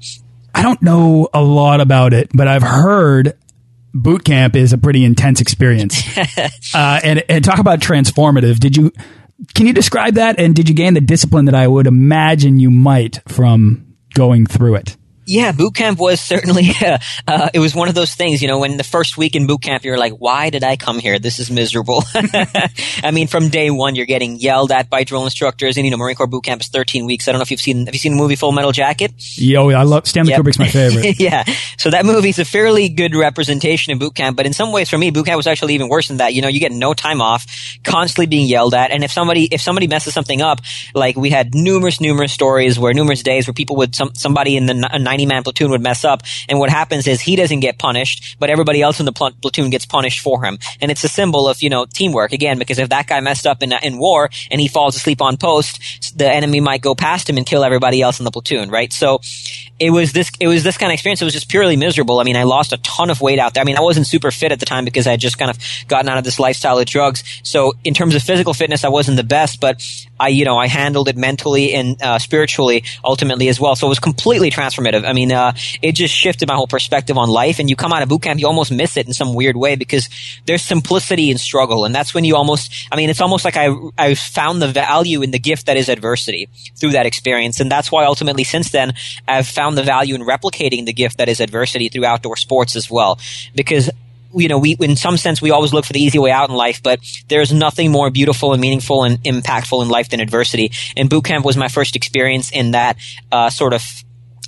I 0.56 0.64
don't 0.64 0.82
know 0.82 1.28
a 1.34 1.42
lot 1.42 1.82
about 1.82 2.14
it, 2.14 2.30
but 2.34 2.48
I've 2.48 2.64
heard 2.64 3.38
boot 3.94 4.24
camp 4.24 4.56
is 4.56 4.74
a 4.74 4.78
pretty 4.78 5.04
intense 5.04 5.42
experience. 5.42 6.02
uh, 6.74 7.00
and, 7.04 7.24
and 7.30 7.44
talk 7.44 7.60
about 7.60 7.80
transformative. 7.80 8.60
Did 8.60 8.78
you, 8.78 8.92
can 9.54 9.68
you 9.68 9.74
describe 9.74 10.16
that? 10.16 10.40
And 10.40 10.56
did 10.56 10.70
you 10.70 10.76
gain 10.76 10.94
the 10.94 11.02
discipline 11.02 11.46
that 11.46 11.56
I 11.56 11.68
would 11.68 11.88
imagine 11.88 12.60
you 12.60 12.72
might 12.72 13.22
from 13.28 13.96
going 14.14 14.46
through 14.46 14.76
it? 14.76 14.98
Yeah, 15.28 15.52
boot 15.52 15.76
camp 15.76 16.00
was 16.00 16.22
certainly, 16.22 16.70
uh, 16.82 16.98
uh, 17.28 17.50
it 17.54 17.60
was 17.60 17.76
one 17.76 17.90
of 17.90 17.96
those 17.96 18.16
things, 18.16 18.42
you 18.42 18.48
know, 18.48 18.60
when 18.60 18.78
the 18.78 18.84
first 18.84 19.18
week 19.18 19.36
in 19.36 19.46
boot 19.46 19.62
camp, 19.62 19.84
you're 19.84 19.98
like, 19.98 20.14
why 20.14 20.50
did 20.50 20.64
I 20.64 20.78
come 20.78 21.00
here? 21.00 21.20
This 21.20 21.38
is 21.40 21.52
miserable. 21.52 22.02
I 22.16 23.12
mean, 23.12 23.28
from 23.28 23.50
day 23.50 23.70
one, 23.70 23.96
you're 23.96 24.06
getting 24.06 24.38
yelled 24.38 24.72
at 24.72 24.90
by 24.90 25.04
drill 25.04 25.26
instructors 25.26 25.76
and, 25.76 25.86
you 25.86 25.92
know, 25.92 25.98
Marine 25.98 26.16
Corps 26.16 26.28
boot 26.28 26.46
camp 26.46 26.62
is 26.62 26.70
13 26.70 27.06
weeks. 27.06 27.28
I 27.28 27.34
don't 27.34 27.40
know 27.40 27.44
if 27.44 27.52
you've 27.52 27.60
seen, 27.60 27.86
have 27.86 27.94
you 27.94 28.00
seen 28.00 28.14
the 28.14 28.18
movie 28.18 28.38
Full 28.38 28.54
Metal 28.54 28.72
Jacket? 28.72 29.12
Yo, 29.36 29.70
I 29.72 29.84
love, 29.84 30.08
Stanley 30.08 30.32
yep. 30.32 30.42
Kubrick's 30.42 30.60
my 30.60 30.70
favorite. 30.70 31.20
yeah. 31.20 31.44
So 31.78 31.90
that 31.90 32.06
movie's 32.06 32.40
a 32.40 32.46
fairly 32.46 32.88
good 32.88 33.14
representation 33.14 33.92
of 33.92 34.00
boot 34.00 34.16
camp, 34.16 34.38
but 34.38 34.46
in 34.46 34.54
some 34.54 34.72
ways 34.72 34.90
for 34.90 34.98
me, 34.98 35.12
boot 35.12 35.26
camp 35.26 35.36
was 35.36 35.48
actually 35.48 35.74
even 35.74 35.90
worse 35.90 36.08
than 36.08 36.18
that. 36.18 36.34
You 36.34 36.42
know, 36.42 36.48
you 36.48 36.62
get 36.62 36.72
no 36.72 36.94
time 36.94 37.22
off, 37.22 37.46
constantly 37.84 38.28
being 38.28 38.48
yelled 38.48 38.74
at. 38.74 38.92
And 38.92 39.04
if 39.04 39.12
somebody, 39.12 39.46
if 39.52 39.60
somebody 39.60 39.88
messes 39.88 40.14
something 40.14 40.42
up, 40.42 40.62
like 40.96 41.18
we 41.18 41.30
had 41.30 41.54
numerous, 41.54 42.00
numerous 42.00 42.32
stories 42.32 42.80
where 42.80 42.94
numerous 42.94 43.24
days 43.24 43.46
where 43.46 43.54
people 43.54 43.76
would, 43.76 43.94
some, 43.94 44.16
somebody 44.16 44.56
in 44.56 44.68
the 44.68 44.88
90 45.18 45.26
man 45.26 45.44
platoon 45.44 45.72
would 45.72 45.82
mess 45.82 46.06
up. 46.06 46.22
And 46.48 46.60
what 46.60 46.70
happens 46.70 47.08
is 47.08 47.20
he 47.20 47.36
doesn't 47.36 47.62
get 47.62 47.80
punished, 47.80 48.38
but 48.40 48.50
everybody 48.50 48.82
else 48.82 49.00
in 49.00 49.06
the 49.06 49.12
pl- 49.12 49.32
platoon 49.42 49.72
gets 49.72 49.86
punished 49.86 50.20
for 50.20 50.44
him. 50.44 50.60
And 50.80 50.92
it's 50.92 51.04
a 51.04 51.08
symbol 51.08 51.50
of, 51.50 51.62
you 51.62 51.70
know, 51.70 51.86
teamwork 51.86 52.34
again, 52.34 52.60
because 52.60 52.78
if 52.78 52.90
that 52.90 53.08
guy 53.08 53.20
messed 53.20 53.48
up 53.48 53.64
in, 53.64 53.74
in 53.82 53.98
war 53.98 54.30
and 54.52 54.62
he 54.62 54.68
falls 54.68 54.96
asleep 54.96 55.22
on 55.22 55.38
post, 55.38 56.18
the 56.18 56.30
enemy 56.30 56.60
might 56.60 56.82
go 56.82 56.94
past 56.94 57.30
him 57.30 57.38
and 57.38 57.46
kill 57.46 57.64
everybody 57.64 58.02
else 58.02 58.20
in 58.20 58.26
the 58.26 58.32
platoon, 58.32 58.70
right? 58.70 58.94
So 58.94 59.20
it 59.80 59.92
was 59.92 60.14
this, 60.14 60.32
it 60.40 60.48
was 60.48 60.64
this 60.64 60.78
kind 60.78 60.92
of 60.92 60.96
experience. 60.96 61.22
It 61.22 61.26
was 61.26 61.34
just 61.34 61.50
purely 61.50 61.76
miserable. 61.76 62.20
I 62.20 62.24
mean, 62.24 62.36
I 62.36 62.44
lost 62.44 62.74
a 62.74 62.78
ton 62.78 63.10
of 63.10 63.22
weight 63.22 63.40
out 63.40 63.54
there. 63.54 63.62
I 63.62 63.66
mean, 63.66 63.78
I 63.78 63.82
wasn't 63.82 64.08
super 64.08 64.32
fit 64.32 64.52
at 64.52 64.60
the 64.60 64.66
time 64.66 64.86
because 64.86 65.06
I 65.06 65.12
had 65.12 65.20
just 65.20 65.38
kind 65.38 65.52
of 65.52 65.58
gotten 65.88 66.10
out 66.10 66.18
of 66.18 66.24
this 66.24 66.40
lifestyle 66.40 66.80
of 66.80 66.86
drugs. 66.86 67.24
So 67.44 67.74
in 67.84 67.94
terms 67.94 68.16
of 68.16 68.24
physical 68.24 68.54
fitness, 68.54 68.84
I 68.84 68.90
wasn't 68.90 69.18
the 69.18 69.24
best, 69.24 69.60
but 69.60 69.82
I, 70.20 70.30
you 70.30 70.46
know, 70.46 70.58
I 70.58 70.68
handled 70.68 71.10
it 71.10 71.16
mentally 71.16 71.74
and 71.74 72.02
uh, 72.02 72.18
spiritually 72.18 72.84
ultimately 73.04 73.50
as 73.50 73.60
well. 73.60 73.76
So 73.76 73.88
it 73.88 73.90
was 73.90 74.00
completely 74.00 74.50
transformative. 74.50 75.08
I 75.08 75.14
mean, 75.14 75.32
uh, 75.32 75.54
it 75.82 75.94
just 75.94 76.14
shifted 76.14 76.48
my 76.48 76.56
whole 76.56 76.68
perspective 76.68 77.18
on 77.18 77.30
life. 77.30 77.60
And 77.60 77.70
you 77.70 77.76
come 77.76 77.94
out 77.94 78.02
of 78.02 78.10
boot 78.10 78.24
camp, 78.24 78.40
you 78.40 78.48
almost 78.48 78.72
miss 78.72 78.98
it 78.98 79.06
in 79.06 79.14
some 79.14 79.36
weird 79.36 79.58
way 79.58 79.76
because 79.76 80.10
there's 80.46 80.64
simplicity 80.64 81.30
in 81.30 81.38
struggle. 81.38 81.86
And 81.86 81.94
that's 81.94 82.14
when 82.14 82.26
you 82.26 82.36
almost, 82.36 82.72
I 82.92 82.96
mean, 82.96 83.10
it's 83.10 83.22
almost 83.22 83.46
like 83.46 83.58
I, 83.58 83.70
I 83.98 84.16
found 84.16 84.62
the 84.62 84.68
value 84.68 85.22
in 85.22 85.32
the 85.32 85.40
gift 85.40 85.68
that 85.68 85.78
is 85.78 85.88
adversity 85.88 86.50
through 86.76 86.92
that 86.92 87.06
experience. 87.06 87.60
And 87.60 87.72
that's 87.72 87.92
why 87.92 88.06
ultimately 88.06 88.44
since 88.44 88.72
then, 88.72 88.94
I've 89.28 89.48
found 89.48 89.67
the 89.76 89.84
value 89.84 90.16
in 90.16 90.22
replicating 90.22 90.86
the 90.86 90.94
gift 90.94 91.18
that 91.18 91.30
is 91.30 91.40
adversity 91.40 91.90
through 91.90 92.06
outdoor 92.06 92.38
sports 92.38 92.76
as 92.76 92.90
well. 92.90 93.20
Because 93.56 93.90
you 94.34 94.48
know, 94.48 94.60
we, 94.60 94.76
in 94.80 94.96
some 94.96 95.18
sense, 95.18 95.42
we 95.42 95.52
always 95.52 95.74
look 95.74 95.86
for 95.86 95.94
the 95.94 96.02
easy 96.02 96.20
way 96.20 96.32
out 96.32 96.50
in 96.50 96.56
life, 96.56 96.84
but 96.84 97.00
there's 97.28 97.54
nothing 97.54 97.92
more 97.92 98.10
beautiful 98.10 98.54
and 98.54 98.62
meaningful 98.62 99.04
and 99.04 99.24
impactful 99.24 99.82
in 99.82 99.90
life 99.90 100.10
than 100.10 100.20
adversity. 100.20 100.72
And 100.96 101.10
boot 101.10 101.24
camp 101.24 101.46
was 101.46 101.58
my 101.58 101.70
first 101.70 101.96
experience 101.96 102.52
in 102.52 102.72
that, 102.72 102.98
uh, 103.32 103.50
sort 103.50 103.74
of 103.74 103.84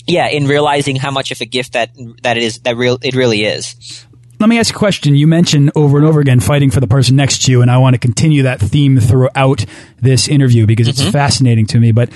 yeah, 0.05 0.27
in 0.27 0.47
realizing 0.47 0.95
how 0.95 1.11
much 1.11 1.31
of 1.31 1.39
a 1.39 1.45
gift 1.45 1.73
that 1.73 1.91
that 2.23 2.35
it 2.35 2.43
is 2.43 2.59
that 2.59 2.75
real 2.75 2.97
it 3.01 3.15
really 3.15 3.43
is. 3.43 4.05
Let 4.39 4.47
me 4.47 4.57
ask 4.57 4.73
a 4.73 4.77
question. 4.77 5.15
You 5.15 5.27
mentioned 5.27 5.71
over 5.75 5.97
and 5.97 6.07
over 6.07 6.19
again 6.19 6.39
fighting 6.39 6.71
for 6.71 6.79
the 6.79 6.87
person 6.87 7.15
next 7.15 7.43
to 7.43 7.51
you, 7.51 7.61
and 7.61 7.69
I 7.69 7.77
want 7.77 7.93
to 7.93 7.99
continue 7.99 8.43
that 8.43 8.59
theme 8.59 8.99
throughout 8.99 9.65
this 10.01 10.27
interview 10.27 10.65
because 10.65 10.87
it's 10.87 11.01
mm 11.01 11.07
-hmm. 11.07 11.11
fascinating 11.11 11.67
to 11.67 11.79
me. 11.79 11.91
But 11.91 12.09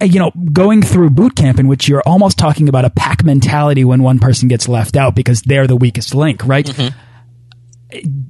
you 0.00 0.18
know, 0.18 0.30
going 0.52 0.82
through 0.82 1.10
boot 1.10 1.34
camp 1.34 1.58
in 1.58 1.68
which 1.68 1.88
you're 1.88 2.02
almost 2.06 2.38
talking 2.38 2.68
about 2.68 2.84
a 2.84 2.90
pack 2.90 3.24
mentality 3.24 3.84
when 3.84 4.02
one 4.02 4.18
person 4.18 4.48
gets 4.48 4.68
left 4.68 4.96
out 4.96 5.14
because 5.14 5.42
they're 5.42 5.66
the 5.66 5.76
weakest 5.76 6.14
link, 6.14 6.44
right? 6.44 6.66
Mm 6.66 6.74
-hmm. 6.74 6.94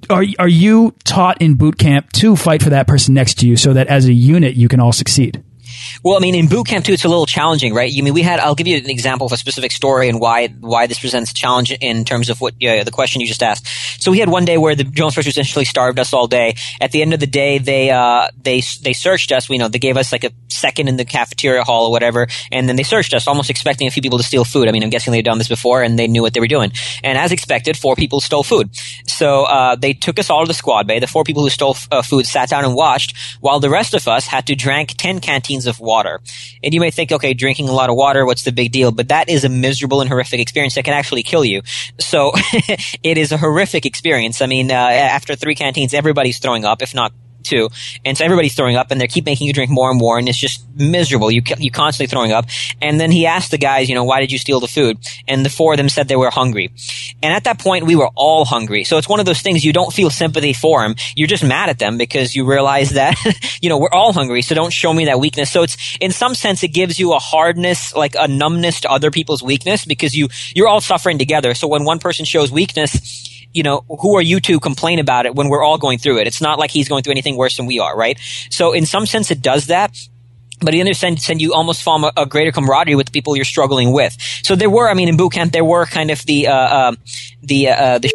Are 0.08 0.26
are 0.38 0.50
you 0.50 0.94
taught 1.04 1.42
in 1.42 1.56
boot 1.56 1.76
camp 1.78 2.12
to 2.12 2.36
fight 2.36 2.62
for 2.62 2.70
that 2.70 2.86
person 2.86 3.14
next 3.14 3.38
to 3.38 3.46
you 3.46 3.56
so 3.56 3.74
that 3.74 3.88
as 3.88 4.06
a 4.06 4.12
unit 4.12 4.54
you 4.54 4.68
can 4.68 4.80
all 4.80 4.92
succeed? 4.92 5.42
Well, 6.02 6.16
I 6.16 6.20
mean, 6.20 6.34
in 6.34 6.48
boot 6.48 6.66
camp 6.66 6.84
too, 6.84 6.92
it's 6.92 7.04
a 7.04 7.08
little 7.08 7.26
challenging, 7.26 7.74
right? 7.74 7.90
You 7.90 8.02
I 8.02 8.04
mean 8.04 8.14
we 8.14 8.22
had? 8.22 8.40
I'll 8.40 8.54
give 8.54 8.66
you 8.66 8.76
an 8.76 8.90
example 8.90 9.26
of 9.26 9.32
a 9.32 9.36
specific 9.36 9.72
story 9.72 10.08
and 10.08 10.20
why 10.20 10.48
why 10.60 10.86
this 10.86 10.98
presents 10.98 11.30
a 11.30 11.34
challenge 11.34 11.72
in 11.72 12.04
terms 12.04 12.28
of 12.30 12.40
what 12.40 12.58
the 12.58 12.90
question 12.92 13.20
you 13.20 13.26
just 13.26 13.42
asked. 13.42 13.66
So 14.02 14.10
we 14.10 14.18
had 14.18 14.28
one 14.28 14.44
day 14.44 14.58
where 14.58 14.74
the 14.74 14.84
drill 14.84 15.08
instructors 15.08 15.32
essentially 15.32 15.64
starved 15.64 15.98
us 15.98 16.12
all 16.12 16.26
day. 16.26 16.54
At 16.80 16.92
the 16.92 17.02
end 17.02 17.14
of 17.14 17.20
the 17.20 17.26
day, 17.26 17.58
they 17.58 17.90
uh, 17.90 18.28
they 18.40 18.62
they 18.82 18.92
searched 18.92 19.32
us. 19.32 19.48
We 19.48 19.58
know 19.58 19.68
they 19.68 19.78
gave 19.78 19.96
us 19.96 20.12
like 20.12 20.24
a 20.24 20.32
second 20.48 20.88
in 20.88 20.96
the 20.96 21.04
cafeteria 21.04 21.62
hall 21.64 21.86
or 21.86 21.90
whatever, 21.90 22.26
and 22.50 22.68
then 22.68 22.76
they 22.76 22.82
searched 22.82 23.14
us, 23.14 23.26
almost 23.26 23.50
expecting 23.50 23.86
a 23.86 23.90
few 23.90 24.02
people 24.02 24.18
to 24.18 24.24
steal 24.24 24.44
food. 24.44 24.68
I 24.68 24.72
mean, 24.72 24.82
I'm 24.82 24.90
guessing 24.90 25.12
they'd 25.12 25.24
done 25.24 25.38
this 25.38 25.48
before 25.48 25.82
and 25.82 25.98
they 25.98 26.06
knew 26.06 26.22
what 26.22 26.34
they 26.34 26.40
were 26.40 26.48
doing. 26.48 26.72
And 27.02 27.16
as 27.18 27.32
expected, 27.32 27.76
four 27.76 27.94
people 27.94 28.20
stole 28.20 28.42
food. 28.42 28.70
So 29.06 29.44
uh, 29.44 29.76
they 29.76 29.92
took 29.92 30.18
us 30.18 30.30
all 30.30 30.42
to 30.44 30.48
the 30.48 30.54
squad 30.54 30.86
bay. 30.86 30.98
The 30.98 31.06
four 31.06 31.24
people 31.24 31.42
who 31.42 31.50
stole 31.50 31.76
uh, 31.90 32.02
food 32.02 32.26
sat 32.26 32.48
down 32.48 32.64
and 32.64 32.74
watched, 32.74 33.16
while 33.40 33.60
the 33.60 33.70
rest 33.70 33.94
of 33.94 34.06
us 34.08 34.26
had 34.26 34.46
to 34.46 34.54
drink 34.54 34.94
ten 34.96 35.20
of 35.66 35.80
water. 35.80 36.20
And 36.62 36.74
you 36.74 36.80
may 36.80 36.90
think, 36.90 37.12
okay, 37.12 37.34
drinking 37.34 37.68
a 37.68 37.72
lot 37.72 37.90
of 37.90 37.96
water, 37.96 38.24
what's 38.26 38.44
the 38.44 38.52
big 38.52 38.72
deal? 38.72 38.92
But 38.92 39.08
that 39.08 39.28
is 39.28 39.44
a 39.44 39.48
miserable 39.48 40.00
and 40.00 40.08
horrific 40.08 40.40
experience 40.40 40.74
that 40.74 40.84
can 40.84 40.94
actually 40.94 41.22
kill 41.22 41.44
you. 41.44 41.62
So 41.98 42.32
it 43.02 43.18
is 43.18 43.32
a 43.32 43.36
horrific 43.36 43.86
experience. 43.86 44.42
I 44.42 44.46
mean, 44.46 44.70
uh, 44.70 44.74
after 44.74 45.36
three 45.36 45.54
canteens, 45.54 45.94
everybody's 45.94 46.38
throwing 46.38 46.64
up, 46.64 46.82
if 46.82 46.94
not 46.94 47.12
too. 47.42 47.68
And 48.04 48.16
so 48.16 48.24
everybody's 48.24 48.54
throwing 48.54 48.76
up 48.76 48.90
and 48.90 49.00
they 49.00 49.06
keep 49.06 49.24
making 49.24 49.46
you 49.46 49.52
drink 49.52 49.70
more 49.70 49.90
and 49.90 49.98
more 49.98 50.18
and 50.18 50.28
it's 50.28 50.38
just 50.38 50.64
miserable. 50.74 51.30
You, 51.30 51.42
you 51.58 51.70
constantly 51.70 52.10
throwing 52.10 52.32
up. 52.32 52.46
And 52.80 53.00
then 53.00 53.10
he 53.10 53.26
asked 53.26 53.50
the 53.50 53.58
guys, 53.58 53.88
you 53.88 53.94
know, 53.94 54.04
why 54.04 54.20
did 54.20 54.32
you 54.32 54.38
steal 54.38 54.60
the 54.60 54.68
food? 54.68 54.98
And 55.26 55.44
the 55.44 55.50
four 55.50 55.72
of 55.72 55.78
them 55.78 55.88
said 55.88 56.08
they 56.08 56.16
were 56.16 56.30
hungry. 56.30 56.72
And 57.22 57.32
at 57.32 57.44
that 57.44 57.58
point, 57.58 57.86
we 57.86 57.96
were 57.96 58.10
all 58.14 58.44
hungry. 58.44 58.84
So 58.84 58.98
it's 58.98 59.08
one 59.08 59.20
of 59.20 59.26
those 59.26 59.40
things 59.40 59.64
you 59.64 59.72
don't 59.72 59.92
feel 59.92 60.10
sympathy 60.10 60.52
for 60.52 60.82
them. 60.82 60.94
You're 61.16 61.28
just 61.28 61.44
mad 61.44 61.68
at 61.68 61.78
them 61.78 61.98
because 61.98 62.34
you 62.34 62.44
realize 62.44 62.90
that, 62.90 63.16
you 63.62 63.68
know, 63.68 63.78
we're 63.78 63.92
all 63.92 64.12
hungry. 64.12 64.42
So 64.42 64.54
don't 64.54 64.72
show 64.72 64.92
me 64.92 65.06
that 65.06 65.18
weakness. 65.18 65.50
So 65.50 65.62
it's, 65.62 65.76
in 66.00 66.12
some 66.12 66.34
sense, 66.34 66.62
it 66.62 66.68
gives 66.68 66.98
you 66.98 67.12
a 67.12 67.18
hardness, 67.18 67.94
like 67.94 68.14
a 68.18 68.28
numbness 68.28 68.80
to 68.82 68.90
other 68.90 69.10
people's 69.10 69.42
weakness 69.42 69.84
because 69.84 70.14
you, 70.14 70.28
you're 70.54 70.68
all 70.68 70.80
suffering 70.80 71.18
together. 71.18 71.54
So 71.54 71.68
when 71.68 71.84
one 71.84 71.98
person 71.98 72.24
shows 72.24 72.50
weakness, 72.50 73.37
you 73.58 73.64
know, 73.64 73.84
who 73.88 74.16
are 74.16 74.22
you 74.22 74.38
to 74.38 74.60
complain 74.60 75.00
about 75.00 75.26
it 75.26 75.34
when 75.34 75.48
we're 75.48 75.64
all 75.64 75.78
going 75.78 75.98
through 75.98 76.18
it? 76.20 76.28
It's 76.28 76.40
not 76.40 76.60
like 76.60 76.70
he's 76.70 76.88
going 76.88 77.02
through 77.02 77.10
anything 77.10 77.36
worse 77.36 77.56
than 77.56 77.66
we 77.66 77.80
are, 77.80 77.96
right? 77.96 78.16
So 78.50 78.72
in 78.72 78.86
some 78.86 79.04
sense, 79.04 79.32
it 79.32 79.42
does 79.42 79.66
that. 79.66 79.98
But 80.60 80.74
in 80.74 80.82
other 80.82 80.94
sense, 80.94 81.28
you 81.28 81.52
almost 81.54 81.82
form 81.82 82.04
a, 82.04 82.12
a, 82.16 82.24
greater 82.24 82.52
camaraderie 82.52 82.94
with 82.94 83.06
the 83.06 83.12
people 83.12 83.34
you're 83.34 83.44
struggling 83.44 83.92
with. 83.92 84.16
So 84.44 84.54
there 84.54 84.70
were, 84.70 84.88
I 84.88 84.94
mean, 84.94 85.08
in 85.08 85.16
boot 85.16 85.32
camp, 85.32 85.52
there 85.52 85.64
were 85.64 85.86
kind 85.86 86.10
of 86.12 86.24
the, 86.24 86.46
uh, 86.46 86.52
uh, 86.52 86.92
the, 87.42 87.68
uh, 87.68 87.98
the 88.02 88.12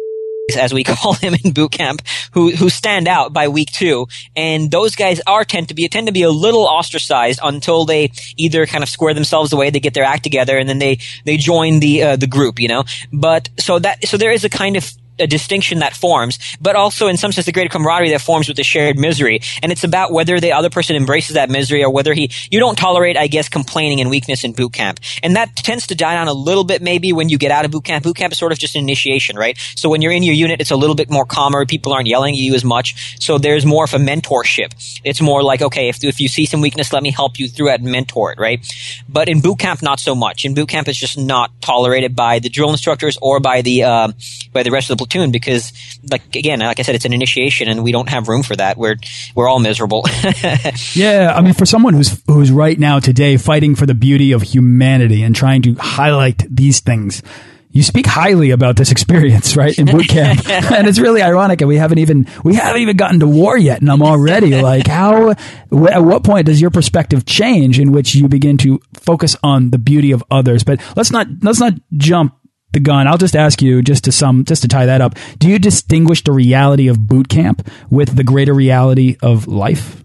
as 0.58 0.74
we 0.74 0.84
call 0.92 1.14
him 1.14 1.34
in 1.42 1.52
boot 1.52 1.72
camp, 1.72 2.02
who 2.32 2.50
who 2.50 2.68
stand 2.68 3.08
out 3.08 3.32
by 3.32 3.48
week 3.48 3.70
two, 3.70 4.06
and 4.36 4.70
those 4.70 4.94
guys 4.94 5.20
are 5.26 5.44
tend 5.44 5.68
to 5.68 5.74
be 5.74 5.88
tend 5.88 6.06
to 6.06 6.12
be 6.12 6.22
a 6.22 6.30
little 6.30 6.64
ostracized 6.64 7.40
until 7.42 7.86
they 7.86 8.10
either 8.36 8.66
kind 8.66 8.84
of 8.84 8.90
square 8.90 9.14
themselves 9.14 9.54
away, 9.54 9.70
they 9.70 9.80
get 9.80 9.94
their 9.94 10.04
act 10.04 10.22
together, 10.22 10.58
and 10.58 10.68
then 10.68 10.78
they 10.78 10.98
they 11.24 11.38
join 11.38 11.80
the 11.80 12.02
uh, 12.02 12.16
the 12.16 12.26
group, 12.26 12.60
you 12.60 12.68
know. 12.68 12.84
But 13.10 13.48
so 13.58 13.78
that 13.78 14.06
so 14.06 14.18
there 14.18 14.32
is 14.32 14.44
a 14.44 14.50
kind 14.50 14.76
of 14.76 14.92
a 15.18 15.26
distinction 15.26 15.78
that 15.80 15.94
forms, 15.94 16.38
but 16.60 16.76
also 16.76 17.06
in 17.06 17.16
some 17.16 17.32
sense 17.32 17.46
the 17.46 17.52
greater 17.52 17.68
camaraderie 17.68 18.10
that 18.10 18.20
forms 18.20 18.48
with 18.48 18.56
the 18.56 18.64
shared 18.64 18.98
misery. 18.98 19.40
And 19.62 19.70
it's 19.70 19.84
about 19.84 20.12
whether 20.12 20.40
the 20.40 20.52
other 20.52 20.70
person 20.70 20.96
embraces 20.96 21.34
that 21.34 21.50
misery 21.50 21.84
or 21.84 21.90
whether 21.90 22.14
he, 22.14 22.30
you 22.50 22.58
don't 22.58 22.76
tolerate, 22.76 23.16
I 23.16 23.26
guess, 23.26 23.48
complaining 23.48 24.00
and 24.00 24.10
weakness 24.10 24.44
in 24.44 24.52
boot 24.52 24.72
camp. 24.72 25.00
And 25.22 25.36
that 25.36 25.54
tends 25.56 25.86
to 25.88 25.94
die 25.94 26.14
down 26.14 26.28
a 26.28 26.32
little 26.32 26.64
bit 26.64 26.82
maybe 26.82 27.12
when 27.12 27.28
you 27.28 27.38
get 27.38 27.50
out 27.50 27.64
of 27.64 27.70
boot 27.70 27.84
camp. 27.84 28.04
Boot 28.04 28.16
camp 28.16 28.32
is 28.32 28.38
sort 28.38 28.52
of 28.52 28.58
just 28.58 28.74
an 28.74 28.82
initiation, 28.82 29.36
right? 29.36 29.56
So 29.76 29.88
when 29.88 30.02
you're 30.02 30.12
in 30.12 30.22
your 30.22 30.34
unit, 30.34 30.60
it's 30.60 30.70
a 30.70 30.76
little 30.76 30.96
bit 30.96 31.10
more 31.10 31.24
calmer. 31.24 31.64
People 31.66 31.92
aren't 31.92 32.08
yelling 32.08 32.34
at 32.34 32.40
you 32.40 32.54
as 32.54 32.64
much. 32.64 33.18
So 33.20 33.38
there's 33.38 33.64
more 33.64 33.84
of 33.84 33.94
a 33.94 33.98
mentorship. 33.98 35.00
It's 35.04 35.20
more 35.20 35.42
like, 35.42 35.62
okay, 35.62 35.88
if, 35.88 36.02
if 36.02 36.20
you 36.20 36.28
see 36.28 36.46
some 36.46 36.60
weakness, 36.60 36.92
let 36.92 37.02
me 37.02 37.10
help 37.10 37.38
you 37.38 37.48
through 37.48 37.70
it 37.70 37.80
and 37.80 37.90
mentor 37.90 38.32
it, 38.32 38.38
right? 38.38 38.64
But 39.08 39.28
in 39.28 39.40
boot 39.40 39.58
camp, 39.58 39.82
not 39.82 40.00
so 40.00 40.14
much. 40.14 40.44
In 40.44 40.54
boot 40.54 40.68
camp, 40.68 40.88
it's 40.88 40.98
just 40.98 41.18
not 41.18 41.50
tolerated 41.60 42.16
by 42.16 42.38
the 42.38 42.48
drill 42.48 42.70
instructors 42.70 43.18
or 43.20 43.40
by 43.40 43.62
the, 43.62 43.84
uh, 43.84 44.12
by 44.52 44.62
the 44.62 44.70
rest 44.70 44.90
of 44.90 44.96
the 44.98 45.03
platoon 45.04 45.30
because, 45.30 45.72
like 46.10 46.22
again, 46.34 46.60
like 46.60 46.78
I 46.78 46.82
said, 46.82 46.94
it's 46.94 47.04
an 47.04 47.12
initiation, 47.12 47.68
and 47.68 47.84
we 47.84 47.92
don't 47.92 48.08
have 48.08 48.28
room 48.28 48.42
for 48.42 48.56
that. 48.56 48.76
We're 48.76 48.96
we're 49.34 49.48
all 49.48 49.60
miserable. 49.60 50.04
yeah, 50.94 51.32
I 51.34 51.40
mean, 51.42 51.54
for 51.54 51.66
someone 51.66 51.94
who's 51.94 52.22
who's 52.26 52.50
right 52.50 52.78
now 52.78 52.98
today 52.98 53.36
fighting 53.36 53.74
for 53.74 53.86
the 53.86 53.94
beauty 53.94 54.32
of 54.32 54.42
humanity 54.42 55.22
and 55.22 55.34
trying 55.34 55.62
to 55.62 55.74
highlight 55.74 56.42
these 56.48 56.80
things. 56.80 57.22
You 57.70 57.82
speak 57.82 58.06
highly 58.06 58.52
about 58.52 58.76
this 58.76 58.92
experience, 58.92 59.56
right, 59.56 59.76
in 59.76 59.86
boot 59.86 60.06
camp, 60.06 60.48
and 60.48 60.86
it's 60.86 61.00
really 61.00 61.22
ironic. 61.22 61.60
And 61.60 61.66
we 61.66 61.76
haven't 61.76 61.98
even 61.98 62.28
we 62.44 62.54
haven't 62.54 62.80
even 62.82 62.96
gotten 62.96 63.18
to 63.18 63.26
war 63.26 63.58
yet, 63.58 63.80
and 63.80 63.90
I'm 63.90 64.00
already 64.00 64.62
like, 64.62 64.86
how? 64.86 65.30
At 65.30 66.04
what 66.04 66.22
point 66.22 66.46
does 66.46 66.60
your 66.60 66.70
perspective 66.70 67.26
change 67.26 67.80
in 67.80 67.90
which 67.90 68.14
you 68.14 68.28
begin 68.28 68.58
to 68.58 68.80
focus 68.92 69.36
on 69.42 69.70
the 69.70 69.78
beauty 69.78 70.12
of 70.12 70.22
others? 70.30 70.62
But 70.62 70.80
let's 70.94 71.10
not 71.10 71.26
let's 71.42 71.58
not 71.58 71.74
jump 71.96 72.38
the 72.74 72.80
gun. 72.80 73.08
I'll 73.08 73.18
just 73.18 73.34
ask 73.34 73.62
you, 73.62 73.82
just 73.82 74.04
to 74.04 74.12
some, 74.12 74.44
just 74.44 74.62
to 74.62 74.68
tie 74.68 74.86
that 74.86 75.00
up. 75.00 75.14
Do 75.38 75.48
you 75.48 75.58
distinguish 75.58 76.22
the 76.22 76.32
reality 76.32 76.88
of 76.88 77.08
boot 77.08 77.28
camp 77.28 77.66
with 77.88 78.16
the 78.16 78.24
greater 78.24 78.52
reality 78.52 79.16
of 79.22 79.46
life? 79.46 80.03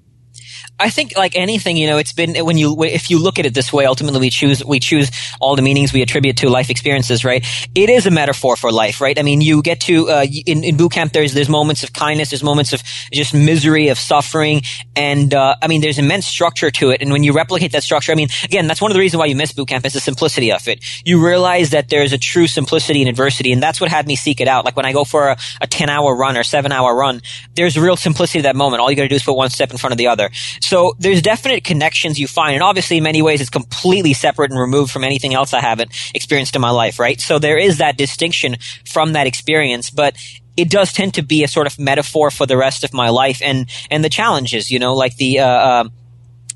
I 0.79 0.89
think 0.89 1.15
like 1.17 1.35
anything, 1.35 1.75
you 1.77 1.87
know, 1.87 1.97
it's 1.97 2.13
been 2.13 2.35
when 2.45 2.57
you 2.57 2.83
if 2.83 3.09
you 3.09 3.21
look 3.21 3.37
at 3.37 3.45
it 3.45 3.53
this 3.53 3.73
way, 3.73 3.85
ultimately 3.85 4.19
we 4.19 4.29
choose 4.29 4.63
we 4.63 4.79
choose 4.79 5.11
all 5.41 5.55
the 5.55 5.61
meanings 5.61 5.91
we 5.91 6.01
attribute 6.01 6.37
to 6.37 6.49
life 6.49 6.69
experiences, 6.69 7.25
right? 7.25 7.45
It 7.75 7.89
is 7.89 8.05
a 8.05 8.11
metaphor 8.11 8.55
for 8.55 8.71
life, 8.71 9.01
right? 9.01 9.19
I 9.19 9.21
mean, 9.23 9.41
you 9.41 9.61
get 9.61 9.81
to 9.81 10.09
uh, 10.09 10.25
in 10.45 10.63
in 10.63 10.77
boot 10.77 10.93
camp. 10.93 11.11
There's 11.11 11.33
there's 11.33 11.49
moments 11.49 11.83
of 11.83 11.91
kindness, 11.93 12.29
there's 12.29 12.43
moments 12.43 12.71
of 12.71 12.81
just 13.11 13.33
misery, 13.33 13.89
of 13.89 13.99
suffering, 13.99 14.61
and 14.95 15.33
uh, 15.33 15.55
I 15.61 15.67
mean, 15.67 15.81
there's 15.81 15.99
immense 15.99 16.27
structure 16.27 16.71
to 16.71 16.91
it. 16.91 17.01
And 17.01 17.11
when 17.11 17.23
you 17.23 17.33
replicate 17.33 17.73
that 17.73 17.83
structure, 17.83 18.11
I 18.11 18.15
mean, 18.15 18.29
again, 18.43 18.67
that's 18.67 18.81
one 18.81 18.91
of 18.91 18.95
the 18.95 18.99
reasons 18.99 19.19
why 19.19 19.25
you 19.25 19.35
miss 19.35 19.51
boot 19.51 19.67
camp 19.67 19.85
is 19.85 19.93
the 19.93 19.99
simplicity 19.99 20.51
of 20.51 20.67
it. 20.67 20.83
You 21.03 21.25
realize 21.25 21.71
that 21.71 21.89
there's 21.89 22.13
a 22.13 22.17
true 22.17 22.47
simplicity 22.47 23.01
in 23.01 23.07
adversity, 23.07 23.51
and 23.51 23.61
that's 23.61 23.81
what 23.81 23.89
had 23.89 24.07
me 24.07 24.15
seek 24.15 24.39
it 24.39 24.47
out. 24.47 24.63
Like 24.63 24.77
when 24.77 24.85
I 24.85 24.93
go 24.93 25.03
for 25.03 25.29
a, 25.29 25.37
a 25.59 25.67
ten 25.67 25.89
hour 25.89 26.15
run 26.15 26.37
or 26.37 26.43
seven 26.43 26.71
hour 26.71 26.95
run, 26.95 27.21
there's 27.55 27.77
real 27.77 27.97
simplicity 27.97 28.39
to 28.39 28.43
that 28.43 28.55
moment. 28.55 28.81
All 28.81 28.89
you 28.89 28.95
got 28.95 29.03
to 29.03 29.09
do 29.09 29.15
is 29.15 29.23
put 29.23 29.35
one 29.35 29.49
step 29.49 29.71
in 29.71 29.77
front 29.77 29.91
of 29.91 29.97
the 29.97 30.07
other. 30.07 30.29
So 30.69 30.93
there's 30.99 31.23
definite 31.23 31.63
connections 31.63 32.19
you 32.19 32.27
find. 32.27 32.53
And 32.53 32.61
obviously 32.61 32.97
in 32.97 33.03
many 33.03 33.23
ways 33.23 33.41
it's 33.41 33.49
completely 33.49 34.13
separate 34.13 34.51
and 34.51 34.59
removed 34.59 34.91
from 34.91 35.03
anything 35.03 35.33
else 35.33 35.51
I 35.51 35.61
haven't 35.61 35.89
experienced 36.13 36.55
in 36.55 36.61
my 36.61 36.69
life, 36.69 36.99
right? 36.99 37.19
So 37.19 37.39
there 37.39 37.57
is 37.57 37.79
that 37.79 37.97
distinction 37.97 38.55
from 38.85 39.13
that 39.13 39.25
experience, 39.25 39.89
but 39.89 40.15
it 40.55 40.69
does 40.69 40.93
tend 40.93 41.15
to 41.15 41.23
be 41.23 41.43
a 41.43 41.47
sort 41.47 41.65
of 41.65 41.79
metaphor 41.79 42.29
for 42.29 42.45
the 42.45 42.55
rest 42.55 42.83
of 42.83 42.93
my 42.93 43.09
life 43.09 43.41
and, 43.43 43.67
and 43.89 44.03
the 44.03 44.09
challenges, 44.09 44.69
you 44.69 44.77
know, 44.77 44.93
like 44.93 45.15
the, 45.15 45.39
uh, 45.39 45.47
uh, 45.47 45.83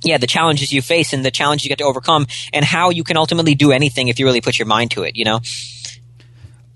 yeah, 0.03 0.19
the 0.19 0.27
challenges 0.27 0.71
you 0.71 0.83
face 0.83 1.11
and 1.11 1.25
the 1.25 1.31
challenges 1.31 1.65
you 1.65 1.69
get 1.69 1.79
to 1.79 1.85
overcome 1.85 2.27
and 2.53 2.63
how 2.63 2.91
you 2.91 3.03
can 3.03 3.17
ultimately 3.17 3.55
do 3.55 3.71
anything 3.71 4.09
if 4.09 4.19
you 4.19 4.27
really 4.27 4.41
put 4.41 4.59
your 4.59 4.67
mind 4.67 4.91
to 4.91 5.01
it, 5.01 5.15
you 5.15 5.25
know? 5.25 5.39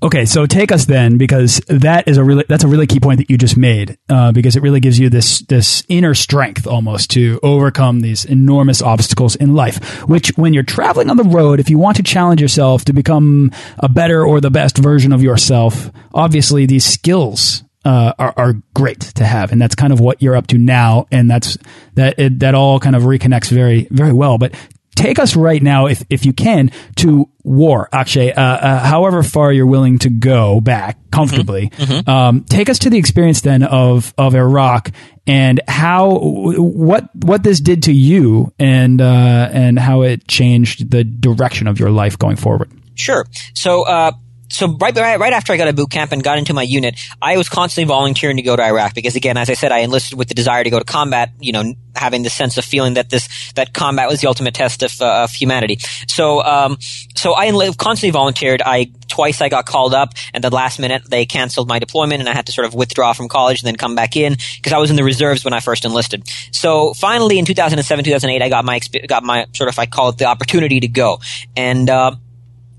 Okay, 0.04 0.26
so 0.26 0.46
take 0.46 0.72
us 0.72 0.86
then, 0.86 1.18
because 1.18 1.60
that 1.68 2.08
is 2.08 2.18
a 2.18 2.24
really 2.24 2.46
that's 2.48 2.64
a 2.64 2.68
really 2.68 2.86
key 2.86 3.00
point 3.00 3.18
that 3.18 3.32
you 3.32 3.38
just 3.38 3.58
made, 3.58 3.98
uh, 4.10 4.32
because 4.32 4.56
it 4.56 4.62
really 4.62 4.80
gives 4.80 5.00
you 5.00 5.10
this 5.10 5.40
this 5.42 5.84
inner 5.90 6.14
strength 6.14 6.68
almost 6.68 7.10
to 7.12 7.40
overcome 7.42 8.02
these 8.02 8.24
enormous 8.24 8.84
obstacles 8.84 9.36
in 9.36 9.56
life. 9.56 10.08
Which, 10.08 10.38
when 10.38 10.54
you're 10.54 10.62
traveling 10.62 11.10
on 11.10 11.18
the 11.18 11.24
road, 11.24 11.60
if 11.60 11.72
you 11.72 11.80
want 11.80 11.98
to 11.98 12.04
challenge 12.04 12.40
yourself 12.40 12.86
to 12.86 12.94
become 12.94 13.52
a 13.80 13.90
better 13.90 14.24
or 14.24 14.40
the 14.40 14.52
best 14.52 14.78
version 14.78 15.12
of 15.12 15.24
yourself, 15.24 15.90
obviously 16.14 16.68
these 16.68 16.86
skills 16.86 17.64
uh, 17.84 18.14
are, 18.20 18.36
are 18.38 18.54
great 18.76 19.00
to 19.00 19.26
have, 19.26 19.52
and 19.52 19.60
that's 19.60 19.74
kind 19.74 19.92
of 19.92 20.00
what 20.00 20.22
you're 20.22 20.36
up 20.36 20.46
to 20.48 20.60
now, 20.60 21.08
and 21.12 21.28
that's 21.28 21.58
that 21.96 22.20
it, 22.20 22.38
that 22.42 22.54
all 22.54 22.80
kind 22.80 22.96
of 22.96 23.02
reconnects 23.02 23.50
very 23.50 23.88
very 23.90 24.14
well. 24.14 24.38
But 24.38 24.54
take 24.98 25.20
us 25.20 25.36
right 25.36 25.62
now, 25.62 25.86
if 25.86 26.04
if 26.10 26.26
you 26.26 26.34
can, 26.34 26.72
to 26.98 27.30
war, 27.44 27.88
Akshay. 27.94 28.34
Uh, 28.34 28.42
uh, 28.42 28.80
however 28.80 29.24
far 29.24 29.54
you're 29.54 29.68
willing 29.68 30.00
to 30.00 30.10
go 30.10 30.60
back 30.60 30.98
comfortably, 31.12 31.72
mm 31.78 31.86
-hmm. 31.86 32.10
um, 32.10 32.44
take 32.50 32.72
us 32.72 32.80
to 32.80 32.90
the 32.90 32.98
experience 32.98 33.42
then 33.42 33.64
of 33.64 34.14
of 34.18 34.34
Iraq 34.34 34.92
and 35.28 35.62
how 35.68 36.20
what 36.58 37.10
what 37.14 37.44
this 37.44 37.62
did 37.62 37.84
to 37.84 37.92
you 37.92 38.52
and 38.60 39.02
uh, 39.02 39.50
and 39.66 39.80
how 39.80 40.04
it 40.04 40.28
changed 40.28 40.90
the 40.92 41.04
direction 41.04 41.68
of 41.68 41.80
your 41.80 41.92
life 41.92 42.18
going 42.18 42.38
forward. 42.38 42.70
Sure. 42.96 43.26
So 43.54 43.86
uh, 43.88 44.12
so 44.50 44.68
right, 44.80 44.96
right 44.96 45.34
after 45.34 45.54
I 45.54 45.58
got 45.58 45.68
a 45.68 45.74
boot 45.74 45.90
camp 45.90 46.12
and 46.12 46.24
got 46.24 46.38
into 46.38 46.54
my 46.54 46.64
unit, 46.64 47.00
I 47.22 47.38
was 47.38 47.50
constantly 47.50 47.88
volunteering 47.88 48.38
to 48.38 48.44
go 48.44 48.56
to 48.56 48.64
Iraq 48.64 48.94
because 48.94 49.16
again, 49.16 49.38
as 49.38 49.50
I 49.50 49.54
said, 49.54 49.72
I 49.72 49.80
enlisted 49.80 50.18
with 50.18 50.30
the 50.30 50.34
desire 50.34 50.64
to 50.64 50.70
go 50.70 50.80
to 50.80 50.86
combat, 50.86 51.32
you 51.40 51.52
know, 51.52 51.74
having 51.96 52.24
the 52.24 52.30
sense 52.30 52.58
of 52.58 52.66
feeling 52.66 52.94
that 52.94 53.10
this, 53.10 53.52
that 53.54 53.74
combat 53.74 54.08
was 54.08 54.22
the 54.22 54.28
ultimate 54.28 54.54
test 54.54 54.84
of, 54.84 55.02
uh, 55.02 55.24
of 55.24 55.32
humanity. 55.32 55.80
So, 56.08 56.44
um, 56.44 56.78
so 57.16 57.36
I 57.36 57.52
constantly 57.78 58.12
volunteered. 58.12 58.62
I, 58.62 58.92
twice 59.08 59.42
I 59.42 59.50
got 59.50 59.66
called 59.66 59.94
up 59.94 60.14
and 60.34 60.44
the 60.44 60.50
last 60.50 60.80
minute 60.80 61.04
they 61.10 61.26
canceled 61.26 61.68
my 61.68 61.80
deployment 61.80 62.20
and 62.20 62.30
I 62.30 62.34
had 62.34 62.46
to 62.48 62.52
sort 62.52 62.68
of 62.68 62.74
withdraw 62.74 63.14
from 63.14 63.30
college 63.30 63.62
and 63.62 63.68
then 63.68 63.76
come 63.76 63.96
back 63.96 64.16
in 64.16 64.36
because 64.58 64.74
I 64.74 64.78
was 64.78 64.90
in 64.90 64.96
the 64.96 65.04
reserves 65.04 65.44
when 65.44 65.54
I 65.54 65.60
first 65.60 65.86
enlisted. 65.86 66.30
So 66.52 66.94
finally 66.94 67.40
in 67.40 67.46
2007, 67.46 68.06
2008, 68.06 68.42
I 68.42 68.50
got 68.50 68.66
my, 68.66 68.80
got 69.08 69.24
my 69.24 69.46
sort 69.54 69.70
of, 69.70 69.80
I 69.80 69.86
call 69.86 70.10
it 70.10 70.18
the 70.18 70.26
opportunity 70.26 70.80
to 70.82 70.88
go. 70.88 71.20
And, 71.56 71.90
uh, 71.90 72.16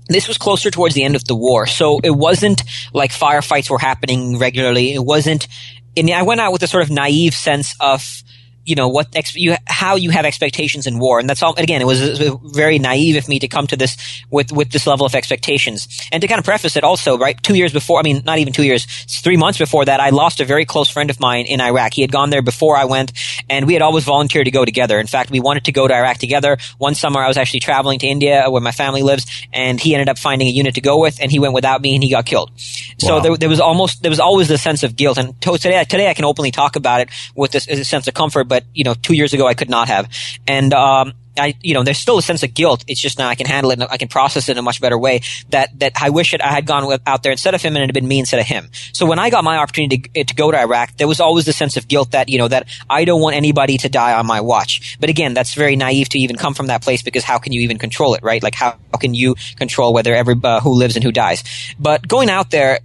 this 0.09 0.27
was 0.27 0.37
closer 0.37 0.71
towards 0.71 0.95
the 0.95 1.03
end 1.03 1.15
of 1.15 1.25
the 1.25 1.35
war, 1.35 1.67
so 1.67 1.99
it 2.03 2.11
wasn't 2.11 2.63
like 2.93 3.11
firefights 3.11 3.69
were 3.69 3.79
happening 3.79 4.37
regularly. 4.37 4.93
It 4.93 5.03
wasn't. 5.03 5.47
And 5.95 6.09
I 6.09 6.23
went 6.23 6.41
out 6.41 6.51
with 6.51 6.63
a 6.63 6.67
sort 6.67 6.83
of 6.83 6.89
naive 6.89 7.33
sense 7.33 7.75
of 7.79 8.23
you 8.69 8.75
know 8.75 8.87
what 8.87 9.07
ex- 9.15 9.35
you 9.35 9.55
how 9.65 9.95
you 9.95 10.11
have 10.11 10.25
expectations 10.25 10.85
in 10.85 10.99
war, 10.99 11.19
and 11.19 11.27
that's 11.27 11.41
all. 11.41 11.55
Again, 11.57 11.81
it 11.81 11.85
was, 11.85 11.99
it 12.01 12.31
was, 12.31 12.53
very 12.53 12.77
naive 12.77 13.15
of 13.15 13.27
me 13.27 13.39
to 13.39 13.47
come 13.47 13.65
to 13.67 13.75
this 13.75 13.97
with 14.29 14.51
with 14.51 14.71
this 14.71 14.85
level 14.85 15.07
of 15.07 15.15
expectations, 15.15 16.07
and 16.11 16.21
to 16.21 16.27
kind 16.27 16.37
of 16.37 16.45
preface 16.45 16.75
it 16.75 16.83
also, 16.83 17.17
right? 17.17 17.41
Two 17.41 17.55
years 17.55 17.73
before, 17.73 17.99
I 17.99 18.03
mean, 18.03 18.21
not 18.25 18.37
even 18.37 18.53
two 18.53 18.63
years, 18.63 18.85
three 18.85 19.37
months 19.37 19.57
before 19.57 19.85
that, 19.85 19.99
I 19.99 20.11
lost 20.11 20.39
a 20.39 20.45
very 20.45 20.65
close 20.65 20.87
friend 20.87 21.09
of 21.09 21.19
mine 21.19 21.47
in 21.47 21.61
Iraq. 21.61 21.95
He 21.95 22.01
had 22.01 22.11
gone 22.11 22.29
there 22.29 22.43
before 22.43 22.77
I 22.77 22.85
went, 22.85 23.11
and 23.49 23.65
we 23.65 23.73
had 23.73 23.81
always 23.81 24.03
volunteered 24.03 24.45
to 24.45 24.51
go 24.51 24.65
together. 24.65 24.99
In 24.99 25.07
fact, 25.07 25.31
we 25.31 25.39
wanted 25.39 25.65
to 25.65 25.71
go 25.71 25.87
to 25.87 25.93
Iraq 25.93 26.19
together. 26.19 26.57
One 26.77 26.93
summer, 26.93 27.21
I 27.21 27.27
was 27.27 27.37
actually 27.37 27.61
traveling 27.61 27.97
to 27.99 28.07
India 28.07 28.45
uh, 28.45 28.51
where 28.51 28.61
my 28.61 28.71
family 28.71 29.01
lives, 29.01 29.25
and 29.51 29.79
he 29.79 29.95
ended 29.95 30.09
up 30.09 30.19
finding 30.19 30.47
a 30.47 30.51
unit 30.51 30.75
to 30.75 30.81
go 30.81 31.01
with, 31.01 31.19
and 31.19 31.31
he 31.31 31.39
went 31.39 31.53
without 31.55 31.81
me, 31.81 31.95
and 31.95 32.03
he 32.03 32.11
got 32.11 32.27
killed. 32.27 32.51
So 32.99 33.15
wow. 33.15 33.19
there, 33.21 33.37
there, 33.37 33.49
was 33.49 33.59
almost 33.59 34.03
there 34.03 34.11
was 34.11 34.19
always 34.19 34.47
this 34.47 34.61
sense 34.61 34.83
of 34.83 34.95
guilt, 34.95 35.17
and 35.17 35.39
today 35.41 35.83
today 35.85 36.07
I 36.07 36.13
can 36.13 36.25
openly 36.25 36.51
talk 36.51 36.75
about 36.75 37.01
it 37.01 37.09
with 37.33 37.51
this, 37.51 37.65
this 37.65 37.89
sense 37.89 38.07
of 38.07 38.13
comfort, 38.13 38.43
but 38.43 38.58
you 38.73 38.83
know, 38.83 38.93
two 38.93 39.13
years 39.13 39.33
ago 39.33 39.47
I 39.47 39.53
could 39.53 39.69
not 39.69 39.87
have. 39.87 40.09
And, 40.47 40.73
um, 40.73 41.13
I, 41.39 41.55
you 41.61 41.73
know, 41.73 41.83
there's 41.83 41.97
still 41.97 42.17
a 42.17 42.21
sense 42.21 42.43
of 42.43 42.53
guilt. 42.53 42.83
It's 42.87 42.99
just 42.99 43.17
now 43.17 43.27
I 43.27 43.35
can 43.35 43.47
handle 43.47 43.71
it. 43.71 43.81
I 43.89 43.97
can 43.97 44.07
process 44.07 44.49
it 44.49 44.53
in 44.53 44.57
a 44.57 44.61
much 44.61 44.81
better 44.81 44.97
way. 44.97 45.21
That 45.49 45.77
that 45.79 45.93
I 46.01 46.09
wish 46.09 46.33
it, 46.33 46.41
I 46.41 46.51
had 46.51 46.65
gone 46.65 46.85
with, 46.85 47.01
out 47.07 47.23
there 47.23 47.31
instead 47.31 47.55
of 47.55 47.61
him, 47.61 47.75
and 47.75 47.83
it 47.83 47.87
had 47.87 47.93
been 47.93 48.07
me 48.07 48.19
instead 48.19 48.39
of 48.39 48.45
him. 48.45 48.69
So 48.93 49.05
when 49.05 49.19
I 49.19 49.29
got 49.29 49.43
my 49.43 49.57
opportunity 49.57 49.99
to, 49.99 50.23
to 50.25 50.35
go 50.35 50.51
to 50.51 50.59
Iraq, 50.59 50.97
there 50.97 51.07
was 51.07 51.19
always 51.19 51.45
the 51.45 51.53
sense 51.53 51.77
of 51.77 51.87
guilt 51.87 52.11
that 52.11 52.29
you 52.29 52.37
know 52.37 52.47
that 52.47 52.67
I 52.89 53.05
don't 53.05 53.21
want 53.21 53.35
anybody 53.35 53.77
to 53.79 53.89
die 53.89 54.13
on 54.13 54.25
my 54.25 54.41
watch. 54.41 54.97
But 54.99 55.09
again, 55.09 55.33
that's 55.33 55.53
very 55.53 55.75
naive 55.75 56.09
to 56.09 56.19
even 56.19 56.35
come 56.35 56.53
from 56.53 56.67
that 56.67 56.81
place 56.81 57.01
because 57.01 57.23
how 57.23 57.37
can 57.37 57.53
you 57.53 57.61
even 57.61 57.77
control 57.77 58.15
it, 58.15 58.23
right? 58.23 58.43
Like 58.43 58.55
how, 58.55 58.77
how 58.91 58.97
can 58.99 59.13
you 59.13 59.35
control 59.55 59.93
whether 59.93 60.13
every 60.13 60.35
uh, 60.43 60.59
who 60.59 60.73
lives 60.73 60.95
and 60.95 61.03
who 61.03 61.11
dies? 61.11 61.43
But 61.79 62.07
going 62.07 62.29
out 62.29 62.51
there 62.51 62.79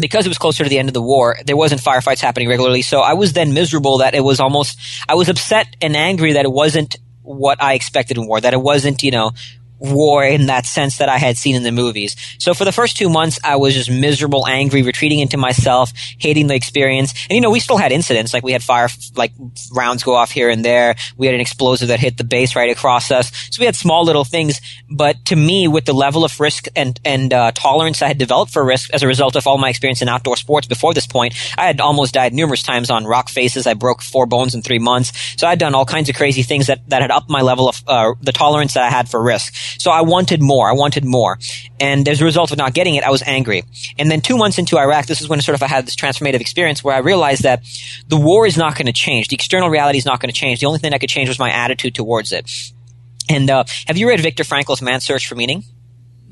because 0.00 0.26
it 0.26 0.28
was 0.28 0.38
closer 0.38 0.64
to 0.64 0.70
the 0.70 0.78
end 0.78 0.88
of 0.88 0.94
the 0.94 1.02
war, 1.02 1.38
there 1.44 1.56
wasn't 1.56 1.80
firefights 1.80 2.20
happening 2.20 2.48
regularly. 2.48 2.82
So 2.82 3.00
I 3.00 3.14
was 3.14 3.32
then 3.32 3.54
miserable 3.54 3.98
that 3.98 4.14
it 4.14 4.22
was 4.24 4.40
almost, 4.40 4.78
I 5.08 5.14
was 5.14 5.28
upset 5.28 5.76
and 5.80 5.96
angry 5.96 6.34
that 6.34 6.44
it 6.44 6.52
wasn't 6.52 6.96
what 7.22 7.62
I 7.62 7.74
expected 7.74 8.18
in 8.18 8.26
war, 8.26 8.40
that 8.40 8.54
it 8.54 8.60
wasn't, 8.60 9.02
you 9.02 9.10
know, 9.10 9.32
war 9.80 10.22
in 10.22 10.46
that 10.46 10.66
sense 10.66 10.98
that 10.98 11.08
I 11.08 11.18
had 11.18 11.36
seen 11.36 11.56
in 11.56 11.62
the 11.62 11.72
movies. 11.72 12.14
So 12.38 12.54
for 12.54 12.64
the 12.64 12.72
first 12.72 12.96
two 12.96 13.08
months, 13.08 13.40
I 13.42 13.56
was 13.56 13.74
just 13.74 13.90
miserable, 13.90 14.46
angry, 14.46 14.82
retreating 14.82 15.20
into 15.20 15.36
myself, 15.36 15.92
hating 16.18 16.46
the 16.46 16.54
experience. 16.54 17.14
And 17.28 17.34
you 17.34 17.40
know, 17.40 17.50
we 17.50 17.60
still 17.60 17.78
had 17.78 17.90
incidents, 17.90 18.34
like 18.34 18.44
we 18.44 18.52
had 18.52 18.62
fire, 18.62 18.88
like 19.16 19.32
rounds 19.74 20.02
go 20.02 20.14
off 20.14 20.30
here 20.30 20.50
and 20.50 20.64
there. 20.64 20.94
We 21.16 21.26
had 21.26 21.34
an 21.34 21.40
explosive 21.40 21.88
that 21.88 22.00
hit 22.00 22.18
the 22.18 22.24
base 22.24 22.54
right 22.54 22.70
across 22.70 23.10
us. 23.10 23.32
So 23.50 23.60
we 23.60 23.66
had 23.66 23.76
small 23.76 24.04
little 24.04 24.24
things. 24.24 24.60
But 24.90 25.24
to 25.26 25.36
me, 25.36 25.66
with 25.66 25.86
the 25.86 25.94
level 25.94 26.24
of 26.24 26.38
risk 26.38 26.66
and, 26.76 27.00
and, 27.04 27.32
uh, 27.32 27.52
tolerance 27.52 28.02
I 28.02 28.08
had 28.08 28.18
developed 28.18 28.52
for 28.52 28.64
risk 28.64 28.90
as 28.92 29.02
a 29.02 29.06
result 29.06 29.36
of 29.36 29.46
all 29.46 29.58
my 29.58 29.70
experience 29.70 30.02
in 30.02 30.08
outdoor 30.08 30.36
sports 30.36 30.66
before 30.66 30.92
this 30.92 31.06
point, 31.06 31.34
I 31.56 31.66
had 31.66 31.80
almost 31.80 32.14
died 32.14 32.34
numerous 32.34 32.62
times 32.62 32.90
on 32.90 33.06
rock 33.06 33.28
faces. 33.28 33.66
I 33.66 33.74
broke 33.74 34.02
four 34.02 34.26
bones 34.26 34.54
in 34.54 34.62
three 34.62 34.78
months. 34.78 35.12
So 35.38 35.46
I'd 35.46 35.58
done 35.58 35.74
all 35.74 35.86
kinds 35.86 36.08
of 36.08 36.16
crazy 36.16 36.42
things 36.42 36.66
that, 36.66 36.88
that 36.90 37.02
had 37.02 37.10
upped 37.10 37.30
my 37.30 37.40
level 37.40 37.68
of, 37.68 37.82
uh, 37.86 38.12
the 38.20 38.32
tolerance 38.32 38.74
that 38.74 38.84
I 38.84 38.90
had 38.90 39.08
for 39.08 39.22
risk. 39.22 39.54
So 39.78 39.90
I 39.90 40.02
wanted 40.02 40.42
more. 40.42 40.68
I 40.68 40.72
wanted 40.72 41.04
more. 41.04 41.38
And 41.78 42.08
as 42.08 42.20
a 42.20 42.24
result 42.24 42.50
of 42.52 42.58
not 42.58 42.74
getting 42.74 42.94
it, 42.94 43.04
I 43.04 43.10
was 43.10 43.22
angry. 43.22 43.64
And 43.98 44.10
then 44.10 44.20
two 44.20 44.36
months 44.36 44.58
into 44.58 44.78
Iraq, 44.78 45.06
this 45.06 45.20
is 45.20 45.28
when 45.28 45.40
sort 45.40 45.54
of 45.54 45.62
I 45.62 45.66
had 45.68 45.86
this 45.86 45.96
transformative 45.96 46.40
experience 46.40 46.82
where 46.84 46.94
I 46.94 46.98
realized 46.98 47.42
that 47.42 47.62
the 48.08 48.16
war 48.16 48.46
is 48.46 48.56
not 48.56 48.76
going 48.76 48.86
to 48.86 48.92
change. 48.92 49.28
The 49.28 49.36
external 49.36 49.70
reality 49.70 49.98
is 49.98 50.06
not 50.06 50.20
going 50.20 50.32
to 50.32 50.38
change. 50.38 50.60
The 50.60 50.66
only 50.66 50.78
thing 50.78 50.90
that 50.90 51.00
could 51.00 51.10
change 51.10 51.28
was 51.28 51.38
my 51.38 51.50
attitude 51.50 51.94
towards 51.94 52.32
it. 52.32 52.50
And 53.28 53.48
uh, 53.48 53.64
have 53.86 53.96
you 53.96 54.08
read 54.08 54.20
Viktor 54.20 54.44
Frankl's 54.44 54.82
Man's 54.82 55.04
Search 55.04 55.26
for 55.26 55.34
Meaning? 55.34 55.64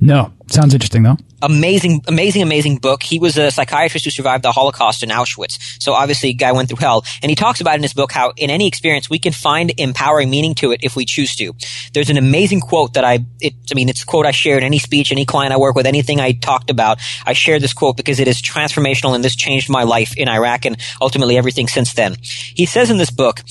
No. 0.00 0.32
Sounds 0.48 0.72
interesting 0.72 1.02
though. 1.02 1.16
Amazing, 1.42 2.02
amazing, 2.08 2.42
amazing 2.42 2.78
book. 2.78 3.02
He 3.02 3.18
was 3.18 3.36
a 3.36 3.50
psychiatrist 3.50 4.04
who 4.04 4.10
survived 4.10 4.42
the 4.42 4.50
Holocaust 4.50 5.02
in 5.02 5.10
Auschwitz. 5.10 5.58
So 5.80 5.92
obviously, 5.92 6.32
guy 6.32 6.52
went 6.52 6.68
through 6.68 6.78
hell. 6.78 7.04
And 7.22 7.30
he 7.30 7.36
talks 7.36 7.60
about 7.60 7.76
in 7.76 7.82
his 7.82 7.92
book 7.92 8.10
how 8.10 8.32
in 8.36 8.50
any 8.50 8.66
experience 8.66 9.10
we 9.10 9.18
can 9.18 9.32
find 9.32 9.72
empowering 9.78 10.30
meaning 10.30 10.54
to 10.56 10.72
it 10.72 10.80
if 10.82 10.96
we 10.96 11.04
choose 11.04 11.36
to. 11.36 11.52
There's 11.92 12.10
an 12.10 12.16
amazing 12.16 12.60
quote 12.60 12.94
that 12.94 13.04
I, 13.04 13.24
it, 13.40 13.54
I 13.70 13.74
mean, 13.74 13.88
it's 13.88 14.02
a 14.02 14.06
quote 14.06 14.26
I 14.26 14.30
share 14.30 14.58
in 14.58 14.64
any 14.64 14.78
speech, 14.78 15.12
any 15.12 15.24
client 15.24 15.52
I 15.52 15.58
work 15.58 15.76
with, 15.76 15.86
anything 15.86 16.20
I 16.20 16.32
talked 16.32 16.70
about. 16.70 16.98
I 17.26 17.34
share 17.34 17.60
this 17.60 17.72
quote 17.72 17.96
because 17.96 18.18
it 18.18 18.26
is 18.26 18.40
transformational 18.40 19.14
and 19.14 19.22
this 19.22 19.36
changed 19.36 19.70
my 19.70 19.84
life 19.84 20.16
in 20.16 20.28
Iraq 20.28 20.64
and 20.64 20.76
ultimately 21.00 21.36
everything 21.36 21.68
since 21.68 21.92
then. 21.92 22.16
He 22.20 22.66
says 22.66 22.90
in 22.90 22.96
this 22.96 23.10
book, 23.10 23.42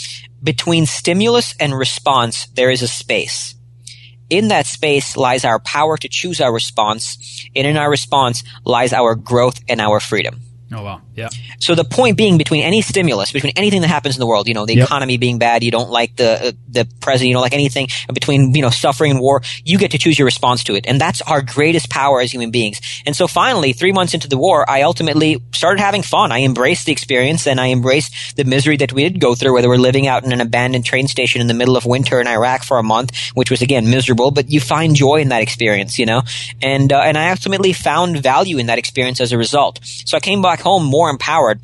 between 0.44 0.86
stimulus 0.86 1.56
and 1.60 1.78
response, 1.78 2.48
there 2.48 2.70
is 2.70 2.82
a 2.82 2.88
space. 2.88 3.56
In 4.30 4.50
that 4.50 4.66
space 4.66 5.16
lies 5.16 5.46
our 5.46 5.60
power 5.60 5.96
to 5.98 6.10
choose 6.10 6.42
our 6.42 6.54
response, 6.54 7.48
and 7.56 7.66
in 7.66 7.78
our 7.78 7.90
response 7.90 8.44
lies 8.66 8.92
our 8.92 9.16
growth 9.16 9.62
and 9.70 9.80
our 9.80 10.02
freedom. 10.02 10.42
Oh 10.74 10.84
wow, 10.84 11.02
yeah. 11.16 11.30
So 11.60 11.76
the 11.76 11.86
point 11.86 12.18
being, 12.18 12.38
between 12.38 12.62
any 12.62 12.82
stimulus, 12.82 13.32
between 13.32 13.54
anything 13.56 13.80
that 13.82 13.88
happens 13.88 14.16
in 14.18 14.20
the 14.20 14.28
world, 14.28 14.50
you 14.50 14.54
know, 14.54 14.66
the 14.66 14.76
Yep. 14.76 14.86
economy 14.86 15.16
being 15.18 15.38
bad, 15.40 15.64
you 15.64 15.72
don't 15.72 15.90
like 15.90 16.18
the 16.18 16.48
uh, 16.48 16.52
the 16.68 16.86
president, 17.00 17.30
you 17.30 17.34
don't 17.36 17.42
like 17.42 17.54
anything, 17.54 17.88
and 18.08 18.14
between 18.14 18.54
you 18.54 18.62
know 18.62 18.70
suffering 18.70 19.12
and 19.12 19.22
war, 19.22 19.42
you 19.64 19.78
get 19.78 19.92
to 19.92 19.98
choose 19.98 20.20
your 20.20 20.26
response 20.26 20.66
to 20.66 20.76
it, 20.76 20.86
and 20.86 21.00
that's 21.00 21.22
our 21.22 21.42
greatest 21.42 21.90
power 21.90 22.20
as 22.20 22.34
human 22.34 22.52
beings. 22.52 22.82
And 23.06 23.16
so 23.16 23.28
finally, 23.28 23.72
three 23.72 23.94
months 23.94 24.14
into 24.14 24.28
the 24.28 24.38
war, 24.38 24.70
I 24.70 24.82
ultimately 24.82 25.42
started 25.54 25.80
having 25.80 26.02
fun. 26.04 26.34
I 26.34 26.42
embraced 26.42 26.86
the 26.86 26.92
experience, 26.92 27.48
and 27.48 27.62
I 27.62 27.70
embraced 27.70 28.36
the 28.36 28.44
misery 28.44 28.76
that 28.78 28.92
we 28.92 29.04
did 29.04 29.22
go 29.22 29.36
through, 29.36 29.54
whether 29.54 29.70
we're 29.70 29.78
living 29.78 30.06
out 30.08 30.26
in 30.26 30.34
an 30.34 30.42
abandoned 30.42 30.84
train 30.84 31.08
station 31.08 31.40
in 31.40 31.48
the 31.48 31.54
middle 31.54 31.78
of 31.78 31.86
winter 31.86 32.20
in 32.20 32.28
Iraq 32.28 32.64
for 32.64 32.78
a 32.78 32.84
month, 32.84 33.12
which 33.36 33.50
was 33.50 33.62
again 33.62 33.90
miserable, 33.90 34.32
but 34.32 34.52
you 34.52 34.60
find 34.60 34.98
joy 34.98 35.22
in 35.22 35.30
that 35.30 35.42
experience, 35.42 35.98
you 35.98 36.06
know, 36.06 36.24
and 36.62 36.92
uh, 36.92 37.00
and 37.00 37.18
I 37.18 37.30
ultimately 37.32 37.72
found 37.72 38.18
value 38.22 38.58
in 38.58 38.66
that 38.66 38.78
experience 38.78 39.22
as 39.22 39.32
a 39.32 39.38
result. 39.38 39.80
So 39.84 40.18
I 40.18 40.20
came 40.20 40.42
back 40.42 40.57
home 40.60 40.86
more 40.86 41.10
empowered 41.10 41.62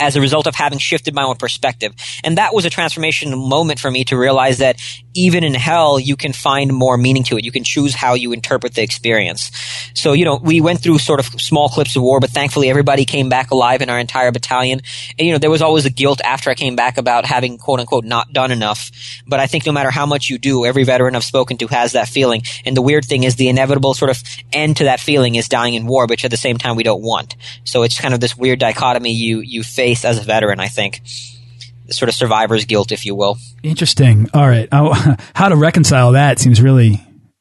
as 0.00 0.16
a 0.16 0.20
result 0.20 0.46
of 0.46 0.54
having 0.54 0.78
shifted 0.78 1.14
my 1.14 1.22
own 1.22 1.36
perspective. 1.36 1.94
And 2.24 2.38
that 2.38 2.54
was 2.54 2.64
a 2.64 2.70
transformation 2.70 3.36
moment 3.36 3.80
for 3.80 3.90
me 3.90 4.04
to 4.04 4.16
realize 4.16 4.58
that 4.58 4.80
even 5.14 5.44
in 5.44 5.54
hell, 5.54 5.98
you 5.98 6.16
can 6.16 6.32
find 6.32 6.72
more 6.72 6.96
meaning 6.96 7.22
to 7.24 7.36
it. 7.36 7.44
You 7.44 7.52
can 7.52 7.64
choose 7.64 7.94
how 7.94 8.14
you 8.14 8.32
interpret 8.32 8.74
the 8.74 8.82
experience. 8.82 9.50
So, 9.94 10.12
you 10.12 10.24
know, 10.24 10.36
we 10.36 10.60
went 10.60 10.80
through 10.80 10.98
sort 10.98 11.20
of 11.20 11.26
small 11.40 11.68
clips 11.68 11.96
of 11.96 12.02
war, 12.02 12.20
but 12.20 12.30
thankfully 12.30 12.70
everybody 12.70 13.04
came 13.04 13.28
back 13.28 13.50
alive 13.50 13.82
in 13.82 13.90
our 13.90 13.98
entire 13.98 14.32
battalion. 14.32 14.80
And, 15.18 15.26
you 15.26 15.32
know, 15.32 15.38
there 15.38 15.50
was 15.50 15.62
always 15.62 15.84
a 15.84 15.90
guilt 15.90 16.20
after 16.24 16.50
I 16.50 16.54
came 16.54 16.76
back 16.76 16.98
about 16.98 17.26
having 17.26 17.58
quote 17.58 17.80
unquote 17.80 18.04
not 18.04 18.32
done 18.32 18.50
enough. 18.50 18.90
But 19.26 19.40
I 19.40 19.46
think 19.46 19.66
no 19.66 19.72
matter 19.72 19.90
how 19.90 20.06
much 20.06 20.28
you 20.28 20.38
do, 20.38 20.64
every 20.64 20.84
veteran 20.84 21.14
I've 21.14 21.24
spoken 21.24 21.58
to 21.58 21.66
has 21.68 21.92
that 21.92 22.08
feeling. 22.08 22.42
And 22.64 22.76
the 22.76 22.82
weird 22.82 23.04
thing 23.04 23.24
is 23.24 23.36
the 23.36 23.48
inevitable 23.48 23.94
sort 23.94 24.10
of 24.10 24.22
end 24.52 24.78
to 24.78 24.84
that 24.84 25.00
feeling 25.00 25.34
is 25.34 25.48
dying 25.48 25.74
in 25.74 25.86
war, 25.86 26.06
which 26.06 26.24
at 26.24 26.30
the 26.30 26.36
same 26.36 26.58
time 26.58 26.76
we 26.76 26.82
don't 26.82 27.02
want. 27.02 27.36
So 27.64 27.82
it's 27.82 28.00
kind 28.00 28.14
of 28.14 28.20
this 28.20 28.36
weird 28.36 28.58
dichotomy 28.58 29.12
you, 29.12 29.40
you 29.40 29.62
face 29.72 30.04
as 30.04 30.18
a 30.18 30.22
veteran, 30.22 30.60
I 30.60 30.68
think. 30.68 31.00
Sort 31.90 32.08
of 32.08 32.14
survivor's 32.14 32.64
guilt, 32.64 32.92
if 32.92 33.04
you 33.04 33.14
will. 33.14 33.36
Interesting. 33.62 34.28
All 34.32 34.48
right. 34.48 34.68
Oh, 34.72 34.92
how 35.34 35.48
to 35.48 35.56
reconcile 35.56 36.12
that 36.12 36.38
seems 36.38 36.60
really. 36.60 37.00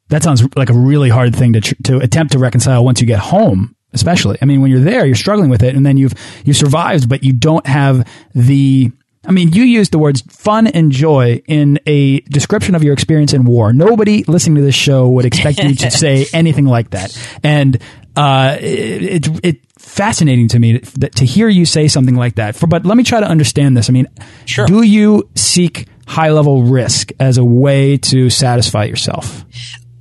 That 0.10 0.24
sounds 0.24 0.44
like 0.58 0.70
a 0.70 0.74
really 0.74 1.10
hard 1.10 1.34
thing 1.34 1.54
to 1.54 1.62
tr 1.62 1.76
to 1.84 1.98
attempt 2.00 2.34
to 2.34 2.40
reconcile 2.40 2.84
once 2.84 3.00
you 3.00 3.08
get 3.08 3.20
home. 3.20 3.76
Especially, 3.94 4.38
I 4.42 4.46
mean, 4.46 4.62
when 4.62 4.72
you're 4.72 4.80
there, 4.80 5.06
you're 5.06 5.16
struggling 5.16 5.50
with 5.50 5.64
it, 5.64 5.76
and 5.76 5.86
then 5.86 5.98
you've 5.98 6.14
you 6.46 6.54
survived, 6.54 7.10
but 7.10 7.24
you 7.24 7.34
don't 7.34 7.66
have 7.68 8.08
the. 8.34 8.92
I 9.24 9.32
mean, 9.32 9.54
you 9.54 9.64
used 9.64 9.92
the 9.92 10.00
words 10.00 10.22
fun 10.22 10.66
and 10.66 10.92
joy 10.92 11.44
in 11.46 11.80
a 11.86 12.22
description 12.22 12.74
of 12.74 12.84
your 12.84 12.94
experience 12.94 13.34
in 13.34 13.44
war. 13.46 13.72
Nobody 13.72 14.24
listening 14.24 14.56
to 14.56 14.62
this 14.62 14.76
show 14.76 15.10
would 15.10 15.26
expect 15.26 15.60
you 15.60 15.76
to 15.76 15.92
say 16.04 16.26
anything 16.34 16.66
like 16.66 16.92
that, 16.92 17.16
and 17.44 17.78
uh, 18.16 18.58
it, 18.60 19.28
it, 19.28 19.46
it 19.46 19.56
fascinating 19.78 20.48
to 20.50 20.60
me 20.60 20.80
that, 20.98 21.16
to 21.16 21.26
hear 21.26 21.48
you 21.50 21.66
say 21.66 21.88
something 21.88 22.16
like 22.16 22.36
that. 22.36 22.56
For, 22.56 22.68
but 22.68 22.86
let 22.86 22.98
me 22.98 23.04
try 23.04 23.20
to 23.20 23.26
understand 23.28 23.76
this. 23.76 23.90
I 23.90 23.94
mean, 23.94 24.08
Sure. 24.46 24.66
do 24.66 24.84
you 24.84 25.30
seek 25.36 25.88
high 26.08 26.30
level 26.32 26.64
risk 26.64 27.12
as 27.20 27.38
a 27.38 27.46
way 27.46 27.98
to 27.98 28.30
satisfy 28.30 28.86
yourself? 28.86 29.46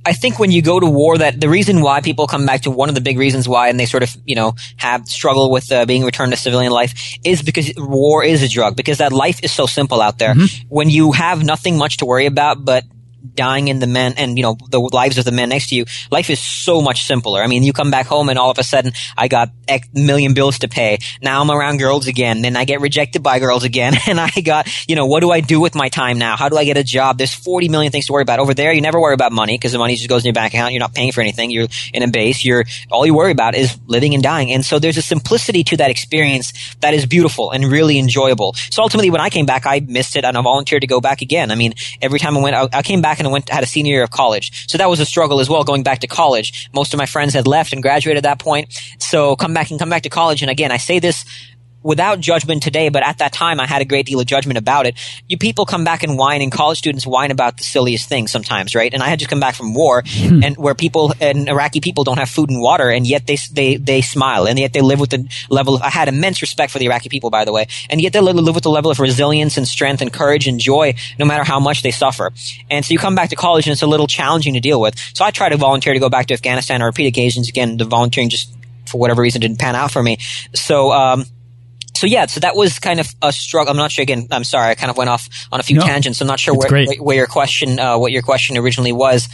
I 0.03 0.13
think 0.13 0.39
when 0.39 0.49
you 0.49 0.63
go 0.63 0.79
to 0.79 0.87
war, 0.87 1.19
that 1.19 1.39
the 1.39 1.47
reason 1.47 1.81
why 1.81 2.01
people 2.01 2.25
come 2.25 2.45
back 2.45 2.61
to 2.61 2.71
one 2.71 2.89
of 2.89 2.95
the 2.95 3.01
big 3.01 3.19
reasons 3.19 3.47
why, 3.47 3.67
and 3.69 3.79
they 3.79 3.85
sort 3.85 4.01
of, 4.01 4.15
you 4.25 4.33
know, 4.33 4.55
have 4.77 5.07
struggle 5.07 5.51
with 5.51 5.71
uh, 5.71 5.85
being 5.85 6.03
returned 6.03 6.31
to 6.31 6.37
civilian 6.37 6.71
life 6.71 7.19
is 7.23 7.43
because 7.43 7.71
war 7.77 8.23
is 8.23 8.41
a 8.41 8.47
drug, 8.49 8.75
because 8.75 8.97
that 8.97 9.13
life 9.13 9.39
is 9.43 9.51
so 9.51 9.67
simple 9.67 10.01
out 10.01 10.17
there. 10.17 10.33
When 10.69 10.89
you 10.89 11.11
have 11.11 11.45
nothing 11.45 11.77
much 11.77 11.97
to 11.97 12.05
worry 12.05 12.25
about, 12.25 12.65
but 12.65 12.83
dying 13.33 13.67
in 13.67 13.79
the 13.79 13.87
men 13.87 14.13
and 14.17 14.37
you 14.37 14.43
know 14.43 14.57
the 14.69 14.79
lives 14.79 15.17
of 15.17 15.25
the 15.25 15.31
men 15.31 15.49
next 15.49 15.69
to 15.69 15.75
you 15.75 15.85
life 16.11 16.29
is 16.29 16.39
so 16.39 16.81
much 16.81 17.05
simpler. 17.05 17.41
I 17.41 17.47
mean 17.47 17.63
you 17.63 17.73
come 17.73 17.91
back 17.91 18.07
home 18.07 18.29
and 18.29 18.37
all 18.37 18.51
of 18.51 18.57
a 18.57 18.63
sudden 18.63 18.91
i 19.17 19.27
got 19.27 19.49
a 19.69 19.81
million 19.93 20.33
bills 20.33 20.59
to 20.59 20.67
pay. 20.67 20.97
Now 21.21 21.41
i'm 21.41 21.51
around 21.51 21.77
girls 21.77 22.07
again 22.07 22.41
then 22.41 22.55
i 22.55 22.65
get 22.65 22.81
rejected 22.81 23.23
by 23.23 23.39
girls 23.39 23.63
again 23.63 23.93
and 24.07 24.19
i 24.19 24.29
got 24.43 24.67
you 24.87 24.95
know 24.95 25.05
what 25.05 25.21
do 25.21 25.31
i 25.31 25.39
do 25.41 25.59
with 25.59 25.75
my 25.75 25.89
time 25.89 26.17
now? 26.17 26.35
How 26.35 26.49
do 26.49 26.57
i 26.57 26.65
get 26.65 26.77
a 26.77 26.83
job? 26.83 27.17
There's 27.17 27.33
40 27.33 27.69
million 27.69 27.91
things 27.91 28.07
to 28.07 28.13
worry 28.13 28.23
about. 28.23 28.39
Over 28.39 28.53
there 28.53 28.73
you 28.73 28.81
never 28.81 28.99
worry 28.99 29.13
about 29.13 29.31
money 29.31 29.57
because 29.57 29.71
the 29.71 29.77
money 29.77 29.95
just 29.95 30.09
goes 30.09 30.23
in 30.23 30.27
your 30.27 30.33
bank 30.33 30.53
account. 30.53 30.73
You're 30.73 30.79
not 30.79 30.93
paying 30.93 31.11
for 31.11 31.21
anything. 31.21 31.51
You're 31.51 31.67
in 31.93 32.03
a 32.03 32.07
base. 32.07 32.43
You're 32.43 32.65
all 32.91 33.05
you 33.05 33.13
worry 33.13 33.31
about 33.31 33.55
is 33.55 33.77
living 33.87 34.13
and 34.13 34.23
dying. 34.23 34.51
And 34.51 34.65
so 34.65 34.79
there's 34.79 34.97
a 34.97 35.01
simplicity 35.01 35.63
to 35.65 35.77
that 35.77 35.89
experience 35.89 36.53
that 36.81 36.93
is 36.93 37.05
beautiful 37.05 37.51
and 37.51 37.65
really 37.65 37.99
enjoyable. 37.99 38.53
So 38.71 38.81
ultimately 38.81 39.09
when 39.09 39.21
i 39.21 39.29
came 39.29 39.45
back 39.45 39.65
i 39.65 39.79
missed 39.79 40.15
it 40.15 40.25
and 40.25 40.37
i 40.37 40.41
volunteered 40.41 40.81
to 40.81 40.87
go 40.87 40.99
back 40.99 41.21
again. 41.21 41.51
I 41.51 41.55
mean 41.55 41.73
every 42.01 42.19
time 42.19 42.37
i 42.37 42.41
went 42.41 42.55
i, 42.55 42.67
I 42.73 42.81
came 42.81 43.01
back 43.01 43.10
and 43.19 43.27
I 43.27 43.31
went 43.31 43.49
had 43.49 43.63
a 43.63 43.67
senior 43.67 43.93
year 43.93 44.03
of 44.03 44.11
college. 44.11 44.69
So 44.69 44.77
that 44.77 44.89
was 44.89 44.99
a 44.99 45.05
struggle 45.05 45.39
as 45.39 45.49
well 45.49 45.63
going 45.63 45.83
back 45.83 45.99
to 45.99 46.07
college. 46.07 46.69
Most 46.73 46.93
of 46.93 46.97
my 46.97 47.05
friends 47.05 47.33
had 47.33 47.47
left 47.47 47.73
and 47.73 47.81
graduated 47.81 48.17
at 48.17 48.29
that 48.29 48.39
point. 48.39 48.73
So 48.99 49.35
come 49.35 49.53
back 49.53 49.71
and 49.71 49.79
come 49.79 49.89
back 49.89 50.03
to 50.03 50.09
college 50.09 50.41
and 50.41 50.51
again 50.51 50.71
I 50.71 50.77
say 50.77 50.99
this 50.99 51.25
without 51.83 52.19
judgment 52.19 52.63
today, 52.63 52.89
but 52.89 53.03
at 53.05 53.17
that 53.19 53.33
time 53.33 53.59
I 53.59 53.67
had 53.67 53.81
a 53.81 53.85
great 53.85 54.05
deal 54.05 54.19
of 54.19 54.25
judgment 54.25 54.57
about 54.57 54.85
it. 54.85 54.95
You 55.27 55.37
people 55.37 55.65
come 55.65 55.83
back 55.83 56.03
and 56.03 56.17
whine, 56.17 56.41
and 56.41 56.51
college 56.51 56.77
students 56.77 57.05
whine 57.05 57.31
about 57.31 57.57
the 57.57 57.63
silliest 57.63 58.07
things 58.07 58.31
sometimes, 58.31 58.75
right? 58.75 58.93
And 58.93 59.01
I 59.01 59.07
had 59.07 59.19
just 59.19 59.29
come 59.29 59.39
back 59.39 59.55
from 59.55 59.73
war, 59.73 60.03
and 60.43 60.55
where 60.57 60.75
people 60.75 61.13
and 61.19 61.49
Iraqi 61.49 61.81
people 61.81 62.03
don't 62.03 62.17
have 62.17 62.29
food 62.29 62.49
and 62.49 62.61
water, 62.61 62.89
and 62.89 63.05
yet 63.07 63.27
they 63.27 63.37
they 63.51 63.75
they 63.77 64.01
smile, 64.01 64.47
and 64.47 64.59
yet 64.59 64.73
they 64.73 64.81
live 64.81 64.99
with 64.99 65.09
the 65.09 65.27
level. 65.49 65.75
Of, 65.75 65.81
I 65.81 65.89
had 65.89 66.07
immense 66.07 66.41
respect 66.41 66.71
for 66.71 66.79
the 66.79 66.85
Iraqi 66.85 67.09
people, 67.09 67.29
by 67.29 67.45
the 67.45 67.51
way, 67.51 67.67
and 67.89 68.01
yet 68.01 68.13
they 68.13 68.19
live, 68.19 68.35
live 68.35 68.55
with 68.55 68.63
the 68.63 68.69
level 68.69 68.91
of 68.91 68.99
resilience 68.99 69.57
and 69.57 69.67
strength 69.67 70.01
and 70.01 70.11
courage 70.11 70.47
and 70.47 70.59
joy, 70.59 70.93
no 71.19 71.25
matter 71.25 71.43
how 71.43 71.59
much 71.59 71.81
they 71.81 71.91
suffer. 71.91 72.31
And 72.69 72.85
so 72.85 72.93
you 72.93 72.99
come 72.99 73.15
back 73.15 73.29
to 73.29 73.35
college, 73.35 73.67
and 73.67 73.73
it's 73.73 73.81
a 73.81 73.87
little 73.87 74.07
challenging 74.07 74.53
to 74.53 74.59
deal 74.59 74.79
with. 74.79 74.97
So 75.13 75.25
I 75.25 75.31
try 75.31 75.49
to 75.49 75.57
volunteer 75.57 75.93
to 75.93 75.99
go 75.99 76.09
back 76.09 76.27
to 76.27 76.33
Afghanistan 76.33 76.81
on 76.81 76.85
repeat 76.85 77.07
occasions. 77.07 77.49
Again, 77.49 77.77
the 77.77 77.85
volunteering 77.85 78.29
just 78.29 78.53
for 78.85 78.99
whatever 78.99 79.21
reason 79.21 79.41
didn't 79.41 79.59
pan 79.59 79.75
out 79.75 79.91
for 79.91 80.03
me. 80.03 80.17
So. 80.53 80.91
Um, 80.91 81.25
so 82.01 82.07
yeah, 82.07 82.25
so 82.25 82.39
that 82.39 82.55
was 82.55 82.79
kind 82.79 82.99
of 82.99 83.07
a 83.21 83.31
struggle. 83.31 83.69
I'm 83.69 83.77
not 83.77 83.91
sure. 83.91 84.01
Again, 84.01 84.27
I'm 84.31 84.43
sorry. 84.43 84.71
I 84.71 84.73
kind 84.73 84.89
of 84.89 84.97
went 84.97 85.11
off 85.11 85.29
on 85.51 85.59
a 85.59 85.63
few 85.63 85.77
No, 85.77 85.85
tangents. 85.85 86.19
I'm 86.19 86.25
not 86.25 86.39
sure 86.39 86.55
where, 86.55 86.67
where 86.97 87.15
your 87.15 87.27
question, 87.27 87.77
uh, 87.77 87.95
what 87.95 88.11
your 88.11 88.23
question 88.23 88.57
originally 88.57 88.91
was. 88.91 89.29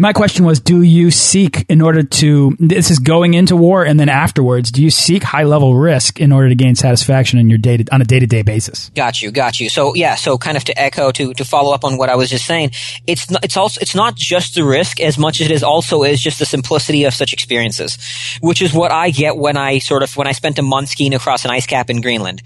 My 0.00 0.12
question 0.12 0.44
was 0.44 0.60
Do 0.60 0.82
you 0.82 1.10
seek, 1.10 1.66
in 1.68 1.82
order 1.82 2.04
to, 2.04 2.56
this 2.60 2.90
is 2.92 3.00
going 3.00 3.34
into 3.34 3.56
war 3.56 3.84
and 3.84 3.98
then 3.98 4.08
afterwards, 4.08 4.70
do 4.70 4.80
you 4.80 4.90
seek 4.90 5.24
high 5.24 5.42
level 5.42 5.74
risk 5.74 6.20
in 6.20 6.30
order 6.30 6.48
to 6.48 6.54
gain 6.54 6.76
satisfaction 6.76 7.40
in 7.40 7.48
your 7.48 7.58
day 7.58 7.78
to, 7.78 7.94
on 7.94 8.00
a 8.00 8.04
day 8.04 8.20
to 8.20 8.26
day 8.26 8.42
basis? 8.42 8.90
Got 8.94 9.20
you, 9.20 9.32
got 9.32 9.58
you. 9.58 9.68
So 9.68 9.96
yeah, 9.96 10.14
so 10.14 10.38
kind 10.38 10.56
of 10.56 10.62
to 10.64 10.80
echo 10.80 11.10
to 11.10 11.34
to 11.34 11.44
follow 11.44 11.74
up 11.74 11.84
on 11.84 11.98
what 11.98 12.08
I 12.08 12.14
was 12.14 12.30
just 12.30 12.46
saying, 12.46 12.70
it's 13.08 13.28
not, 13.28 13.44
it's 13.44 13.56
also 13.56 13.80
it's 13.80 13.96
not 13.96 14.14
just 14.14 14.54
the 14.54 14.62
risk 14.62 15.00
as 15.00 15.18
much 15.18 15.40
as 15.40 15.46
it 15.46 15.50
is 15.50 15.64
also 15.64 16.04
is 16.04 16.20
just 16.20 16.38
the 16.38 16.46
simplicity 16.46 17.02
of 17.02 17.12
such 17.12 17.32
experiences, 17.32 17.98
which 18.40 18.62
is 18.62 18.72
what 18.72 18.92
I 18.92 19.10
get 19.10 19.36
when 19.36 19.56
I 19.56 19.78
sort 19.78 20.04
of 20.04 20.16
when 20.16 20.28
I 20.28 20.32
spent 20.32 20.60
a 20.60 20.62
month 20.62 20.90
skiing 20.90 21.12
across 21.12 21.44
an 21.44 21.50
ice 21.50 21.66
cap 21.66 21.90
in 21.90 22.02
Greenland. 22.02 22.42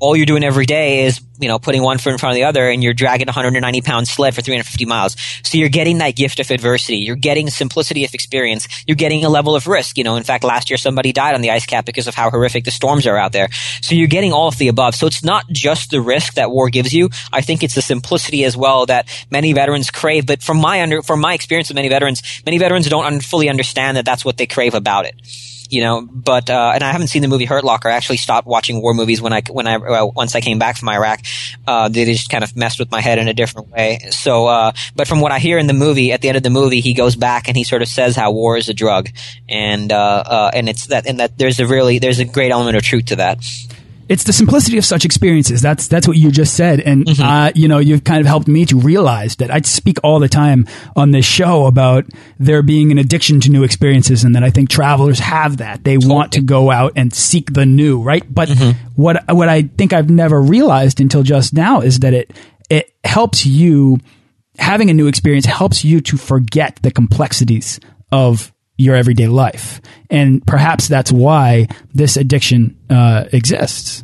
All 0.00 0.16
you're 0.16 0.26
doing 0.26 0.42
every 0.42 0.66
day 0.66 1.04
is 1.04 1.20
you 1.38 1.48
know 1.48 1.58
putting 1.58 1.82
one 1.82 1.98
foot 1.98 2.12
in 2.12 2.18
front 2.18 2.32
of 2.32 2.36
the 2.36 2.44
other, 2.44 2.68
and 2.68 2.82
you're 2.82 2.94
dragging 2.94 3.28
a 3.28 3.32
190 3.32 3.80
pound 3.82 4.08
sled 4.08 4.34
for 4.34 4.42
350 4.42 4.84
miles. 4.86 5.16
So 5.42 5.58
you're 5.58 5.68
getting 5.68 5.98
that 5.98 6.16
gift 6.16 6.40
of 6.40 6.50
adversity. 6.50 6.98
You're 6.98 7.16
getting 7.16 7.50
simplicity 7.50 8.04
of 8.04 8.14
experience. 8.14 8.66
You're 8.86 8.96
getting 8.96 9.24
a 9.24 9.28
level 9.28 9.54
of 9.54 9.66
risk. 9.66 9.98
You 9.98 10.04
know, 10.04 10.16
in 10.16 10.22
fact, 10.22 10.44
last 10.44 10.70
year 10.70 10.76
somebody 10.76 11.12
died 11.12 11.34
on 11.34 11.40
the 11.40 11.50
ice 11.50 11.66
cap 11.66 11.84
because 11.84 12.06
of 12.06 12.14
how 12.14 12.30
horrific 12.30 12.64
the 12.64 12.70
storms 12.70 13.06
are 13.06 13.16
out 13.16 13.32
there. 13.32 13.48
So 13.82 13.94
you're 13.94 14.08
getting 14.08 14.32
all 14.32 14.48
of 14.48 14.58
the 14.58 14.68
above. 14.68 14.94
So 14.94 15.06
it's 15.06 15.24
not 15.24 15.48
just 15.50 15.90
the 15.90 16.00
risk 16.00 16.34
that 16.34 16.50
war 16.50 16.70
gives 16.70 16.92
you. 16.92 17.10
I 17.32 17.40
think 17.40 17.62
it's 17.62 17.74
the 17.74 17.82
simplicity 17.82 18.44
as 18.44 18.56
well 18.56 18.86
that 18.86 19.08
many 19.30 19.52
veterans 19.52 19.90
crave. 19.90 20.26
But 20.26 20.42
from 20.42 20.58
my 20.58 20.82
under, 20.82 21.02
from 21.02 21.20
my 21.20 21.34
experience 21.34 21.68
with 21.68 21.76
many 21.76 21.88
veterans, 21.88 22.22
many 22.44 22.58
veterans 22.58 22.88
don't 22.88 23.04
un- 23.04 23.20
fully 23.20 23.48
understand 23.48 23.96
that 23.96 24.04
that's 24.04 24.24
what 24.24 24.36
they 24.36 24.46
crave 24.46 24.74
about 24.74 25.06
it. 25.06 25.14
You 25.70 25.82
know, 25.82 26.02
but 26.02 26.50
uh, 26.50 26.72
and 26.74 26.82
I 26.82 26.92
haven't 26.92 27.08
seen 27.08 27.22
the 27.22 27.28
movie 27.28 27.44
Hurt 27.44 27.64
Locker. 27.64 27.88
I 27.88 27.92
actually 27.92 28.16
stopped 28.16 28.46
watching 28.46 28.82
war 28.82 28.92
movies 28.92 29.22
when 29.22 29.32
I 29.32 29.42
when 29.48 29.66
I 29.66 29.76
uh, 29.76 30.06
once 30.06 30.34
I 30.34 30.40
came 30.40 30.58
back 30.58 30.76
from 30.76 30.88
Iraq. 30.88 31.20
Uh, 31.66 31.88
they 31.88 32.04
just 32.04 32.28
kind 32.28 32.42
of 32.42 32.56
messed 32.56 32.78
with 32.78 32.90
my 32.90 33.00
head 33.00 33.18
in 33.18 33.28
a 33.28 33.34
different 33.34 33.68
way. 33.68 34.00
So, 34.10 34.46
uh, 34.46 34.72
but 34.96 35.06
from 35.06 35.20
what 35.20 35.32
I 35.32 35.38
hear 35.38 35.58
in 35.58 35.66
the 35.68 35.72
movie, 35.72 36.12
at 36.12 36.22
the 36.22 36.28
end 36.28 36.36
of 36.36 36.42
the 36.42 36.50
movie, 36.50 36.80
he 36.80 36.92
goes 36.92 37.14
back 37.16 37.48
and 37.48 37.56
he 37.56 37.64
sort 37.64 37.82
of 37.82 37.88
says 37.88 38.16
how 38.16 38.32
war 38.32 38.56
is 38.56 38.68
a 38.68 38.74
drug, 38.74 39.08
and 39.48 39.92
uh, 39.92 40.24
uh, 40.26 40.50
and 40.52 40.68
it's 40.68 40.86
that 40.88 41.06
and 41.06 41.20
that 41.20 41.38
there's 41.38 41.60
a 41.60 41.66
really 41.66 41.98
there's 41.98 42.18
a 42.18 42.24
great 42.24 42.50
element 42.50 42.76
of 42.76 42.82
truth 42.82 43.06
to 43.06 43.16
that. 43.16 43.38
It's 44.10 44.24
the 44.24 44.32
simplicity 44.32 44.76
of 44.76 44.84
such 44.84 45.04
experiences. 45.04 45.62
That's 45.62 45.86
that's 45.86 46.08
what 46.08 46.16
you 46.16 46.32
just 46.32 46.54
said, 46.54 46.80
and 46.80 47.08
uh, 47.20 47.52
you 47.54 47.68
know 47.68 47.78
you've 47.78 48.02
kind 48.02 48.20
of 48.20 48.26
helped 48.26 48.48
me 48.48 48.66
to 48.66 48.76
realize 48.76 49.36
that 49.36 49.52
I 49.52 49.60
speak 49.60 49.98
all 50.02 50.18
the 50.18 50.28
time 50.28 50.66
on 50.96 51.12
this 51.12 51.24
show 51.24 51.66
about 51.66 52.06
there 52.36 52.60
being 52.62 52.90
an 52.90 52.98
addiction 52.98 53.38
to 53.42 53.50
new 53.50 53.62
experiences, 53.62 54.24
and 54.24 54.34
that 54.34 54.42
I 54.42 54.50
think 54.50 54.68
travelers 54.68 55.20
have 55.20 55.58
that. 55.58 55.84
They 55.84 55.96
want 55.96 56.32
to 56.32 56.40
go 56.40 56.72
out 56.72 56.94
and 56.96 57.14
seek 57.14 57.52
the 57.52 57.64
new, 57.64 58.02
right? 58.02 58.24
But 58.28 58.48
what 58.96 59.32
what 59.32 59.48
I 59.48 59.62
think 59.62 59.92
I've 59.92 60.10
never 60.10 60.42
realized 60.42 61.00
until 61.00 61.22
just 61.22 61.54
now 61.54 61.80
is 61.80 62.00
that 62.00 62.12
it 62.12 62.32
it 62.68 62.92
helps 63.04 63.46
you 63.46 63.98
having 64.58 64.90
a 64.90 64.92
new 64.92 65.06
experience 65.06 65.46
helps 65.46 65.84
you 65.84 66.00
to 66.00 66.16
forget 66.16 66.80
the 66.82 66.90
complexities 66.90 67.78
of 68.10 68.52
your 68.80 68.96
everyday 68.96 69.26
life. 69.26 69.80
And 70.08 70.44
perhaps 70.46 70.88
that's 70.88 71.12
why 71.12 71.68
this 71.94 72.16
addiction 72.16 72.76
uh, 72.88 73.26
exists. 73.32 74.02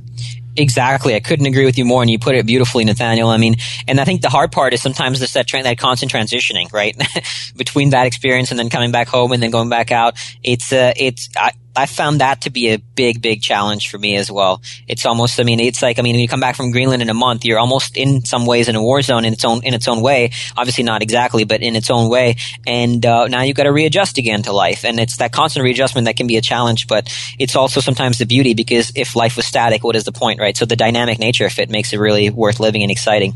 Exactly. 0.58 1.14
I 1.14 1.20
couldn't 1.20 1.46
agree 1.46 1.66
with 1.66 1.76
you 1.76 1.84
more, 1.84 2.02
and 2.02 2.10
you 2.10 2.18
put 2.18 2.34
it 2.34 2.46
beautifully, 2.46 2.84
Nathaniel. 2.84 3.28
I 3.28 3.36
mean, 3.36 3.56
and 3.86 4.00
I 4.00 4.04
think 4.04 4.22
the 4.22 4.30
hard 4.30 4.52
part 4.52 4.72
is 4.72 4.80
sometimes 4.80 5.20
this 5.20 5.34
that, 5.34 5.46
tra- 5.46 5.62
that 5.62 5.78
constant 5.78 6.10
transitioning, 6.10 6.72
right, 6.72 6.96
between 7.56 7.90
that 7.90 8.06
experience 8.06 8.50
and 8.50 8.58
then 8.58 8.70
coming 8.70 8.90
back 8.90 9.08
home 9.08 9.32
and 9.32 9.42
then 9.42 9.50
going 9.50 9.68
back 9.68 9.92
out. 9.92 10.16
It's 10.42 10.72
uh, 10.72 10.94
it's 10.96 11.28
I, 11.36 11.52
I 11.76 11.86
found 11.86 12.20
that 12.20 12.42
to 12.42 12.50
be 12.50 12.72
a 12.72 12.78
big, 12.78 13.20
big 13.20 13.42
challenge 13.42 13.90
for 13.90 13.98
me 13.98 14.16
as 14.16 14.30
well. 14.30 14.62
It's 14.88 15.04
almost, 15.04 15.38
I 15.38 15.42
mean, 15.42 15.60
it's 15.60 15.82
like, 15.82 15.98
I 15.98 16.02
mean, 16.02 16.14
when 16.14 16.20
you 16.20 16.28
come 16.28 16.40
back 16.40 16.56
from 16.56 16.70
Greenland 16.70 17.02
in 17.02 17.10
a 17.10 17.14
month, 17.14 17.44
you're 17.44 17.58
almost 17.58 17.96
in 17.96 18.24
some 18.24 18.46
ways 18.46 18.68
in 18.68 18.76
a 18.76 18.82
war 18.82 19.02
zone 19.02 19.24
in 19.24 19.32
its 19.32 19.44
own, 19.44 19.62
in 19.62 19.74
its 19.74 19.86
own 19.86 20.00
way. 20.00 20.30
Obviously 20.56 20.84
not 20.84 21.02
exactly, 21.02 21.44
but 21.44 21.62
in 21.62 21.76
its 21.76 21.90
own 21.90 22.08
way. 22.10 22.36
And, 22.66 23.04
uh, 23.04 23.26
now 23.28 23.42
you've 23.42 23.56
got 23.56 23.64
to 23.64 23.72
readjust 23.72 24.18
again 24.18 24.42
to 24.44 24.52
life. 24.52 24.84
And 24.84 24.98
it's 24.98 25.18
that 25.18 25.32
constant 25.32 25.64
readjustment 25.64 26.06
that 26.06 26.16
can 26.16 26.26
be 26.26 26.36
a 26.36 26.42
challenge, 26.42 26.86
but 26.86 27.12
it's 27.38 27.54
also 27.54 27.80
sometimes 27.80 28.18
the 28.18 28.26
beauty 28.26 28.54
because 28.54 28.92
if 28.94 29.14
life 29.14 29.36
was 29.36 29.46
static, 29.46 29.84
what 29.84 29.96
is 29.96 30.04
the 30.04 30.12
point, 30.12 30.40
right? 30.40 30.56
So 30.56 30.64
the 30.64 30.76
dynamic 30.76 31.18
nature 31.18 31.46
of 31.46 31.58
it 31.58 31.68
makes 31.68 31.92
it 31.92 31.98
really 31.98 32.30
worth 32.30 32.58
living 32.58 32.82
and 32.82 32.90
exciting. 32.90 33.34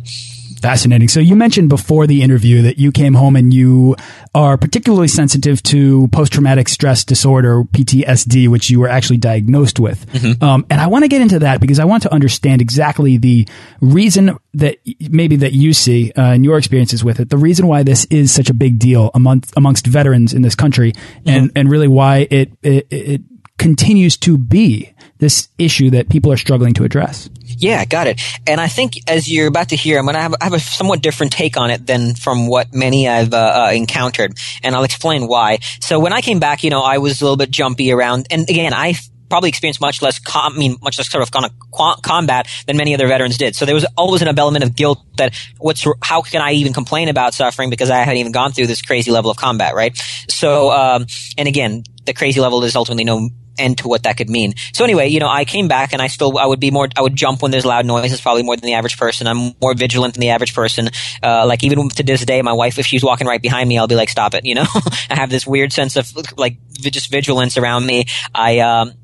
Fascinating. 0.60 1.08
So 1.08 1.20
you 1.20 1.36
mentioned 1.36 1.70
before 1.70 2.06
the 2.06 2.22
interview 2.22 2.60
that 2.62 2.78
you 2.78 2.92
came 2.92 3.14
home 3.14 3.34
and 3.34 3.52
you 3.52 3.96
are 4.34 4.56
particularly 4.56 5.08
sensitive 5.08 5.60
to 5.64 6.06
post-traumatic 6.08 6.68
stress 6.68 7.04
disorder, 7.04 7.64
PTSD, 7.64 8.48
which 8.48 8.70
you 8.70 8.78
were 8.78 8.88
actually 8.88 9.16
diagnosed 9.16 9.80
with. 9.80 10.06
Mm 10.12 10.20
-hmm. 10.20 10.42
um, 10.42 10.64
and 10.70 10.80
I 10.80 10.86
want 10.86 11.04
to 11.04 11.08
get 11.08 11.20
into 11.20 11.38
that 11.40 11.60
because 11.60 11.82
I 11.82 11.84
want 11.84 12.02
to 12.02 12.12
understand 12.12 12.60
exactly 12.60 13.18
the 13.18 13.46
reason 13.80 14.38
that 14.54 14.74
maybe 15.10 15.36
that 15.38 15.52
you 15.52 15.72
see 15.72 16.12
uh, 16.16 16.34
in 16.34 16.44
your 16.44 16.58
experiences 16.58 17.02
with 17.02 17.20
it, 17.20 17.28
the 17.28 17.36
reason 17.36 17.66
why 17.66 17.82
this 17.82 18.06
is 18.10 18.32
such 18.32 18.50
a 18.50 18.54
big 18.54 18.78
deal 18.78 19.10
amongst 19.14 19.56
amongst 19.56 19.86
veterans 19.86 20.32
in 20.32 20.42
this 20.42 20.54
country, 20.54 20.92
mm 20.92 21.00
-hmm. 21.24 21.36
and 21.36 21.50
and 21.54 21.70
really 21.70 21.88
why 21.88 22.26
it, 22.30 22.48
it, 22.62 22.86
it 22.90 23.20
continues 23.56 24.16
to 24.18 24.38
be 24.38 24.94
this 25.20 25.48
issue 25.58 25.90
that 25.90 26.08
people 26.08 26.32
are 26.32 26.36
struggling 26.36 26.74
to 26.74 26.84
address. 26.84 27.30
Yeah, 27.44 27.84
got 27.84 28.06
it. 28.06 28.20
And 28.46 28.60
I 28.60 28.68
think 28.68 28.94
as 29.06 29.30
you're 29.30 29.46
about 29.46 29.68
to 29.68 29.76
hear, 29.76 29.98
I'm 29.98 30.06
going 30.06 30.14
to 30.14 30.20
have, 30.20 30.34
have, 30.40 30.54
a 30.54 30.58
somewhat 30.58 31.02
different 31.02 31.32
take 31.32 31.56
on 31.56 31.70
it 31.70 31.86
than 31.86 32.14
from 32.14 32.46
what 32.46 32.74
many 32.74 33.06
I've 33.06 33.32
uh, 33.32 33.66
uh, 33.66 33.70
encountered. 33.72 34.38
And 34.64 34.74
I'll 34.74 34.84
explain 34.84 35.28
why. 35.28 35.58
So 35.80 36.00
when 36.00 36.12
I 36.12 36.22
came 36.22 36.40
back, 36.40 36.64
you 36.64 36.70
know, 36.70 36.82
I 36.82 36.98
was 36.98 37.20
a 37.20 37.24
little 37.24 37.36
bit 37.36 37.50
jumpy 37.50 37.92
around. 37.92 38.26
And 38.30 38.48
again, 38.48 38.72
I 38.72 38.94
probably 39.28 39.50
experienced 39.50 39.80
much 39.80 40.02
less, 40.02 40.18
com- 40.18 40.54
I 40.54 40.58
mean, 40.58 40.76
much 40.82 40.98
less 40.98 41.10
sort 41.10 41.22
of 41.22 41.30
kind 41.30 41.44
of 41.46 42.02
combat 42.02 42.48
than 42.66 42.76
many 42.76 42.94
other 42.94 43.06
veterans 43.06 43.36
did. 43.36 43.54
So 43.54 43.66
there 43.66 43.74
was 43.74 43.86
always 43.96 44.22
an 44.22 44.28
element 44.36 44.64
of 44.64 44.74
guilt 44.74 45.04
that 45.18 45.34
what's, 45.58 45.86
how 46.02 46.22
can 46.22 46.40
I 46.40 46.52
even 46.52 46.72
complain 46.72 47.08
about 47.08 47.34
suffering 47.34 47.70
because 47.70 47.90
I 47.90 47.98
hadn't 47.98 48.16
even 48.16 48.32
gone 48.32 48.52
through 48.52 48.66
this 48.66 48.82
crazy 48.82 49.10
level 49.10 49.30
of 49.30 49.36
combat, 49.36 49.74
right? 49.74 49.96
So, 50.28 50.70
um, 50.70 51.06
and 51.38 51.46
again, 51.46 51.84
the 52.06 52.14
crazy 52.14 52.40
level 52.40 52.64
is 52.64 52.74
ultimately 52.74 53.04
no 53.04 53.30
end 53.60 53.78
to 53.78 53.88
what 53.88 54.04
that 54.04 54.16
could 54.16 54.30
mean. 54.30 54.54
So 54.72 54.84
anyway, 54.84 55.08
you 55.08 55.20
know, 55.20 55.28
I 55.28 55.44
came 55.44 55.68
back 55.68 55.92
and 55.92 56.02
I 56.02 56.08
still, 56.08 56.38
I 56.38 56.46
would 56.46 56.60
be 56.60 56.70
more, 56.70 56.88
I 56.96 57.02
would 57.02 57.14
jump 57.14 57.42
when 57.42 57.50
there's 57.50 57.64
loud 57.64 57.86
noises, 57.86 58.20
probably 58.20 58.42
more 58.42 58.56
than 58.56 58.66
the 58.66 58.74
average 58.74 58.96
person. 58.96 59.26
I'm 59.26 59.54
more 59.60 59.74
vigilant 59.74 60.14
than 60.14 60.20
the 60.20 60.30
average 60.30 60.54
person. 60.54 60.90
Uh, 61.22 61.46
like 61.46 61.62
even 61.62 61.88
to 61.90 62.02
this 62.02 62.24
day, 62.24 62.42
my 62.42 62.52
wife, 62.52 62.78
if 62.78 62.86
she's 62.86 63.04
walking 63.04 63.26
right 63.26 63.40
behind 63.40 63.68
me, 63.68 63.78
I'll 63.78 63.86
be 63.86 63.94
like, 63.94 64.08
stop 64.08 64.34
it, 64.34 64.44
you 64.44 64.54
know? 64.54 64.66
I 65.10 65.16
have 65.16 65.30
this 65.30 65.46
weird 65.46 65.72
sense 65.72 65.96
of 65.96 66.12
like 66.36 66.56
just 66.72 67.10
vigilance 67.10 67.56
around 67.56 67.86
me. 67.86 68.06
I, 68.34 68.60
um, 68.60 68.94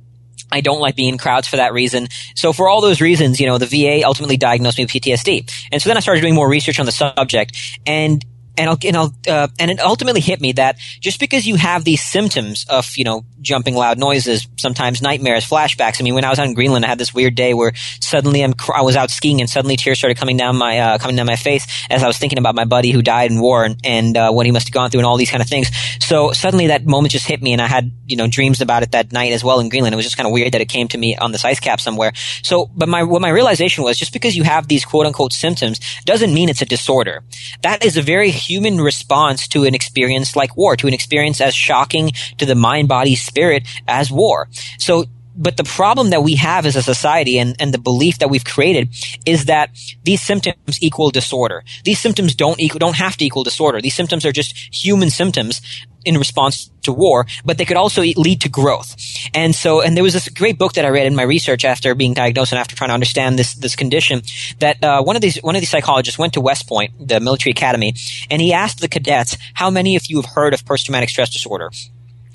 I 0.51 0.61
don't 0.61 0.81
like 0.81 0.97
being 0.97 1.14
in 1.14 1.19
crowds 1.19 1.49
for 1.49 1.57
that 1.57 1.73
reason. 1.73 2.09
So 2.35 2.53
for 2.53 2.69
all 2.69 2.81
those 2.81 3.01
reasons, 3.01 3.40
you 3.40 3.47
know, 3.47 3.59
the 3.59 3.66
VA 3.66 4.07
ultimately 4.07 4.37
diagnosed 4.37 4.79
me 4.79 4.85
with 4.85 4.92
PTSD. 4.92 5.51
And 5.73 5.83
so 5.83 5.88
then 5.88 5.97
I 5.97 6.01
started 6.01 6.21
doing 6.21 6.35
more 6.35 6.49
research 6.49 6.79
on 6.79 6.87
the 6.87 6.92
subject 6.92 7.57
and 7.85 8.25
and 8.57 8.71
I'll, 8.71 8.79
and 8.85 8.97
I'll, 8.97 9.12
uh, 9.29 9.49
and 9.59 9.71
it 9.71 9.81
ultimately 9.81 10.21
hit 10.21 10.40
me 10.40 10.53
that 10.53 10.79
just 11.01 11.21
because 11.21 11.47
you 11.47 11.57
have 11.57 11.85
these 11.85 12.03
symptoms 12.03 12.66
of, 12.69 12.97
you 12.97 13.05
know, 13.05 13.25
jumping 13.40 13.75
loud 13.75 13.99
noises, 13.99 14.49
sometimes 14.57 15.03
nightmares, 15.03 15.49
flashbacks. 15.49 16.01
I 16.01 16.05
mean, 16.05 16.14
when 16.14 16.25
I 16.25 16.31
was 16.31 16.38
out 16.38 16.47
in 16.47 16.55
Greenland, 16.55 16.85
I 16.85 16.88
had 16.88 16.99
this 16.99 17.14
weird 17.14 17.35
day 17.35 17.55
where 17.55 17.73
suddenly 18.01 18.42
I'm, 18.42 18.55
I 18.75 18.83
was 18.83 18.97
out 18.97 19.11
skiing 19.11 19.40
and 19.40 19.49
suddenly 19.49 19.77
tears 19.77 19.99
started 19.99 20.16
coming 20.16 20.37
down 20.37 20.57
my, 20.57 20.79
uh, 20.79 20.99
coming 20.99 21.16
down 21.16 21.27
my 21.27 21.37
face 21.37 21.66
as 21.90 22.03
I 22.03 22.07
was 22.07 22.19
thinking 22.19 22.38
about 22.38 22.55
my 22.55 22.64
buddy 22.64 22.90
who 22.90 23.03
died 23.03 23.31
in 23.31 23.40
war 23.40 23.64
and, 23.64 23.81
and 23.85 24.16
uh, 24.16 24.33
what 24.33 24.47
he 24.47 24.53
must 24.53 24.69
have 24.69 24.75
gone 24.75 24.90
through 24.90 25.01
and 25.01 25.07
all 25.07 25.16
these 25.16 25.31
kind 25.31 25.42
of 25.42 25.49
things. 25.49 25.71
So 26.01 26.33
suddenly 26.33 26.69
that 26.69 26.87
moment 26.87 27.12
just 27.12 27.27
hit 27.27 27.42
me 27.42 27.53
and 27.53 27.62
I 27.62 27.66
had, 27.66 27.92
you 28.07 28.16
know, 28.16 28.27
dreams 28.27 28.61
about 28.61 28.83
it 28.83 28.92
that 28.92 29.12
night 29.12 29.33
as 29.33 29.45
well 29.45 29.61
in 29.61 29.69
Greenland. 29.69 29.92
It 29.95 29.97
was 29.97 30.07
just 30.07 30.16
kind 30.16 30.27
of 30.27 30.33
weird 30.33 30.53
that 30.53 30.61
it 30.61 30.69
came 30.69 30.88
to 30.88 30.99
me 30.99 31.16
on 31.16 31.33
this 31.33 31.45
ice 31.45 31.61
cap 31.61 31.81
somewhere. 31.81 32.12
So, 32.42 32.71
but 32.75 32.88
my, 32.88 33.03
what 33.03 33.21
my 33.21 33.31
realization 33.31 33.85
was 33.85 33.99
just 33.99 34.12
because 34.12 34.37
you 34.37 34.42
have 34.45 34.69
these 34.69 34.85
quote 34.85 35.07
unquote 35.07 35.33
symptoms 35.33 35.81
doesn't 36.05 36.33
mean 36.33 36.49
it's 36.49 36.62
a 36.62 36.66
disorder. 36.66 37.23
That 37.62 37.85
is 37.85 37.97
a 37.97 38.03
very 38.03 38.31
human 38.49 38.81
response 38.81 39.49
to 39.49 39.65
an 39.65 39.75
experience 39.75 40.37
like 40.37 40.57
war, 40.57 40.77
to 40.77 40.87
an 40.87 40.95
experience 40.95 41.41
as 41.41 41.55
shocking 41.55 42.13
to 42.39 42.47
the 42.47 42.55
mind, 42.55 42.89
body, 42.89 43.15
spirit 43.15 43.67
as 43.87 44.11
war. 44.11 44.49
So 44.79 45.07
but 45.37 45.57
the 45.57 45.65
problem 45.65 46.11
that 46.11 46.23
we 46.23 46.37
have 46.37 46.65
as 46.65 46.77
a 46.77 46.83
society 46.83 47.39
and, 47.39 47.55
and 47.61 47.73
the 47.73 47.79
belief 47.79 48.19
that 48.19 48.31
we've 48.31 48.45
created 48.45 48.89
is 49.27 49.45
that 49.45 49.71
these 50.03 50.23
symptoms 50.23 50.83
equal 50.83 51.11
disorder. 51.11 51.63
These 51.85 52.01
symptoms 52.01 52.35
don't 52.35 52.59
equal, 52.59 52.79
don't 52.79 52.97
have 52.97 53.17
to 53.19 53.25
equal 53.25 53.45
disorder. 53.45 53.81
These 53.81 53.95
symptoms 53.95 54.25
are 54.25 54.33
just 54.33 54.57
human 54.73 55.11
symptoms 55.11 55.61
in 56.07 56.16
response 56.16 56.71
to 56.83 56.92
war, 56.92 57.27
but 57.45 57.59
they 57.59 57.64
could 57.64 57.77
also 57.77 58.03
lead 58.03 58.40
to 58.40 58.49
growth. 58.49 58.97
And 59.35 59.55
so, 59.55 59.83
and 59.83 59.97
there 59.97 60.05
was 60.05 60.14
this 60.14 60.29
great 60.29 60.59
book 60.59 60.75
that 60.75 60.85
I 60.85 60.88
read 60.88 61.07
in 61.07 61.14
my 61.14 61.25
research 61.25 61.64
after 61.64 61.95
being 61.95 62.14
diagnosed 62.14 62.53
and 62.53 62.59
after 62.59 62.77
trying 62.77 62.90
to 62.90 62.95
understand 62.95 63.38
this, 63.38 63.55
this 63.55 63.77
condition 63.77 64.23
that, 64.61 64.83
uh, 64.83 65.03
one 65.03 65.16
of 65.16 65.23
these, 65.23 65.37
one 65.42 65.57
of 65.57 65.61
these 65.61 65.71
psychologists 65.71 66.19
went 66.19 66.33
to 66.35 66.40
West 66.40 66.69
Point, 66.69 66.92
the 66.99 67.21
military 67.21 67.51
academy, 67.51 67.95
and 68.31 68.40
he 68.40 68.53
asked 68.53 68.81
the 68.81 68.88
cadets, 68.88 69.37
how 69.55 69.69
many 69.69 69.97
of 69.97 70.07
you 70.07 70.16
have 70.21 70.31
heard 70.33 70.55
of 70.55 70.64
post-traumatic 70.64 71.11
stress 71.11 71.33
disorder? 71.33 71.71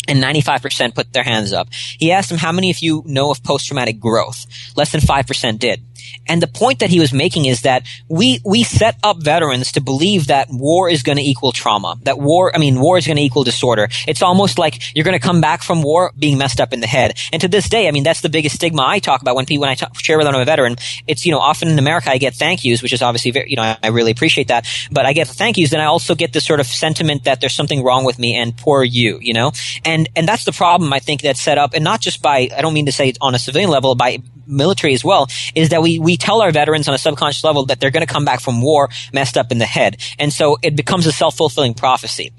and 0.07 0.21
95% 0.21 0.95
put 0.95 1.13
their 1.13 1.23
hands 1.23 1.53
up. 1.53 1.67
He 1.71 2.11
asked 2.11 2.29
them 2.29 2.39
how 2.39 2.51
many 2.51 2.71
of 2.71 2.79
you 2.79 3.03
know 3.05 3.31
of 3.31 3.43
post-traumatic 3.43 3.99
growth. 3.99 4.45
Less 4.75 4.91
than 4.91 4.99
5% 4.99 5.59
did. 5.59 5.81
And 6.27 6.41
the 6.41 6.47
point 6.47 6.79
that 6.79 6.89
he 6.89 6.99
was 6.99 7.13
making 7.13 7.45
is 7.45 7.61
that 7.61 7.85
we, 8.09 8.39
we 8.45 8.63
set 8.63 8.97
up 9.03 9.21
veterans 9.21 9.71
to 9.73 9.81
believe 9.81 10.27
that 10.27 10.47
war 10.49 10.89
is 10.89 11.03
going 11.03 11.17
to 11.17 11.23
equal 11.23 11.51
trauma. 11.51 11.97
That 12.03 12.19
war, 12.19 12.55
I 12.55 12.59
mean, 12.59 12.79
war 12.79 12.97
is 12.97 13.05
going 13.05 13.17
to 13.17 13.23
equal 13.23 13.43
disorder. 13.43 13.89
It's 14.07 14.21
almost 14.21 14.57
like 14.57 14.95
you're 14.95 15.05
going 15.05 15.19
to 15.19 15.25
come 15.25 15.41
back 15.41 15.63
from 15.63 15.81
war 15.81 16.11
being 16.17 16.37
messed 16.37 16.59
up 16.59 16.73
in 16.73 16.79
the 16.79 16.87
head. 16.87 17.17
And 17.31 17.41
to 17.41 17.47
this 17.47 17.69
day, 17.69 17.87
I 17.87 17.91
mean, 17.91 18.03
that's 18.03 18.21
the 18.21 18.29
biggest 18.29 18.55
stigma 18.55 18.83
I 18.85 18.99
talk 18.99 19.21
about 19.21 19.35
when 19.35 19.45
people, 19.45 19.61
when 19.61 19.69
I 19.69 19.75
talk, 19.75 19.99
share 19.99 20.17
with 20.17 20.25
them 20.25 20.35
I'm 20.35 20.41
a 20.41 20.45
veteran. 20.45 20.75
It's, 21.07 21.25
you 21.25 21.31
know, 21.31 21.39
often 21.39 21.67
in 21.69 21.79
America 21.79 22.09
I 22.09 22.17
get 22.17 22.35
thank 22.35 22.63
yous, 22.63 22.81
which 22.81 22.93
is 22.93 23.01
obviously 23.01 23.31
very, 23.31 23.49
you 23.49 23.55
know, 23.55 23.75
I, 23.81 23.87
really 23.87 24.11
appreciate 24.11 24.47
that. 24.47 24.67
But 24.91 25.05
I 25.05 25.13
get 25.13 25.27
thank 25.27 25.57
yous, 25.57 25.73
and 25.73 25.81
I 25.81 25.85
also 25.85 26.15
get 26.15 26.33
this 26.33 26.45
sort 26.45 26.59
of 26.59 26.65
sentiment 26.65 27.25
that 27.25 27.41
there's 27.41 27.53
something 27.53 27.83
wrong 27.83 28.05
with 28.05 28.17
me 28.17 28.35
and 28.35 28.55
poor 28.55 28.83
you, 28.83 29.19
you 29.21 29.33
know? 29.33 29.51
And, 29.85 30.09
and 30.15 30.27
that's 30.27 30.45
the 30.45 30.51
problem 30.51 30.93
I 30.93 30.99
think 30.99 31.21
that's 31.21 31.41
set 31.41 31.57
up, 31.57 31.73
and 31.73 31.83
not 31.83 32.01
just 32.01 32.21
by, 32.21 32.49
I 32.55 32.61
don't 32.61 32.73
mean 32.73 32.85
to 32.85 32.91
say 32.91 33.13
on 33.21 33.35
a 33.35 33.39
civilian 33.39 33.69
level, 33.69 33.95
by 33.95 34.19
military 34.47 34.93
as 34.93 35.03
well, 35.03 35.27
is 35.55 35.69
that 35.69 35.81
we, 35.81 35.90
we 35.99 36.17
tell 36.17 36.41
our 36.41 36.51
veterans 36.51 36.87
on 36.87 36.93
a 36.93 36.97
subconscious 36.97 37.43
level 37.43 37.65
that 37.65 37.79
they're 37.79 37.91
going 37.91 38.05
to 38.05 38.11
come 38.11 38.25
back 38.25 38.39
from 38.39 38.61
war 38.61 38.89
messed 39.13 39.37
up 39.37 39.51
in 39.51 39.57
the 39.57 39.65
head. 39.65 39.97
And 40.19 40.31
so 40.31 40.57
it 40.61 40.75
becomes 40.75 41.05
a 41.05 41.11
self-fulfilling 41.11 41.73
prophecy. 41.73 42.31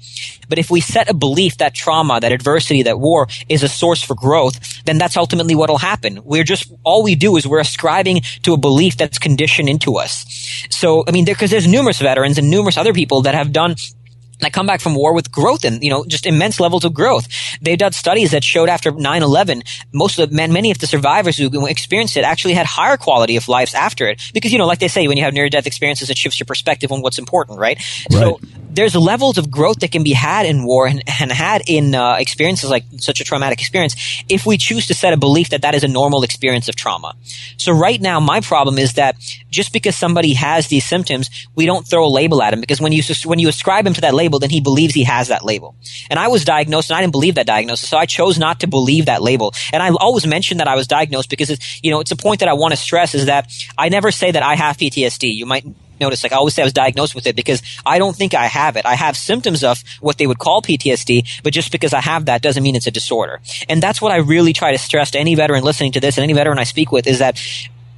But 0.49 0.59
if 0.59 0.69
we 0.69 0.81
set 0.81 1.09
a 1.09 1.13
belief 1.13 1.57
that 1.57 1.73
trauma, 1.73 2.19
that 2.19 2.31
adversity, 2.31 2.83
that 2.83 2.99
war 2.99 3.27
is 3.49 3.63
a 3.63 3.69
source 3.69 4.03
for 4.03 4.15
growth, 4.15 4.83
then 4.85 4.97
that's 4.97 5.17
ultimately 5.17 5.55
what'll 5.55 5.77
happen. 5.77 6.21
We're 6.23 6.43
just, 6.43 6.71
all 6.83 7.03
we 7.03 7.15
do 7.15 7.37
is 7.37 7.47
we're 7.47 7.59
ascribing 7.59 8.21
to 8.43 8.53
a 8.53 8.57
belief 8.57 8.97
that's 8.97 9.17
conditioned 9.19 9.69
into 9.69 9.97
us. 9.97 10.25
So, 10.69 11.03
I 11.07 11.11
mean, 11.11 11.25
because 11.25 11.51
there's 11.51 11.67
numerous 11.67 11.99
veterans 11.99 12.37
and 12.37 12.49
numerous 12.49 12.77
other 12.77 12.93
people 12.93 13.21
that 13.23 13.35
have 13.35 13.51
done 13.51 13.75
that 14.43 14.53
come 14.53 14.65
back 14.65 14.81
from 14.81 14.95
war 14.95 15.13
with 15.13 15.31
growth 15.31 15.65
and, 15.65 15.83
you 15.83 15.89
know, 15.89 16.05
just 16.05 16.25
immense 16.25 16.59
levels 16.59 16.85
of 16.85 16.93
growth. 16.93 17.27
They've 17.61 17.77
done 17.77 17.91
studies 17.91 18.31
that 18.31 18.43
showed 18.43 18.69
after 18.69 18.91
9-11, 18.91 19.63
most 19.91 20.19
of 20.19 20.29
the, 20.29 20.47
many 20.47 20.71
of 20.71 20.77
the 20.77 20.87
survivors 20.87 21.37
who 21.37 21.65
experienced 21.65 22.17
it 22.17 22.23
actually 22.23 22.53
had 22.53 22.65
higher 22.65 22.97
quality 22.97 23.35
of 23.35 23.47
lives 23.47 23.73
after 23.73 24.07
it. 24.07 24.21
Because, 24.33 24.51
you 24.51 24.57
know, 24.57 24.67
like 24.67 24.79
they 24.79 24.87
say, 24.87 25.07
when 25.07 25.17
you 25.17 25.23
have 25.23 25.33
near-death 25.33 25.67
experiences, 25.67 26.09
it 26.09 26.17
shifts 26.17 26.39
your 26.39 26.45
perspective 26.45 26.91
on 26.91 27.01
what's 27.01 27.19
important, 27.19 27.59
right? 27.59 27.77
right. 28.11 28.19
So 28.19 28.39
there's 28.73 28.95
levels 28.95 29.37
of 29.37 29.51
growth 29.51 29.79
that 29.79 29.91
can 29.91 30.03
be 30.03 30.13
had 30.13 30.45
in 30.45 30.63
war 30.63 30.87
and, 30.87 31.03
and 31.19 31.31
had 31.31 31.61
in 31.67 31.93
uh, 31.93 32.15
experiences 32.15 32.69
like 32.69 32.83
such 32.97 33.21
a 33.21 33.23
traumatic 33.23 33.59
experience 33.59 33.95
if 34.29 34.45
we 34.45 34.57
choose 34.57 34.87
to 34.87 34.93
set 34.93 35.13
a 35.13 35.17
belief 35.17 35.49
that 35.49 35.61
that 35.61 35.75
is 35.75 35.83
a 35.83 35.87
normal 35.87 36.23
experience 36.23 36.67
of 36.67 36.75
trauma. 36.75 37.13
So 37.57 37.71
right 37.71 38.01
now, 38.01 38.19
my 38.19 38.41
problem 38.41 38.77
is 38.77 38.93
that 38.93 39.15
just 39.49 39.73
because 39.73 39.95
somebody 39.95 40.33
has 40.33 40.67
these 40.67 40.85
symptoms, 40.85 41.29
we 41.55 41.65
don't 41.65 41.87
throw 41.87 42.05
a 42.05 42.09
label 42.09 42.41
at 42.41 42.53
him 42.53 42.61
because 42.61 42.81
when 42.81 42.91
you, 42.91 43.03
when 43.25 43.39
you 43.39 43.47
ascribe 43.47 43.85
him 43.85 43.93
to 43.93 44.01
that 44.01 44.13
label, 44.13 44.39
then 44.39 44.49
he 44.49 44.61
believes 44.61 44.93
he 44.93 45.03
has 45.03 45.27
that 45.27 45.45
label. 45.45 45.75
And 46.09 46.19
I 46.19 46.27
was 46.27 46.43
diagnosed 46.43 46.89
and 46.89 46.97
I 46.97 47.01
didn't 47.01 47.13
believe 47.13 47.35
that 47.35 47.45
diagnosis, 47.45 47.87
so 47.87 47.97
I 47.97 48.05
chose 48.05 48.39
not 48.39 48.61
to 48.61 48.67
believe 48.67 49.05
that 49.05 49.21
label. 49.21 49.53
And 49.71 49.83
I 49.83 49.89
always 49.91 50.25
mention 50.25 50.57
that 50.57 50.67
I 50.67 50.75
was 50.75 50.87
diagnosed 50.87 51.29
because 51.29 51.49
it's, 51.49 51.83
you 51.83 51.91
know, 51.91 51.99
it's 51.99 52.11
a 52.11 52.15
point 52.15 52.39
that 52.39 52.49
I 52.49 52.53
want 52.53 52.71
to 52.71 52.77
stress 52.77 53.13
is 53.13 53.27
that 53.27 53.51
I 53.77 53.89
never 53.89 54.11
say 54.11 54.31
that 54.31 54.43
I 54.43 54.55
have 54.55 54.77
PTSD. 54.77 55.33
You 55.33 55.45
might 55.45 55.65
notice, 55.99 56.23
like 56.23 56.31
I 56.31 56.37
always 56.37 56.53
say 56.53 56.61
I 56.61 56.65
was 56.65 56.73
diagnosed 56.73 57.15
with 57.15 57.27
it 57.27 57.35
because 57.35 57.61
I 57.85 57.99
don't 57.99 58.15
think 58.15 58.33
I 58.33 58.45
have 58.45 58.75
it. 58.75 58.85
I 58.85 58.95
have 58.95 59.17
symptoms 59.17 59.63
of 59.63 59.83
what 60.01 60.17
they 60.17 60.27
would 60.27 60.39
call 60.39 60.61
PTSD, 60.61 61.41
but 61.43 61.53
just 61.53 61.71
because 61.71 61.93
I 61.93 62.01
have 62.01 62.25
that 62.25 62.41
doesn't 62.41 62.63
mean 62.63 62.75
it's 62.75 62.87
a 62.87 62.91
disorder. 62.91 63.41
And 63.69 63.81
that's 63.81 64.01
what 64.01 64.11
I 64.11 64.17
really 64.17 64.53
try 64.53 64.71
to 64.71 64.77
stress 64.77 65.11
to 65.11 65.19
any 65.19 65.35
veteran 65.35 65.63
listening 65.63 65.91
to 65.93 65.99
this 65.99 66.17
and 66.17 66.23
any 66.23 66.33
veteran 66.33 66.59
I 66.59 66.63
speak 66.63 66.91
with 66.91 67.07
is 67.07 67.19
that 67.19 67.41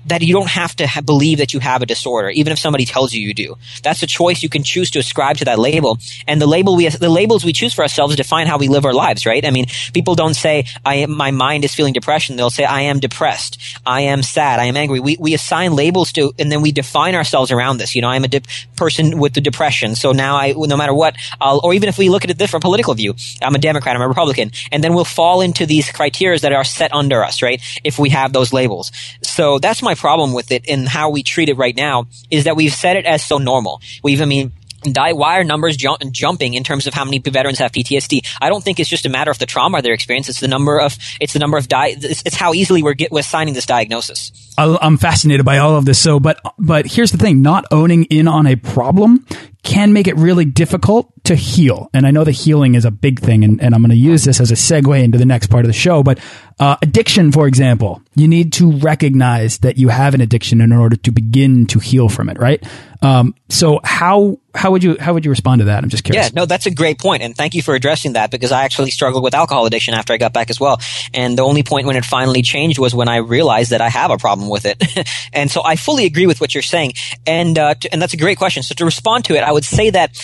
that 0.05 0.21
you 0.21 0.33
don't 0.33 0.49
have 0.49 0.75
to 0.77 0.87
ha- 0.87 1.01
believe 1.01 1.39
that 1.39 1.53
you 1.53 1.59
have 1.59 1.81
a 1.81 1.85
disorder, 1.85 2.29
even 2.29 2.53
if 2.53 2.59
somebody 2.59 2.85
tells 2.85 3.13
you 3.13 3.25
you 3.25 3.33
do. 3.33 3.57
That's 3.83 4.03
a 4.03 4.07
choice 4.07 4.43
you 4.43 4.49
can 4.49 4.63
choose 4.63 4.91
to 4.91 4.99
ascribe 4.99 5.37
to 5.37 5.45
that 5.45 5.59
label. 5.59 5.97
And 6.27 6.41
the 6.41 6.47
label 6.47 6.75
we, 6.75 6.87
the 6.87 7.09
labels 7.09 7.43
we 7.43 7.53
choose 7.53 7.73
for 7.73 7.81
ourselves 7.81 8.15
define 8.15 8.47
how 8.47 8.57
we 8.57 8.67
live 8.67 8.85
our 8.85 8.93
lives, 8.93 9.25
right? 9.25 9.45
I 9.45 9.51
mean, 9.51 9.65
people 9.93 10.15
don't 10.15 10.33
say, 10.33 10.65
I 10.85 10.95
am, 10.95 11.15
my 11.15 11.31
mind 11.31 11.65
is 11.65 11.73
feeling 11.73 11.93
depression. 11.93 12.35
They'll 12.35 12.49
say, 12.49 12.65
I 12.65 12.81
am 12.81 12.99
depressed. 12.99 13.59
I 13.85 14.01
am 14.01 14.23
sad. 14.23 14.59
I 14.59 14.65
am 14.65 14.77
angry. 14.77 14.99
We, 14.99 15.17
we 15.19 15.33
assign 15.33 15.73
labels 15.73 16.11
to, 16.13 16.33
and 16.37 16.51
then 16.51 16.61
we 16.61 16.71
define 16.71 17.15
ourselves 17.15 17.51
around 17.51 17.77
this. 17.77 17.95
You 17.95 18.01
know, 18.01 18.09
I'm 18.09 18.23
a 18.23 18.27
de- 18.27 18.41
person 18.75 19.19
with 19.19 19.33
the 19.33 19.41
depression. 19.41 19.95
So 19.95 20.11
now 20.11 20.35
I, 20.37 20.53
no 20.55 20.77
matter 20.77 20.93
what, 20.93 21.15
I'll, 21.41 21.61
or 21.63 21.73
even 21.73 21.89
if 21.89 21.97
we 21.97 22.09
look 22.09 22.23
at 22.23 22.29
it 22.29 22.49
from 22.49 22.59
a 22.59 22.61
political 22.61 22.93
view, 22.93 23.15
I'm 23.41 23.55
a 23.55 23.59
Democrat, 23.59 23.95
I'm 23.95 24.01
a 24.01 24.07
Republican. 24.07 24.51
And 24.71 24.83
then 24.83 24.93
we'll 24.93 25.05
fall 25.05 25.41
into 25.41 25.65
these 25.65 25.91
criteria 25.91 26.39
that 26.39 26.53
are 26.53 26.63
set 26.63 26.93
under 26.93 27.23
us, 27.23 27.41
right? 27.41 27.61
If 27.83 27.97
we 27.97 28.09
have 28.09 28.33
those 28.33 28.53
labels. 28.53 28.91
So 29.23 29.59
that's 29.59 29.81
my 29.81 29.94
problem 29.95 30.33
with 30.33 30.51
it 30.51 30.67
and 30.69 30.87
how 30.87 31.09
we 31.09 31.23
treat 31.23 31.49
it 31.49 31.57
right 31.57 31.75
now 31.75 32.07
is 32.29 32.45
that 32.45 32.55
we've 32.55 32.73
set 32.73 32.95
it 32.95 33.05
as 33.05 33.23
so 33.23 33.37
normal. 33.37 33.81
We've, 34.03 34.21
I 34.21 34.25
mean, 34.25 34.51
die, 34.91 35.13
why 35.13 35.39
are 35.39 35.43
numbers 35.43 35.77
ju- 35.77 35.97
jumping 36.11 36.53
in 36.53 36.63
terms 36.63 36.87
of 36.87 36.93
how 36.93 37.05
many 37.05 37.19
veterans 37.19 37.59
have 37.59 37.71
PTSD? 37.71 38.25
I 38.41 38.49
don't 38.49 38.63
think 38.63 38.79
it's 38.79 38.89
just 38.89 39.05
a 39.05 39.09
matter 39.09 39.31
of 39.31 39.39
the 39.39 39.45
trauma 39.45 39.81
they're 39.81 39.93
experiencing. 39.93 40.31
It's 40.31 40.39
the 40.39 40.47
number 40.47 40.79
of, 40.79 40.97
it's 41.19 41.33
the 41.33 41.39
number 41.39 41.57
of 41.57 41.67
it's, 41.69 42.23
it's 42.25 42.35
how 42.35 42.53
easily 42.53 42.83
we're, 42.83 42.93
get, 42.93 43.11
we're 43.11 43.19
assigning 43.19 43.53
this 43.53 43.65
diagnosis. 43.65 44.53
I'm 44.57 44.97
fascinated 44.97 45.45
by 45.45 45.57
all 45.57 45.75
of 45.75 45.85
this. 45.85 45.99
So, 45.99 46.19
but, 46.19 46.39
but 46.57 46.85
here's 46.85 47.11
the 47.11 47.17
thing, 47.17 47.41
not 47.41 47.65
owning 47.71 48.05
in 48.05 48.27
on 48.27 48.47
a 48.47 48.55
problem 48.55 49.25
can 49.63 49.93
make 49.93 50.07
it 50.07 50.15
really 50.15 50.45
difficult 50.45 51.11
to 51.25 51.35
heal. 51.35 51.89
And 51.93 52.05
I 52.05 52.11
know 52.11 52.23
the 52.23 52.31
healing 52.31 52.75
is 52.75 52.85
a 52.85 52.91
big 52.91 53.19
thing, 53.19 53.43
and, 53.43 53.61
and 53.61 53.75
I'm 53.75 53.81
going 53.81 53.91
to 53.91 53.97
use 53.97 54.23
this 54.23 54.39
as 54.39 54.51
a 54.51 54.55
segue 54.55 55.03
into 55.03 55.17
the 55.17 55.25
next 55.25 55.47
part 55.47 55.65
of 55.65 55.67
the 55.67 55.73
show. 55.73 56.03
But 56.03 56.19
uh, 56.59 56.77
addiction, 56.81 57.31
for 57.31 57.47
example, 57.47 58.01
you 58.15 58.27
need 58.27 58.53
to 58.53 58.71
recognize 58.77 59.59
that 59.59 59.77
you 59.77 59.89
have 59.89 60.13
an 60.13 60.21
addiction 60.21 60.61
in 60.61 60.71
order 60.71 60.95
to 60.95 61.11
begin 61.11 61.67
to 61.67 61.79
heal 61.79 62.09
from 62.09 62.29
it, 62.29 62.39
right? 62.39 62.63
Um, 63.01 63.35
so 63.49 63.81
how 63.83 64.39
how 64.55 64.71
would 64.71 64.83
you 64.83 64.97
how 64.99 65.13
would 65.13 65.25
you 65.25 65.31
respond 65.31 65.59
to 65.59 65.65
that? 65.65 65.83
I'm 65.83 65.89
just 65.89 66.03
curious. 66.03 66.27
Yeah, 66.27 66.31
no, 66.33 66.45
that's 66.45 66.65
a 66.65 66.71
great 66.71 66.97
point, 66.97 67.23
and 67.23 67.35
thank 67.35 67.53
you 67.53 67.61
for 67.61 67.75
addressing 67.75 68.13
that 68.13 68.31
because 68.31 68.51
I 68.51 68.63
actually 68.63 68.91
struggled 68.91 69.23
with 69.23 69.35
alcohol 69.35 69.65
addiction 69.65 69.93
after 69.93 70.13
I 70.13 70.17
got 70.17 70.33
back 70.33 70.49
as 70.49 70.59
well. 70.59 70.79
And 71.13 71.37
the 71.37 71.43
only 71.43 71.61
point 71.61 71.87
when 71.87 71.97
it 71.97 72.05
finally 72.05 72.41
changed 72.41 72.79
was 72.79 72.95
when 72.95 73.09
I 73.09 73.17
realized 73.17 73.71
that 73.71 73.81
I 73.81 73.89
have 73.89 74.11
a 74.11 74.17
problem 74.17 74.49
with 74.49 74.65
it. 74.65 74.81
and 75.33 75.51
so 75.51 75.61
I 75.63 75.75
fully 75.75 76.05
agree 76.05 76.25
with 76.25 76.39
what 76.39 76.55
you're 76.55 76.63
saying, 76.63 76.93
and 77.27 77.59
uh, 77.59 77.75
to, 77.75 77.91
and 77.91 78.01
that's 78.01 78.13
a 78.13 78.17
great 78.17 78.37
question. 78.37 78.63
So 78.63 78.73
to 78.75 78.85
respond 78.85 79.25
to 79.25 79.35
it, 79.35 79.43
I 79.43 79.51
would 79.51 79.65
say 79.65 79.89
that 79.89 80.15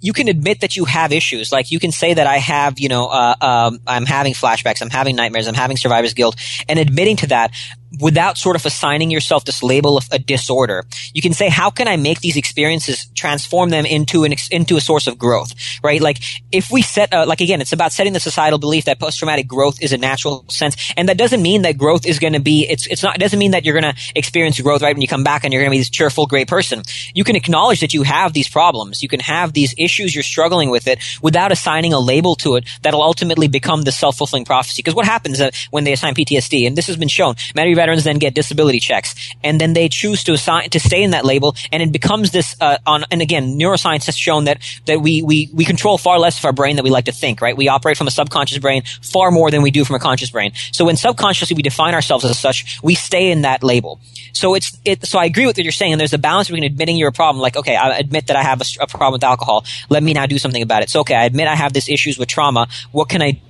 you 0.00 0.12
can 0.12 0.28
admit 0.28 0.60
that 0.60 0.76
you 0.76 0.84
have 0.84 1.12
issues. 1.12 1.52
Like 1.52 1.70
you 1.70 1.78
can 1.78 1.92
say 1.92 2.14
that 2.14 2.26
I 2.26 2.38
have, 2.38 2.78
you 2.78 2.88
know, 2.88 3.06
uh, 3.06 3.34
um, 3.40 3.80
I'm 3.86 4.06
having 4.06 4.32
flashbacks, 4.32 4.82
I'm 4.82 4.90
having 4.90 5.16
nightmares, 5.16 5.46
I'm 5.46 5.54
having 5.54 5.76
survivor's 5.76 6.14
guilt, 6.14 6.36
and 6.68 6.78
admitting 6.78 7.16
to 7.16 7.26
that 7.28 7.52
without 7.98 8.38
sort 8.38 8.56
of 8.56 8.64
assigning 8.64 9.10
yourself 9.10 9.44
this 9.44 9.62
label 9.62 9.96
of 9.96 10.06
a 10.12 10.18
disorder. 10.18 10.84
You 11.12 11.22
can 11.22 11.32
say, 11.32 11.48
how 11.48 11.70
can 11.70 11.88
I 11.88 11.96
make 11.96 12.20
these 12.20 12.36
experiences 12.36 13.06
transform 13.14 13.70
them 13.70 13.84
into 13.86 14.24
an 14.24 14.34
into 14.50 14.76
a 14.76 14.80
source 14.80 15.06
of 15.06 15.18
growth, 15.18 15.54
right? 15.82 16.00
Like 16.00 16.18
if 16.52 16.70
we 16.70 16.82
set, 16.82 17.12
uh, 17.12 17.26
like 17.26 17.40
again, 17.40 17.60
it's 17.60 17.72
about 17.72 17.92
setting 17.92 18.12
the 18.12 18.20
societal 18.20 18.58
belief 18.58 18.84
that 18.84 19.00
post 19.00 19.18
traumatic 19.18 19.48
growth 19.48 19.82
is 19.82 19.92
a 19.92 19.98
natural 19.98 20.44
sense, 20.48 20.92
and 20.96 21.08
that 21.08 21.18
doesn't 21.18 21.42
mean 21.42 21.62
that 21.62 21.78
growth 21.78 22.06
is 22.06 22.18
going 22.18 22.34
to 22.34 22.40
be. 22.40 22.66
It's 22.68 22.86
it's 22.86 23.02
not. 23.02 23.16
It 23.16 23.20
doesn't 23.20 23.38
mean 23.38 23.52
that 23.52 23.64
you're 23.64 23.78
going 23.78 23.94
to 23.94 24.00
experience 24.14 24.60
growth 24.60 24.82
right 24.82 24.94
when 24.94 25.02
you 25.02 25.08
come 25.08 25.24
back 25.24 25.44
and 25.44 25.52
you're 25.52 25.62
going 25.62 25.70
to 25.70 25.74
be 25.74 25.78
this 25.78 25.90
cheerful, 25.90 26.26
great 26.26 26.48
person. 26.48 26.82
You 27.14 27.24
can 27.24 27.36
acknowledge 27.36 27.80
that 27.80 27.94
you 27.94 28.02
have 28.02 28.32
these 28.32 28.48
problems. 28.48 29.02
You 29.02 29.08
can 29.08 29.20
have 29.20 29.52
these 29.52 29.74
issues. 29.76 30.14
You're 30.14 30.22
struggling 30.22 30.70
with 30.70 30.86
it 30.86 30.98
without 31.22 31.52
assigning 31.52 31.92
a 31.92 31.98
label 31.98 32.34
to 32.36 32.56
it 32.56 32.64
that'll 32.82 33.02
ultimately 33.02 33.48
become 33.48 33.82
the 33.82 33.92
self 33.92 34.16
fulfilling 34.16 34.44
prophecy. 34.44 34.80
Because 34.80 34.94
what 34.94 35.06
happens 35.06 35.40
uh, 35.40 35.50
when 35.70 35.84
they 35.84 35.92
assign 35.92 36.14
PTSD, 36.14 36.66
and 36.66 36.76
this 36.76 36.86
has 36.86 36.96
been 36.96 37.08
shown, 37.08 37.34
many 37.54 37.74
veterans 37.80 38.04
then 38.04 38.18
get 38.18 38.34
disability 38.34 38.80
checks, 38.80 39.10
and 39.42 39.60
then 39.60 39.72
they 39.78 39.88
choose 39.88 40.20
to 40.24 40.32
assign 40.32 40.70
to 40.70 40.80
stay 40.80 41.02
in 41.02 41.10
that 41.16 41.24
label, 41.24 41.50
and 41.72 41.82
it 41.82 41.92
becomes 41.92 42.30
this. 42.36 42.48
Uh, 42.60 42.78
on 42.86 43.04
and 43.10 43.20
again, 43.22 43.44
neuroscience 43.62 44.04
has 44.06 44.16
shown 44.26 44.44
that 44.44 44.58
that 44.86 44.98
we 45.00 45.22
we 45.30 45.48
we 45.58 45.64
control 45.64 45.96
far 46.06 46.18
less 46.18 46.38
of 46.38 46.44
our 46.44 46.52
brain 46.60 46.76
than 46.76 46.84
we 46.84 46.92
like 46.98 47.06
to 47.12 47.16
think. 47.22 47.40
Right? 47.40 47.56
We 47.56 47.68
operate 47.68 47.96
from 47.96 48.08
a 48.12 48.14
subconscious 48.20 48.58
brain 48.58 48.82
far 49.02 49.30
more 49.30 49.50
than 49.50 49.62
we 49.62 49.70
do 49.70 49.84
from 49.84 49.96
a 49.96 50.02
conscious 50.08 50.30
brain. 50.30 50.52
So 50.72 50.84
when 50.84 50.96
subconsciously 50.96 51.56
we 51.56 51.62
define 51.62 51.94
ourselves 51.94 52.24
as 52.24 52.38
such, 52.38 52.58
we 52.82 52.94
stay 52.94 53.30
in 53.30 53.42
that 53.42 53.62
label. 53.62 54.00
So 54.32 54.54
it's 54.54 54.78
it. 54.84 55.06
So 55.06 55.18
I 55.18 55.24
agree 55.24 55.46
with 55.46 55.56
what 55.56 55.64
you're 55.64 55.80
saying, 55.82 55.92
and 55.92 56.00
there's 56.00 56.12
a 56.12 56.24
balance 56.30 56.48
between 56.48 56.64
admitting 56.64 56.96
you're 56.96 57.08
a 57.08 57.12
problem. 57.22 57.40
Like, 57.40 57.56
okay, 57.56 57.76
I 57.76 57.98
admit 57.98 58.26
that 58.28 58.36
I 58.36 58.42
have 58.42 58.60
a, 58.60 58.64
a 58.80 58.86
problem 58.86 59.12
with 59.12 59.24
alcohol. 59.24 59.64
Let 59.88 60.02
me 60.02 60.12
now 60.12 60.26
do 60.26 60.38
something 60.38 60.62
about 60.62 60.82
it. 60.82 60.90
So 60.90 61.00
okay, 61.00 61.14
I 61.14 61.24
admit 61.24 61.48
I 61.48 61.56
have 61.56 61.72
this 61.72 61.88
issues 61.88 62.18
with 62.18 62.28
trauma. 62.28 62.68
What 62.92 63.08
can 63.08 63.22
I 63.22 63.40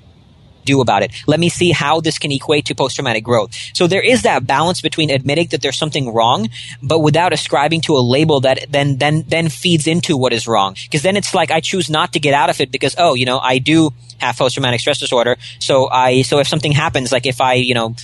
do 0.64 0.80
about 0.80 1.02
it. 1.02 1.12
Let 1.26 1.40
me 1.40 1.48
see 1.48 1.70
how 1.70 2.00
this 2.00 2.18
can 2.18 2.32
equate 2.32 2.66
to 2.66 2.74
post 2.74 2.96
traumatic 2.96 3.24
growth. 3.24 3.54
So 3.74 3.86
there 3.86 4.02
is 4.02 4.22
that 4.22 4.46
balance 4.46 4.80
between 4.80 5.10
admitting 5.10 5.48
that 5.48 5.62
there's 5.62 5.78
something 5.78 6.12
wrong, 6.12 6.48
but 6.82 7.00
without 7.00 7.32
ascribing 7.32 7.80
to 7.82 7.96
a 7.96 8.00
label 8.00 8.40
that 8.40 8.66
then 8.70 8.98
then 8.98 9.24
then 9.28 9.48
feeds 9.48 9.86
into 9.86 10.16
what 10.16 10.32
is 10.32 10.46
wrong. 10.46 10.76
Because 10.84 11.02
then 11.02 11.16
it's 11.16 11.34
like 11.34 11.50
I 11.50 11.60
choose 11.60 11.90
not 11.90 12.12
to 12.12 12.20
get 12.20 12.34
out 12.34 12.50
of 12.50 12.60
it 12.60 12.70
because 12.70 12.94
oh, 12.98 13.14
you 13.14 13.26
know, 13.26 13.38
I 13.38 13.58
do 13.58 13.90
have 14.18 14.36
post 14.36 14.54
traumatic 14.54 14.80
stress 14.80 14.98
disorder. 14.98 15.36
So 15.58 15.88
I 15.88 16.22
so 16.22 16.38
if 16.38 16.48
something 16.48 16.72
happens, 16.72 17.12
like 17.12 17.26
if 17.26 17.40
I, 17.40 17.54
you 17.54 17.74
know, 17.74 17.94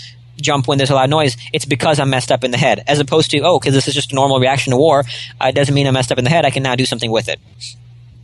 jump 0.40 0.68
when 0.68 0.78
there's 0.78 0.90
a 0.90 0.94
loud 0.94 1.10
noise, 1.10 1.36
it's 1.52 1.64
because 1.64 1.98
I'm 1.98 2.10
messed 2.10 2.30
up 2.32 2.44
in 2.44 2.50
the 2.50 2.58
head. 2.58 2.82
As 2.86 2.98
opposed 2.98 3.30
to, 3.30 3.40
oh, 3.40 3.58
because 3.58 3.74
this 3.74 3.88
is 3.88 3.94
just 3.94 4.12
a 4.12 4.14
normal 4.14 4.40
reaction 4.40 4.72
to 4.72 4.76
war, 4.76 5.04
uh, 5.40 5.46
it 5.48 5.54
doesn't 5.54 5.74
mean 5.74 5.86
I'm 5.86 5.94
messed 5.94 6.12
up 6.12 6.18
in 6.18 6.24
the 6.24 6.30
head. 6.30 6.44
I 6.44 6.50
can 6.50 6.62
now 6.62 6.74
do 6.74 6.86
something 6.86 7.10
with 7.10 7.28
it. 7.28 7.40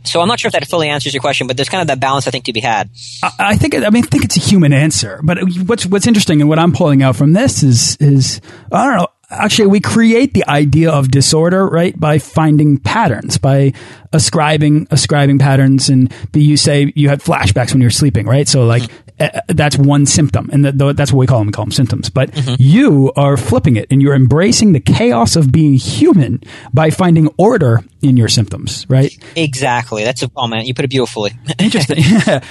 So 0.05 0.21
I'm 0.21 0.27
not 0.27 0.39
sure 0.39 0.49
if 0.49 0.53
that 0.53 0.67
fully 0.67 0.89
answers 0.89 1.13
your 1.13 1.21
question, 1.21 1.47
but 1.47 1.55
there's 1.55 1.69
kind 1.69 1.81
of 1.81 1.87
that 1.87 1.99
balance 1.99 2.27
I 2.27 2.31
think 2.31 2.45
to 2.45 2.53
be 2.53 2.59
had. 2.59 2.89
I, 3.21 3.31
I 3.39 3.55
think 3.57 3.75
I 3.75 3.89
mean 3.89 4.03
I 4.03 4.07
think 4.07 4.25
it's 4.25 4.37
a 4.37 4.41
human 4.41 4.73
answer, 4.73 5.19
but 5.23 5.39
what's 5.65 5.85
what's 5.85 6.07
interesting 6.07 6.41
and 6.41 6.49
what 6.49 6.59
I'm 6.59 6.73
pulling 6.73 7.01
out 7.01 7.15
from 7.15 7.33
this 7.33 7.63
is 7.63 7.97
is 7.97 8.41
I 8.71 8.85
don't 8.85 8.97
know. 8.97 9.07
Actually, 9.33 9.67
we 9.67 9.79
create 9.79 10.33
the 10.33 10.47
idea 10.47 10.91
of 10.91 11.11
disorder 11.11 11.67
right 11.67 11.97
by 11.99 12.19
finding 12.19 12.77
patterns, 12.77 13.37
by 13.37 13.73
ascribing 14.11 14.87
ascribing 14.91 15.39
patterns, 15.39 15.89
and 15.89 16.13
you 16.33 16.57
say 16.57 16.91
you 16.95 17.09
had 17.09 17.19
flashbacks 17.19 17.73
when 17.73 17.81
you 17.81 17.87
were 17.87 17.91
sleeping, 17.91 18.25
right? 18.25 18.47
So 18.47 18.65
like 18.65 18.83
uh, 19.19 19.41
that's 19.47 19.77
one 19.77 20.05
symptom, 20.05 20.49
and 20.51 20.65
that's 20.65 21.11
what 21.11 21.19
we 21.19 21.27
call 21.27 21.39
them. 21.39 21.47
We 21.47 21.53
call 21.53 21.65
them 21.65 21.71
symptoms. 21.71 22.09
But 22.09 22.31
mm 22.31 22.41
-hmm. 22.41 22.55
you 22.59 23.11
are 23.15 23.37
flipping 23.37 23.77
it, 23.77 23.91
and 23.91 24.01
you're 24.01 24.15
embracing 24.15 24.73
the 24.73 24.93
chaos 24.93 25.35
of 25.35 25.51
being 25.51 25.79
human 25.79 26.39
by 26.73 26.91
finding 26.91 27.29
order 27.37 27.83
in 28.01 28.17
your 28.17 28.29
symptoms, 28.29 28.85
right? 28.89 29.17
Exactly. 29.35 30.03
That's 30.03 30.23
a 30.23 30.29
oh 30.35 30.47
man, 30.47 30.65
you 30.65 30.73
put 30.73 30.85
it 30.85 30.91
beautifully. 30.91 31.31
Interesting. 31.59 32.03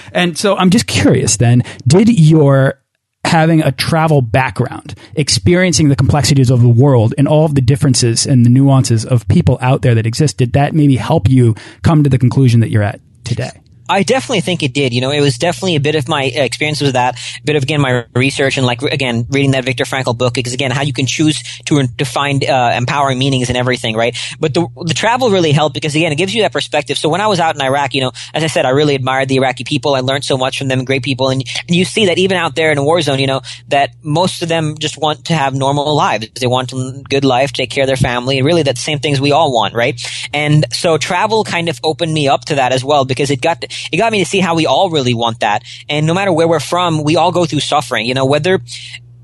and 0.12 0.38
so 0.38 0.56
I'm 0.56 0.70
just 0.70 0.86
curious. 0.86 1.36
Then, 1.36 1.62
did 1.86 2.08
your 2.08 2.81
having 3.24 3.62
a 3.62 3.72
travel 3.72 4.20
background, 4.20 4.94
experiencing 5.14 5.88
the 5.88 5.96
complexities 5.96 6.50
of 6.50 6.60
the 6.60 6.68
world 6.68 7.14
and 7.16 7.26
all 7.26 7.44
of 7.44 7.54
the 7.54 7.60
differences 7.60 8.26
and 8.26 8.44
the 8.44 8.50
nuances 8.50 9.04
of 9.04 9.26
people 9.28 9.58
out 9.60 9.82
there 9.82 9.94
that 9.94 10.06
exist, 10.06 10.36
did 10.36 10.52
that 10.52 10.74
maybe 10.74 10.96
help 10.96 11.28
you 11.28 11.54
come 11.82 12.02
to 12.04 12.10
the 12.10 12.18
conclusion 12.18 12.60
that 12.60 12.70
you're 12.70 12.82
at 12.82 13.00
today? 13.24 13.61
I 13.92 14.02
definitely 14.02 14.40
think 14.40 14.62
it 14.62 14.72
did. 14.72 14.94
You 14.94 15.02
know, 15.02 15.10
it 15.10 15.20
was 15.20 15.36
definitely 15.36 15.76
a 15.76 15.80
bit 15.80 15.94
of 15.94 16.08
my 16.08 16.24
experience 16.24 16.80
with 16.80 16.94
that, 16.94 17.18
a 17.40 17.44
bit 17.44 17.56
of 17.56 17.62
again 17.62 17.80
my 17.80 18.06
research 18.14 18.56
and 18.56 18.66
like 18.66 18.80
again 18.82 19.26
reading 19.28 19.50
that 19.50 19.64
Viktor 19.64 19.84
Frankl 19.84 20.16
book 20.16 20.32
because 20.34 20.54
again 20.54 20.70
how 20.70 20.82
you 20.82 20.94
can 20.94 21.06
choose 21.06 21.42
to 21.66 21.86
to 21.98 22.04
find 22.04 22.42
uh, 22.42 22.72
empowering 22.74 23.18
meanings 23.18 23.50
and 23.50 23.58
everything, 23.58 23.94
right? 23.94 24.16
But 24.40 24.54
the 24.54 24.66
the 24.82 24.94
travel 24.94 25.30
really 25.30 25.52
helped 25.52 25.74
because 25.74 25.94
again 25.94 26.10
it 26.10 26.16
gives 26.16 26.34
you 26.34 26.42
that 26.42 26.52
perspective. 26.52 26.96
So 26.96 27.10
when 27.10 27.20
I 27.20 27.26
was 27.26 27.38
out 27.38 27.54
in 27.54 27.60
Iraq, 27.60 27.94
you 27.94 28.00
know, 28.00 28.12
as 28.32 28.42
I 28.42 28.46
said, 28.46 28.64
I 28.64 28.70
really 28.70 28.94
admired 28.94 29.28
the 29.28 29.36
Iraqi 29.36 29.64
people. 29.64 29.94
I 29.94 30.00
learned 30.00 30.24
so 30.24 30.38
much 30.38 30.58
from 30.58 30.68
them, 30.68 30.84
great 30.84 31.02
people, 31.02 31.28
and 31.28 31.44
and 31.68 31.76
you 31.76 31.84
see 31.84 32.06
that 32.06 32.16
even 32.16 32.38
out 32.38 32.56
there 32.56 32.72
in 32.72 32.78
a 32.78 32.84
war 32.84 33.02
zone, 33.02 33.18
you 33.18 33.26
know, 33.26 33.42
that 33.68 33.90
most 34.02 34.42
of 34.42 34.48
them 34.48 34.78
just 34.78 34.96
want 34.96 35.26
to 35.26 35.34
have 35.34 35.54
normal 35.54 35.94
lives. 35.94 36.28
They 36.40 36.46
want 36.46 36.72
a 36.72 37.02
good 37.10 37.24
life, 37.24 37.52
take 37.52 37.70
care 37.70 37.84
of 37.84 37.88
their 37.88 37.96
family, 37.96 38.38
and 38.38 38.46
really 38.46 38.62
that's 38.62 38.80
the 38.80 38.84
same 38.84 39.00
things 39.00 39.20
we 39.20 39.32
all 39.32 39.52
want, 39.52 39.74
right? 39.74 40.00
And 40.32 40.64
so 40.72 40.96
travel 40.96 41.44
kind 41.44 41.68
of 41.68 41.78
opened 41.84 42.14
me 42.14 42.28
up 42.28 42.46
to 42.46 42.54
that 42.54 42.72
as 42.72 42.82
well 42.82 43.04
because 43.04 43.30
it 43.30 43.42
got. 43.42 43.64
It 43.90 43.96
got 43.96 44.12
me 44.12 44.18
to 44.20 44.28
see 44.28 44.40
how 44.40 44.54
we 44.54 44.66
all 44.66 44.90
really 44.90 45.14
want 45.14 45.40
that. 45.40 45.64
And 45.88 46.06
no 46.06 46.14
matter 46.14 46.32
where 46.32 46.48
we're 46.48 46.60
from, 46.60 47.02
we 47.02 47.16
all 47.16 47.32
go 47.32 47.44
through 47.46 47.60
suffering. 47.60 48.06
You 48.06 48.14
know, 48.14 48.26
whether 48.26 48.60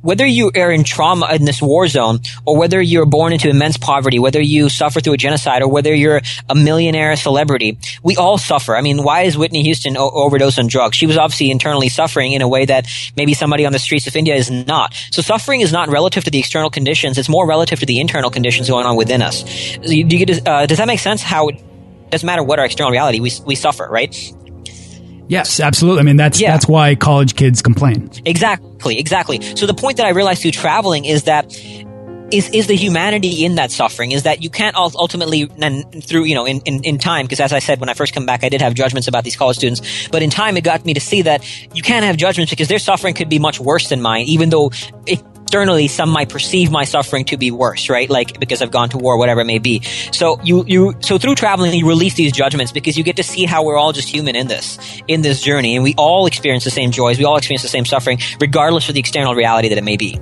whether 0.01 0.27
you 0.27 0.51
are 0.57 0.71
in 0.71 0.85
trauma 0.85 1.29
in 1.35 1.45
this 1.45 1.61
war 1.61 1.89
zone 1.89 2.21
or 2.47 2.57
whether 2.57 2.81
you're 2.81 3.07
born 3.07 3.33
into 3.33 3.49
immense 3.49 3.77
poverty, 3.77 4.19
whether 4.19 4.41
you 4.41 4.69
suffer 4.69 5.01
through 5.01 5.15
a 5.15 5.17
genocide 5.17 5.63
or 5.63 5.69
whether 5.69 5.95
you're 5.95 6.21
a 6.49 6.55
millionaire 6.55 7.17
celebrity, 7.17 7.79
we 8.03 8.17
all 8.17 8.39
suffer. 8.39 8.77
I 8.77 8.81
mean, 8.81 9.03
why 9.03 9.23
is 9.23 9.37
Whitney 9.37 9.63
Houston 9.65 9.97
o- 9.97 10.11
overdose 10.11 10.59
on 10.59 10.69
drugs? 10.69 10.97
She 10.97 11.07
was 11.07 11.19
obviously 11.19 11.51
internally 11.51 11.89
suffering 11.89 12.33
in 12.33 12.43
a 12.43 12.49
way 12.49 12.65
that 12.65 12.87
maybe 13.17 13.35
somebody 13.35 13.67
on 13.67 13.73
the 13.73 13.79
streets 13.79 14.07
of 14.07 14.15
India 14.15 14.35
is 14.35 14.51
not. 14.51 14.95
So 15.11 15.23
suffering 15.23 15.61
is 15.61 15.73
not 15.73 15.89
relative 15.89 16.25
to 16.25 16.31
the 16.31 16.39
external 16.39 16.71
conditions. 16.71 17.19
It's 17.19 17.29
more 17.29 17.47
relative 17.47 17.81
to 17.81 17.87
the 17.87 18.01
internal 18.01 18.31
conditions 18.31 18.69
going 18.69 18.87
on 18.87 18.97
within 18.97 19.23
us. 19.23 19.43
Do 19.83 19.95
you, 19.95 20.41
uh, 20.47 20.67
does 20.67 20.79
that 20.79 20.87
make 20.87 21.01
sense? 21.01 21.23
How 21.23 21.49
it 21.49 21.61
doesn't 22.11 22.27
matter 22.27 22.43
what 22.43 22.59
our 22.59 22.65
external 22.65 22.93
reality, 22.93 23.21
we, 23.21 23.33
we 23.45 23.55
suffer, 23.55 23.87
right? 23.91 24.15
Yes, 25.29 25.61
absolutely. 25.61 26.01
I 26.01 26.03
mean, 26.05 26.17
that's 26.17 26.41
yeah. 26.41 26.53
that's 26.53 26.67
why 26.67 26.95
college 26.95 27.37
kids 27.37 27.63
complain. 27.63 28.11
Exactly, 28.25 28.99
exactly. 28.99 29.41
So 29.57 29.67
the 29.67 29.75
point 29.75 29.99
that 29.99 30.07
I 30.07 30.11
realized 30.11 30.43
through 30.43 30.53
traveling 30.53 31.05
is 31.05 31.25
that 31.25 31.55
is 32.31 32.51
is 32.51 32.67
the 32.67 32.75
humanity 32.75 33.45
in 33.45 33.55
that 33.55 33.71
suffering 33.71 34.13
is 34.13 34.25
that 34.25 34.43
you 34.43 34.51
can't 34.51 34.77
ultimately 34.77 35.51
and 35.61 36.05
through 36.05 36.25
you 36.25 36.35
know 36.35 36.45
in 36.45 36.61
in, 36.63 36.83
in 36.85 36.99
time 36.99 37.25
because 37.25 37.41
as 37.41 37.53
I 37.53 37.59
said 37.59 37.81
when 37.81 37.89
I 37.89 37.95
first 37.95 38.13
come 38.13 38.27
back 38.27 38.45
I 38.45 38.49
did 38.49 38.61
have 38.61 38.75
judgments 38.75 39.09
about 39.09 39.25
these 39.25 39.37
college 39.37 39.57
students 39.57 40.09
but 40.09 40.23
in 40.23 40.31
time 40.31 40.57
it 40.57 40.65
got 40.65 40.85
me 40.85 40.95
to 40.95 41.01
see 41.01 41.23
that 41.23 41.43
you 41.75 41.83
can't 41.83 42.05
have 42.05 42.17
judgments 42.17 42.51
because 42.51 42.69
their 42.69 42.79
suffering 42.79 43.15
could 43.15 43.29
be 43.29 43.39
much 43.39 43.59
worse 43.59 43.89
than 43.89 44.03
mine 44.03 44.27
even 44.27 44.51
though 44.51 44.71
it 45.07 45.23
externally, 45.49 45.89
some 45.89 46.11
might 46.11 46.29
perceive 46.29 46.71
my 46.71 46.85
suffering 46.85 47.25
to 47.25 47.39
be 47.39 47.51
worse, 47.51 47.89
right? 47.89 48.11
Like 48.11 48.39
because 48.39 48.61
I've 48.61 48.71
gone 48.71 48.91
to 48.91 48.99
war, 48.99 49.17
whatever 49.17 49.41
it 49.41 49.47
may 49.47 49.59
be. 49.59 49.81
So 50.13 50.39
you, 50.43 50.63
you, 50.67 50.95
so 51.01 51.17
through 51.17 51.37
traveling, 51.37 51.73
you 51.73 51.89
release 51.89 52.13
these 52.15 52.33
judgments 52.33 52.71
because 52.71 52.99
you 52.99 53.03
get 53.03 53.17
to 53.17 53.23
see 53.23 53.47
how 53.47 53.65
we're 53.65 53.79
all 53.79 53.93
just 53.93 54.11
human 54.11 54.37
in 54.37 54.47
this, 54.47 54.79
in 55.09 55.23
this 55.23 55.41
journey, 55.41 55.75
and 55.75 55.83
we 55.83 55.95
all 55.97 56.27
experience 56.27 56.65
the 56.65 56.71
same 56.71 56.91
joys, 56.91 57.19
we 57.19 57.25
all 57.25 57.39
experience 57.39 57.63
the 57.63 57.69
same 57.69 57.87
suffering, 57.87 58.19
regardless 58.43 58.91
of 58.91 58.95
the 58.95 59.01
external 59.01 59.35
reality 59.35 59.71
that 59.71 59.79
it 59.79 59.85
may 59.85 59.97
be. 59.97 60.21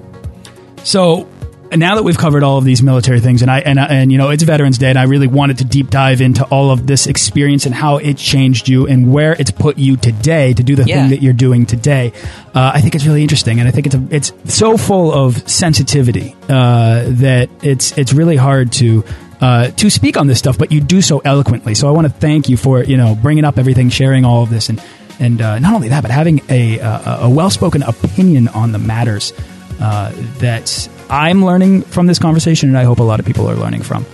So 0.84 1.28
now 1.74 1.94
that 1.96 2.02
we've 2.02 2.16
covered 2.18 2.42
all 2.42 2.58
of 2.58 2.64
these 2.64 2.82
military 2.82 3.20
things, 3.20 3.42
and 3.42 3.50
I 3.50 3.60
and 3.60 3.78
and 3.78 4.12
you 4.12 4.18
know 4.18 4.30
it's 4.30 4.42
Veterans 4.42 4.78
Day, 4.78 4.90
and 4.90 4.98
I 4.98 5.04
really 5.04 5.26
wanted 5.26 5.58
to 5.58 5.64
deep 5.64 5.90
dive 5.90 6.20
into 6.20 6.44
all 6.46 6.70
of 6.70 6.86
this 6.86 7.06
experience 7.06 7.66
and 7.66 7.74
how 7.74 7.96
it 7.96 8.16
changed 8.16 8.68
you 8.68 8.86
and 8.86 9.12
where 9.12 9.32
it's 9.32 9.50
put 9.50 9.78
you 9.78 9.96
today 9.96 10.52
to 10.54 10.62
do 10.62 10.76
the 10.76 10.84
Yeah. 10.84 11.00
thing 11.02 11.10
that 11.10 11.22
you're 11.22 11.32
doing 11.32 11.66
today. 11.66 12.12
Uh, 12.54 12.70
I 12.74 12.80
think 12.80 12.94
it's 12.94 13.04
really 13.06 13.22
interesting, 13.22 13.58
and 13.58 13.68
I 13.68 13.72
think 13.72 13.86
it's 13.86 13.94
a, 13.94 14.02
it's 14.10 14.32
so 14.46 14.76
full 14.76 15.12
of 15.12 15.48
sensitivity 15.48 16.34
uh, 16.48 17.04
that 17.06 17.48
it's 17.62 17.96
it's 17.98 18.12
really 18.12 18.36
hard 18.36 18.72
to. 18.72 19.04
Uh, 19.38 19.68
to 19.72 19.90
speak 19.90 20.16
on 20.16 20.26
this 20.26 20.38
stuff, 20.38 20.56
but 20.56 20.72
you 20.72 20.80
do 20.80 21.02
so 21.02 21.18
eloquently. 21.18 21.74
So 21.74 21.86
I 21.88 21.90
want 21.90 22.06
to 22.06 22.12
thank 22.12 22.48
you 22.48 22.56
for 22.56 22.82
you 22.82 22.96
know 22.96 23.14
bringing 23.14 23.44
up 23.44 23.58
everything, 23.58 23.90
sharing 23.90 24.24
all 24.24 24.42
of 24.42 24.48
this, 24.48 24.70
and 24.70 24.82
and 25.20 25.42
uh, 25.42 25.58
not 25.58 25.74
only 25.74 25.90
that, 25.90 26.00
but 26.00 26.10
having 26.10 26.40
a 26.48 26.78
a, 26.78 27.18
a 27.24 27.28
well 27.28 27.50
spoken 27.50 27.82
opinion 27.82 28.48
on 28.48 28.72
the 28.72 28.78
matters 28.78 29.34
uh, 29.78 30.10
that 30.38 30.88
I'm 31.08 31.44
learning 31.44 31.82
from 31.82 32.06
this 32.06 32.18
conversation, 32.18 32.68
and 32.68 32.78
I 32.78 32.84
hope 32.84 32.98
a 32.98 33.04
lot 33.04 33.20
of 33.20 33.26
people 33.26 33.48
are 33.48 33.56
learning 33.56 33.82
from. 33.82 34.04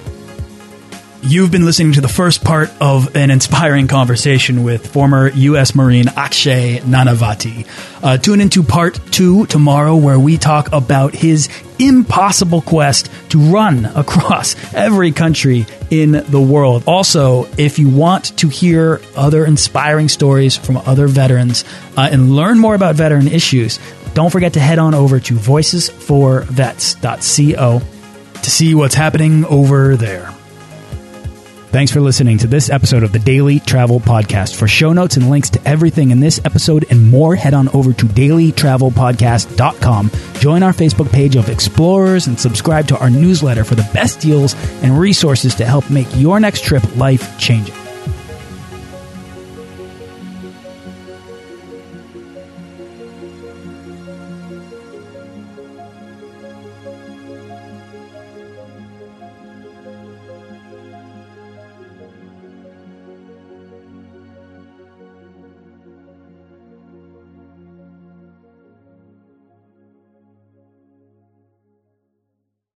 You've 1.25 1.53
been 1.53 1.65
listening 1.65 1.93
to 1.93 2.01
the 2.01 2.09
first 2.09 2.43
part 2.43 2.73
of 2.81 3.15
an 3.15 3.31
inspiring 3.31 3.87
conversation 3.87 4.65
with 4.65 4.93
former 4.93 5.31
U.S. 5.31 5.73
Marine 5.73 6.09
Akshay 6.09 6.81
Nanavati. 6.81 7.65
Uh, 8.03 8.19
tune 8.19 8.41
into 8.41 8.65
part 8.65 8.99
two 9.13 9.47
tomorrow, 9.47 9.95
where 9.95 10.19
we 10.19 10.37
talk 10.37 10.73
about 10.73 11.15
his 11.15 11.49
impossible 11.79 12.61
quest 12.61 13.09
to 13.29 13.39
run 13.39 13.85
across 13.95 14.57
every 14.75 15.13
country 15.13 15.65
in 15.91 16.11
the 16.11 16.41
world. 16.41 16.83
Also, 16.89 17.45
if 17.57 17.79
you 17.79 17.89
want 17.89 18.37
to 18.39 18.49
hear 18.49 19.01
other 19.15 19.47
inspiring 19.47 20.09
stories 20.09 20.57
from 20.57 20.77
other 20.79 21.07
veterans 21.07 21.65
uh, 21.97 22.09
and 22.11 22.35
learn 22.35 22.59
more 22.59 22.75
about 22.75 22.97
veteran 22.97 23.29
issues, 23.29 23.79
don't 24.15 24.31
forget 24.31 24.55
to 24.55 24.61
head 24.61 24.79
on 24.79 24.95
over 24.95 25.21
to 25.21 25.35
voicesforvets.co 25.35 27.83
to 28.43 28.51
see 28.51 28.75
what's 28.75 28.95
happening 28.95 29.45
over 29.47 29.97
there. 29.97 30.33
Thanks 31.73 31.91
for 31.91 32.01
listening 32.03 32.37
to 32.39 32.47
this 32.47 32.69
episode 32.69 33.03
of 33.03 33.13
the 33.13 33.19
Daily 33.19 33.59
Travel 33.59 33.99
Podcast. 33.99 34.57
For 34.57 34.69
show 34.69 34.93
notes 34.93 35.17
and 35.17 35.31
links 35.31 35.49
to 35.51 35.67
everything 35.67 36.11
in 36.11 36.21
this 36.21 36.39
episode 36.45 36.85
and 36.91 37.11
more, 37.11 37.35
head 37.35 37.55
on 37.55 37.71
over 37.71 37.95
to 37.95 38.05
dailytravelpodcast.com. 38.05 40.11
Join 40.35 40.63
our 40.63 40.75
Facebook 40.75 41.11
page 41.11 41.35
of 41.35 41.49
explorers 41.49 42.27
and 42.27 42.39
subscribe 42.39 42.89
to 42.89 42.99
our 42.99 43.09
newsletter 43.09 43.65
for 43.65 43.75
the 43.75 43.89
best 43.95 44.21
deals 44.21 44.55
and 44.83 44.99
resources 44.99 45.55
to 45.55 45.65
help 45.65 45.89
make 45.89 46.09
your 46.15 46.39
next 46.41 46.63
trip 46.63 46.85
life 46.97 47.39
changing. 47.39 47.75